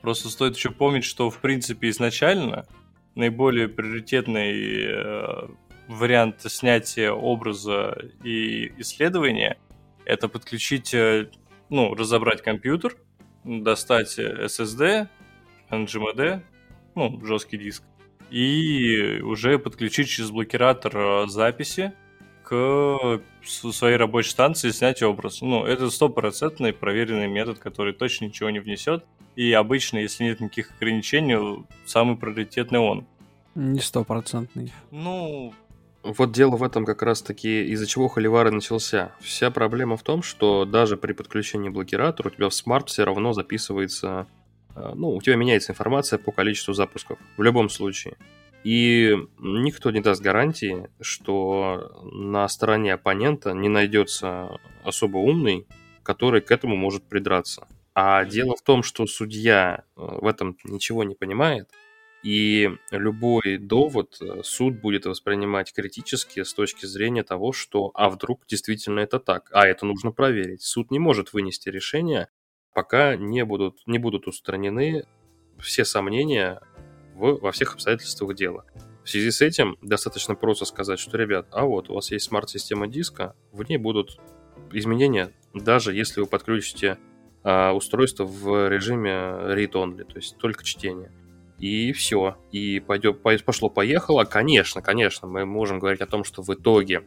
Просто 0.00 0.30
стоит 0.30 0.56
еще 0.56 0.70
помнить, 0.70 1.04
что, 1.04 1.30
в 1.30 1.38
принципе, 1.38 1.90
изначально 1.90 2.66
наиболее 3.14 3.68
приоритетный 3.68 4.86
э, 4.86 5.48
вариант 5.90 6.42
снятия 6.46 7.12
образа 7.12 7.96
и 8.24 8.72
исследования– 8.78 9.58
это 10.04 10.28
подключить, 10.28 10.94
э, 10.94 11.30
ну, 11.68 11.94
разобрать 11.94 12.42
компьютер, 12.42 12.96
достать 13.44 14.18
SSD, 14.18 15.08
NGMD, 15.70 16.42
ну, 16.94 17.24
жесткий 17.24 17.58
диск, 17.58 17.82
и 18.30 19.20
уже 19.22 19.58
подключить 19.58 20.08
через 20.08 20.30
блокиратор 20.30 20.96
э, 20.96 21.26
записи 21.28 21.92
к 22.42 23.20
своей 23.44 23.96
рабочей 23.96 24.30
станции 24.30 24.70
снять 24.70 25.02
образ. 25.02 25.40
Ну, 25.40 25.64
это 25.64 25.90
стопроцентный 25.90 26.72
проверенный 26.72 27.28
метод, 27.28 27.58
который 27.58 27.92
точно 27.92 28.26
ничего 28.26 28.50
не 28.50 28.58
внесет– 28.58 29.04
и 29.36 29.52
обычно, 29.52 29.98
если 29.98 30.24
нет 30.24 30.40
никаких 30.40 30.72
ограничений, 30.72 31.64
самый 31.86 32.16
приоритетный 32.16 32.78
он. 32.78 33.06
Не 33.54 33.80
стопроцентный. 33.80 34.72
Ну, 34.90 35.54
вот 36.02 36.32
дело 36.32 36.56
в 36.56 36.62
этом 36.62 36.84
как 36.84 37.02
раз-таки, 37.02 37.64
из-за 37.72 37.86
чего 37.86 38.08
Холивар 38.08 38.48
и 38.48 38.50
начался. 38.50 39.12
Вся 39.20 39.50
проблема 39.50 39.96
в 39.96 40.02
том, 40.02 40.22
что 40.22 40.64
даже 40.64 40.96
при 40.96 41.12
подключении 41.12 41.68
блокиратора 41.68 42.28
у 42.28 42.30
тебя 42.30 42.48
в 42.48 42.54
смарт 42.54 42.88
все 42.88 43.04
равно 43.04 43.32
записывается, 43.32 44.26
э, 44.74 44.92
ну, 44.94 45.10
у 45.10 45.20
тебя 45.20 45.36
меняется 45.36 45.72
информация 45.72 46.18
по 46.18 46.32
количеству 46.32 46.72
запусков, 46.72 47.18
в 47.36 47.42
любом 47.42 47.68
случае. 47.68 48.16
И 48.64 49.16
никто 49.38 49.90
не 49.90 50.00
даст 50.00 50.22
гарантии, 50.22 50.90
что 51.00 51.92
на 52.12 52.46
стороне 52.48 52.94
оппонента 52.94 53.52
не 53.52 53.68
найдется 53.68 54.58
особо 54.84 55.18
умный, 55.18 55.66
который 56.02 56.40
к 56.40 56.50
этому 56.50 56.76
может 56.76 57.04
придраться. 57.04 57.66
А 57.94 58.24
дело 58.24 58.56
в 58.56 58.62
том, 58.62 58.82
что 58.82 59.06
судья 59.06 59.84
э, 59.96 60.00
в 60.00 60.26
этом 60.26 60.56
ничего 60.64 61.04
не 61.04 61.14
понимает, 61.14 61.68
и 62.22 62.70
любой 62.90 63.56
довод 63.56 64.18
э, 64.20 64.42
суд 64.42 64.80
будет 64.80 65.06
воспринимать 65.06 65.72
критически 65.72 66.42
с 66.42 66.52
точки 66.52 66.86
зрения 66.86 67.22
того, 67.22 67.52
что 67.52 67.90
а 67.94 68.10
вдруг 68.10 68.42
действительно 68.46 69.00
это 69.00 69.18
так, 69.18 69.48
а 69.52 69.66
это 69.66 69.86
нужно 69.86 70.12
проверить. 70.12 70.62
Суд 70.62 70.90
не 70.90 70.98
может 70.98 71.32
вынести 71.32 71.70
решение, 71.70 72.28
пока 72.74 73.16
не 73.16 73.44
будут, 73.44 73.78
не 73.86 73.98
будут 73.98 74.26
устранены 74.26 75.04
все 75.58 75.84
сомнения 75.84 76.60
в, 77.14 77.38
во 77.40 77.52
всех 77.52 77.74
обстоятельствах 77.74 78.34
дела. 78.34 78.64
В 79.04 79.08
связи 79.08 79.30
с 79.30 79.40
этим 79.40 79.78
достаточно 79.80 80.34
просто 80.34 80.66
сказать, 80.66 80.98
что, 80.98 81.16
ребят, 81.16 81.48
а 81.52 81.64
вот 81.64 81.88
у 81.88 81.94
вас 81.94 82.10
есть 82.10 82.26
смарт-система 82.26 82.86
диска, 82.86 83.34
в 83.50 83.62
ней 83.62 83.78
будут 83.78 84.20
изменения, 84.72 85.32
даже 85.54 85.94
если 85.94 86.20
вы 86.20 86.26
подключите 86.26 86.98
а, 87.42 87.72
устройство 87.72 88.24
в 88.24 88.68
режиме 88.68 89.10
read-only, 89.10 90.04
то 90.04 90.16
есть 90.16 90.36
только 90.36 90.64
чтение. 90.64 91.10
И 91.60 91.92
все. 91.92 92.36
И 92.52 92.80
пойдет, 92.80 93.22
пошло-поехало. 93.22 94.24
Конечно, 94.24 94.80
конечно, 94.80 95.28
мы 95.28 95.44
можем 95.44 95.78
говорить 95.78 96.00
о 96.00 96.06
том, 96.06 96.24
что 96.24 96.42
в 96.42 96.52
итоге 96.52 97.02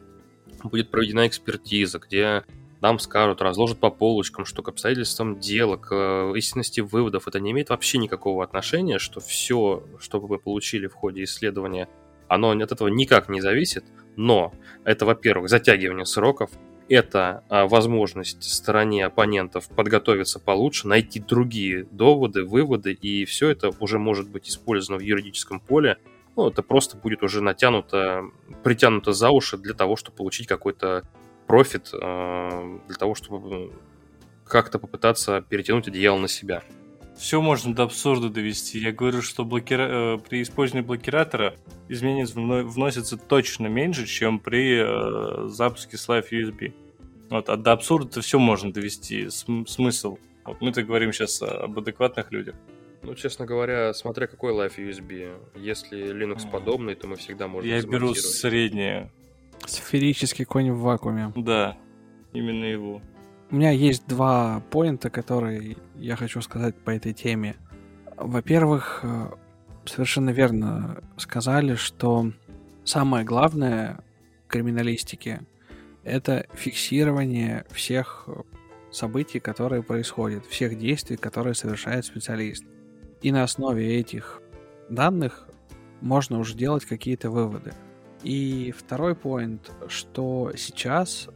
будет 0.62 0.90
проведена 0.90 1.26
экспертиза, 1.26 1.98
где 1.98 2.44
нам 2.80 2.98
скажут, 2.98 3.42
разложат 3.42 3.78
по 3.78 3.90
полочкам, 3.90 4.44
что 4.44 4.62
к 4.62 4.68
обстоятельствам 4.68 5.40
дела, 5.40 5.76
к 5.76 5.88
э, 5.90 6.32
истинности 6.36 6.80
выводов 6.80 7.26
это 7.26 7.40
не 7.40 7.50
имеет 7.50 7.70
вообще 7.70 7.98
никакого 7.98 8.44
отношения, 8.44 8.98
что 8.98 9.20
все, 9.20 9.82
что 9.98 10.20
мы 10.20 10.38
получили 10.38 10.86
в 10.86 10.94
ходе 10.94 11.24
исследования, 11.24 11.88
оно 12.28 12.50
от 12.50 12.72
этого 12.72 12.88
никак 12.88 13.28
не 13.28 13.40
зависит, 13.40 13.84
но 14.16 14.52
это, 14.84 15.06
во-первых, 15.06 15.48
затягивание 15.48 16.04
сроков, 16.04 16.50
это 16.88 17.44
а, 17.48 17.66
возможность 17.66 18.42
стороне 18.42 19.06
оппонентов 19.06 19.68
подготовиться 19.68 20.38
получше, 20.38 20.88
найти 20.88 21.20
другие 21.20 21.84
доводы, 21.84 22.44
выводы, 22.44 22.92
и 22.92 23.24
все 23.24 23.50
это 23.50 23.70
уже 23.80 23.98
может 23.98 24.28
быть 24.28 24.48
использовано 24.48 25.00
в 25.00 25.04
юридическом 25.04 25.60
поле. 25.60 25.98
Ну, 26.36 26.48
это 26.48 26.62
просто 26.62 26.96
будет 26.96 27.22
уже 27.22 27.40
натянуто, 27.40 28.24
притянуто 28.62 29.12
за 29.12 29.30
уши 29.30 29.56
для 29.56 29.74
того, 29.74 29.96
чтобы 29.96 30.16
получить 30.16 30.46
какой-то 30.46 31.04
профит, 31.46 31.90
а, 31.92 32.78
для 32.86 32.96
того, 32.96 33.14
чтобы 33.14 33.72
как-то 34.44 34.78
попытаться 34.78 35.42
перетянуть 35.48 35.88
одеяло 35.88 36.18
на 36.18 36.28
себя. 36.28 36.62
Все 37.16 37.40
можно 37.40 37.74
до 37.74 37.84
абсурда 37.84 38.28
довести. 38.28 38.78
Я 38.78 38.92
говорю, 38.92 39.22
что 39.22 39.44
блокира... 39.44 40.16
Э, 40.16 40.18
при 40.18 40.42
использовании 40.42 40.86
блокиратора 40.86 41.54
изменения 41.88 42.26
вносятся 42.26 43.16
точно 43.16 43.68
меньше, 43.68 44.06
чем 44.06 44.40
при 44.40 44.80
э, 44.80 45.48
запуске 45.48 45.96
с 45.96 46.08
Live 46.08 46.26
USB. 46.32 46.72
Вот, 47.30 47.48
а 47.48 47.56
до 47.56 47.72
абсурда 47.72 48.08
это 48.08 48.20
все 48.20 48.38
можно 48.38 48.72
довести. 48.72 49.28
См- 49.30 49.68
смысл. 49.68 50.18
Вот 50.44 50.60
мы-то 50.60 50.82
говорим 50.82 51.12
сейчас 51.12 51.40
об 51.40 51.78
адекватных 51.78 52.30
людях. 52.32 52.56
Ну, 53.02 53.14
честно 53.14 53.46
говоря, 53.46 53.92
смотря 53.94 54.26
какой 54.26 54.52
Live 54.52 54.76
USB. 54.76 55.36
Если 55.56 56.12
Linux 56.12 56.50
подобный, 56.50 56.94
то 56.94 57.06
мы 57.06 57.16
всегда 57.16 57.48
можем 57.48 57.70
Я 57.70 57.80
беру 57.82 58.14
среднее. 58.14 59.10
Сферический 59.66 60.44
конь 60.44 60.70
в 60.72 60.80
вакууме. 60.80 61.32
Да, 61.36 61.76
именно 62.32 62.64
его. 62.64 63.02
У 63.50 63.56
меня 63.56 63.70
есть 63.70 64.06
два 64.06 64.60
поинта, 64.70 65.10
которые 65.10 65.76
я 65.96 66.16
хочу 66.16 66.40
сказать 66.40 66.74
по 66.76 66.90
этой 66.90 67.12
теме. 67.12 67.56
Во-первых, 68.16 69.00
э, 69.02 69.30
совершенно 69.84 70.30
верно 70.30 71.02
сказали, 71.16 71.74
что 71.74 72.32
самое 72.84 73.24
главное 73.24 74.00
в 74.46 74.48
криминалистике— 74.48 75.42
это 76.04 76.46
фиксирование 76.54 77.64
всех 77.70 78.28
событий, 78.90 79.40
которые 79.40 79.82
происходят, 79.82 80.46
всех 80.46 80.78
действий, 80.78 81.16
которые 81.16 81.54
совершает 81.54 82.04
специалист. 82.04 82.64
И 83.22 83.32
на 83.32 83.42
основе 83.42 83.98
этих 83.98 84.40
данных 84.88 85.48
можно 86.00 86.38
уже 86.38 86.54
делать 86.54 86.84
какие-то 86.84 87.30
выводы. 87.30 87.72
И 88.22 88.72
второй 88.76 89.14
поинт, 89.14 89.70
что 89.88 90.52
сейчас 90.56 91.28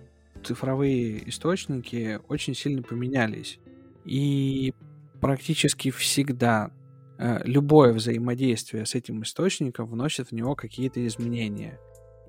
цифровые 0.44 1.28
источники 1.28 2.20
очень 2.28 2.54
сильно 2.54 2.82
поменялись. 2.82 3.58
И 4.04 4.72
практически 5.20 5.90
всегда 5.90 6.70
э, 7.18 7.40
любое 7.44 7.92
взаимодействие 7.92 8.86
с 8.86 8.94
этим 8.94 9.22
источником 9.22 9.86
вносит 9.86 10.30
в 10.30 10.32
него 10.32 10.54
какие-то 10.54 11.06
изменения. 11.06 11.78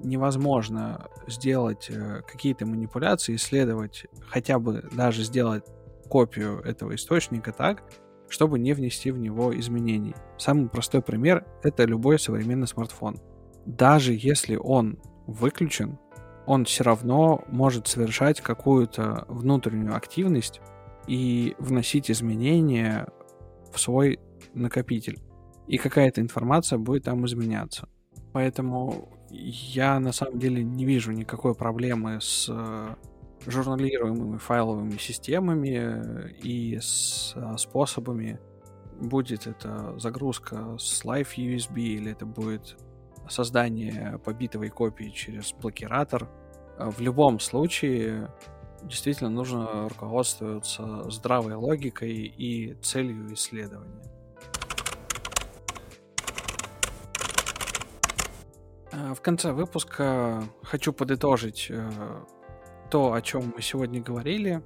Невозможно 0.04 1.08
сделать 1.28 1.90
э, 1.90 2.22
какие-то 2.28 2.66
манипуляции, 2.66 3.36
исследовать, 3.36 4.06
хотя 4.28 4.60
бы 4.60 4.84
даже 4.94 5.24
сделать 5.24 5.64
копию 6.10 6.60
этого 6.60 6.96
источника 6.96 7.52
так, 7.52 7.84
чтобы 8.30 8.60
не 8.60 8.74
внести 8.74 9.12
в 9.12 9.18
него 9.18 9.58
изменений. 9.58 10.16
Самый 10.38 10.70
простой 10.70 11.02
пример— 11.02 11.46
это 11.64 11.86
любой 11.86 12.20
современный 12.20 12.68
смартфон. 12.68 13.18
Даже 13.66 14.14
если 14.14 14.56
он 14.56 15.00
выключен, 15.28 16.00
он 16.50 16.66
все 16.66 16.84
равно 16.84 17.44
может 17.48 17.88
совершать 17.88 18.42
какую-то 18.42 19.26
внутреннюю 19.28 19.96
активность 19.96 20.62
и 21.06 21.56
вносить 21.60 22.10
изменения 22.10 23.08
в 23.72 23.80
свой 23.80 24.20
накопитель. 24.56 25.20
И 25.68 25.78
какая-то 25.78 26.22
информация 26.22 26.80
будет 26.80 27.04
там 27.04 27.24
изменяться. 27.28 27.88
Поэтому 28.34 29.10
я 29.30 30.00
на 30.00 30.12
самом 30.12 30.40
деле 30.40 30.64
не 30.64 30.86
вижу 30.86 31.12
никакой 31.12 31.54
проблемы 31.54 32.20
с 32.20 32.48
э, 32.50 32.96
журналируемыми 33.46 34.40
файловыми 34.40 34.98
системами 34.98 36.34
и 36.42 36.80
с 36.82 37.34
э, 37.36 37.58
способами, 37.58 38.40
будет 39.00 39.46
это 39.46 39.94
загрузка 40.00 40.78
с 40.80 41.06
Live 41.06 41.36
USB 41.38 41.78
или 41.78 42.12
это 42.12 42.26
будет 42.26 42.76
создание 43.30 44.20
побитовой 44.24 44.70
копии 44.70 45.10
через 45.10 45.54
блокиратор. 45.54 46.28
Э, 46.78 46.90
в 46.90 47.00
любом 47.00 47.40
случае, 47.40 48.32
действительно 48.84 49.30
нужно 49.30 49.90
руководствоваться 49.90 51.10
здравой 51.10 51.56
логикой 51.56 52.14
и 52.14 52.74
целью 52.82 53.34
исследования. 53.34 54.02
Э, 58.92 59.14
в 59.14 59.22
конце 59.22 59.52
выпуска 59.52 60.44
хочу 60.64 60.94
подытожить 60.94 61.68
э, 61.70 61.90
то, 62.90 63.14
о 63.14 63.22
чем 63.22 63.54
мы 63.56 63.62
сегодня 63.62 64.02
говорили. 64.02 64.62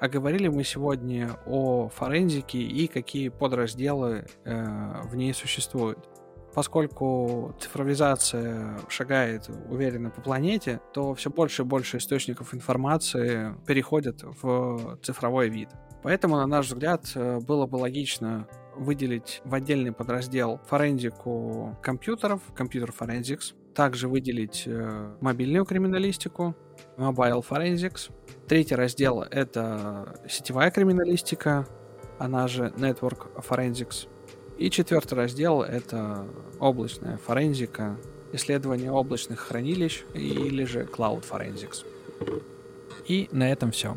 А 0.00 0.08
говорили 0.08 0.48
мы 0.48 0.64
сегодня 0.64 1.38
о 1.46 1.88
форензике 1.88 2.58
и 2.58 2.86
какие 2.86 3.28
подразделы 3.28 4.26
э, 4.44 5.02
в 5.04 5.14
ней 5.16 5.32
существуют. 5.34 6.08
Поскольку 6.56 7.54
цифровизация 7.60 8.78
шагает 8.88 9.50
уверенно 9.68 10.08
по 10.08 10.22
планете, 10.22 10.80
то 10.94 11.12
все 11.12 11.28
больше 11.28 11.62
и 11.62 11.64
больше 11.66 11.98
источников 11.98 12.54
информации 12.54 13.54
переходят 13.66 14.22
в 14.22 14.98
цифровой 15.02 15.50
вид. 15.50 15.68
Поэтому, 16.02 16.36
на 16.36 16.46
наш 16.46 16.68
взгляд, 16.68 17.12
было 17.14 17.66
бы 17.66 17.76
логично 17.76 18.48
выделить 18.74 19.42
в 19.44 19.52
отдельный 19.52 19.92
подраздел 19.92 20.58
форензику 20.66 21.76
компьютеров, 21.82 22.40
компьютер 22.54 22.90
forensics, 22.98 23.54
также 23.74 24.08
выделить 24.08 24.62
э, 24.66 25.16
мобильную 25.20 25.66
криминалистику, 25.66 26.56
Mobile 26.96 27.44
Forensics. 27.46 28.10
Третий 28.48 28.76
раздел— 28.76 29.20
это 29.30 30.18
сетевая 30.26 30.70
криминалистика, 30.70 31.66
она 32.18 32.48
же 32.48 32.72
Network 32.78 33.44
Forensics. 33.46 34.08
И 34.58 34.70
четвертый 34.70 35.14
раздел— 35.14 35.62
это 35.62 36.26
облачная 36.58 37.18
форензика, 37.18 37.96
исследование 38.32 38.90
облачных 38.90 39.40
хранилищ 39.40 40.04
или 40.14 40.64
же 40.64 40.84
Cloud 40.84 41.24
Forensics. 41.28 41.84
И 43.06 43.28
на 43.32 43.50
этом 43.50 43.70
все. 43.70 43.96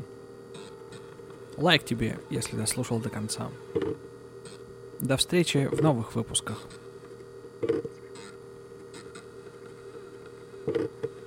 Лайк 1.56 1.84
тебе, 1.84 2.20
если 2.30 2.58
дослушал 2.58 3.00
до 3.00 3.10
конца. 3.10 3.50
До 5.00 5.18
встречи 5.18 5.70
в 5.72 5.82
новых 5.82 6.16
выпусках. 6.16 6.62
thank 10.68 10.90
you 11.04 11.19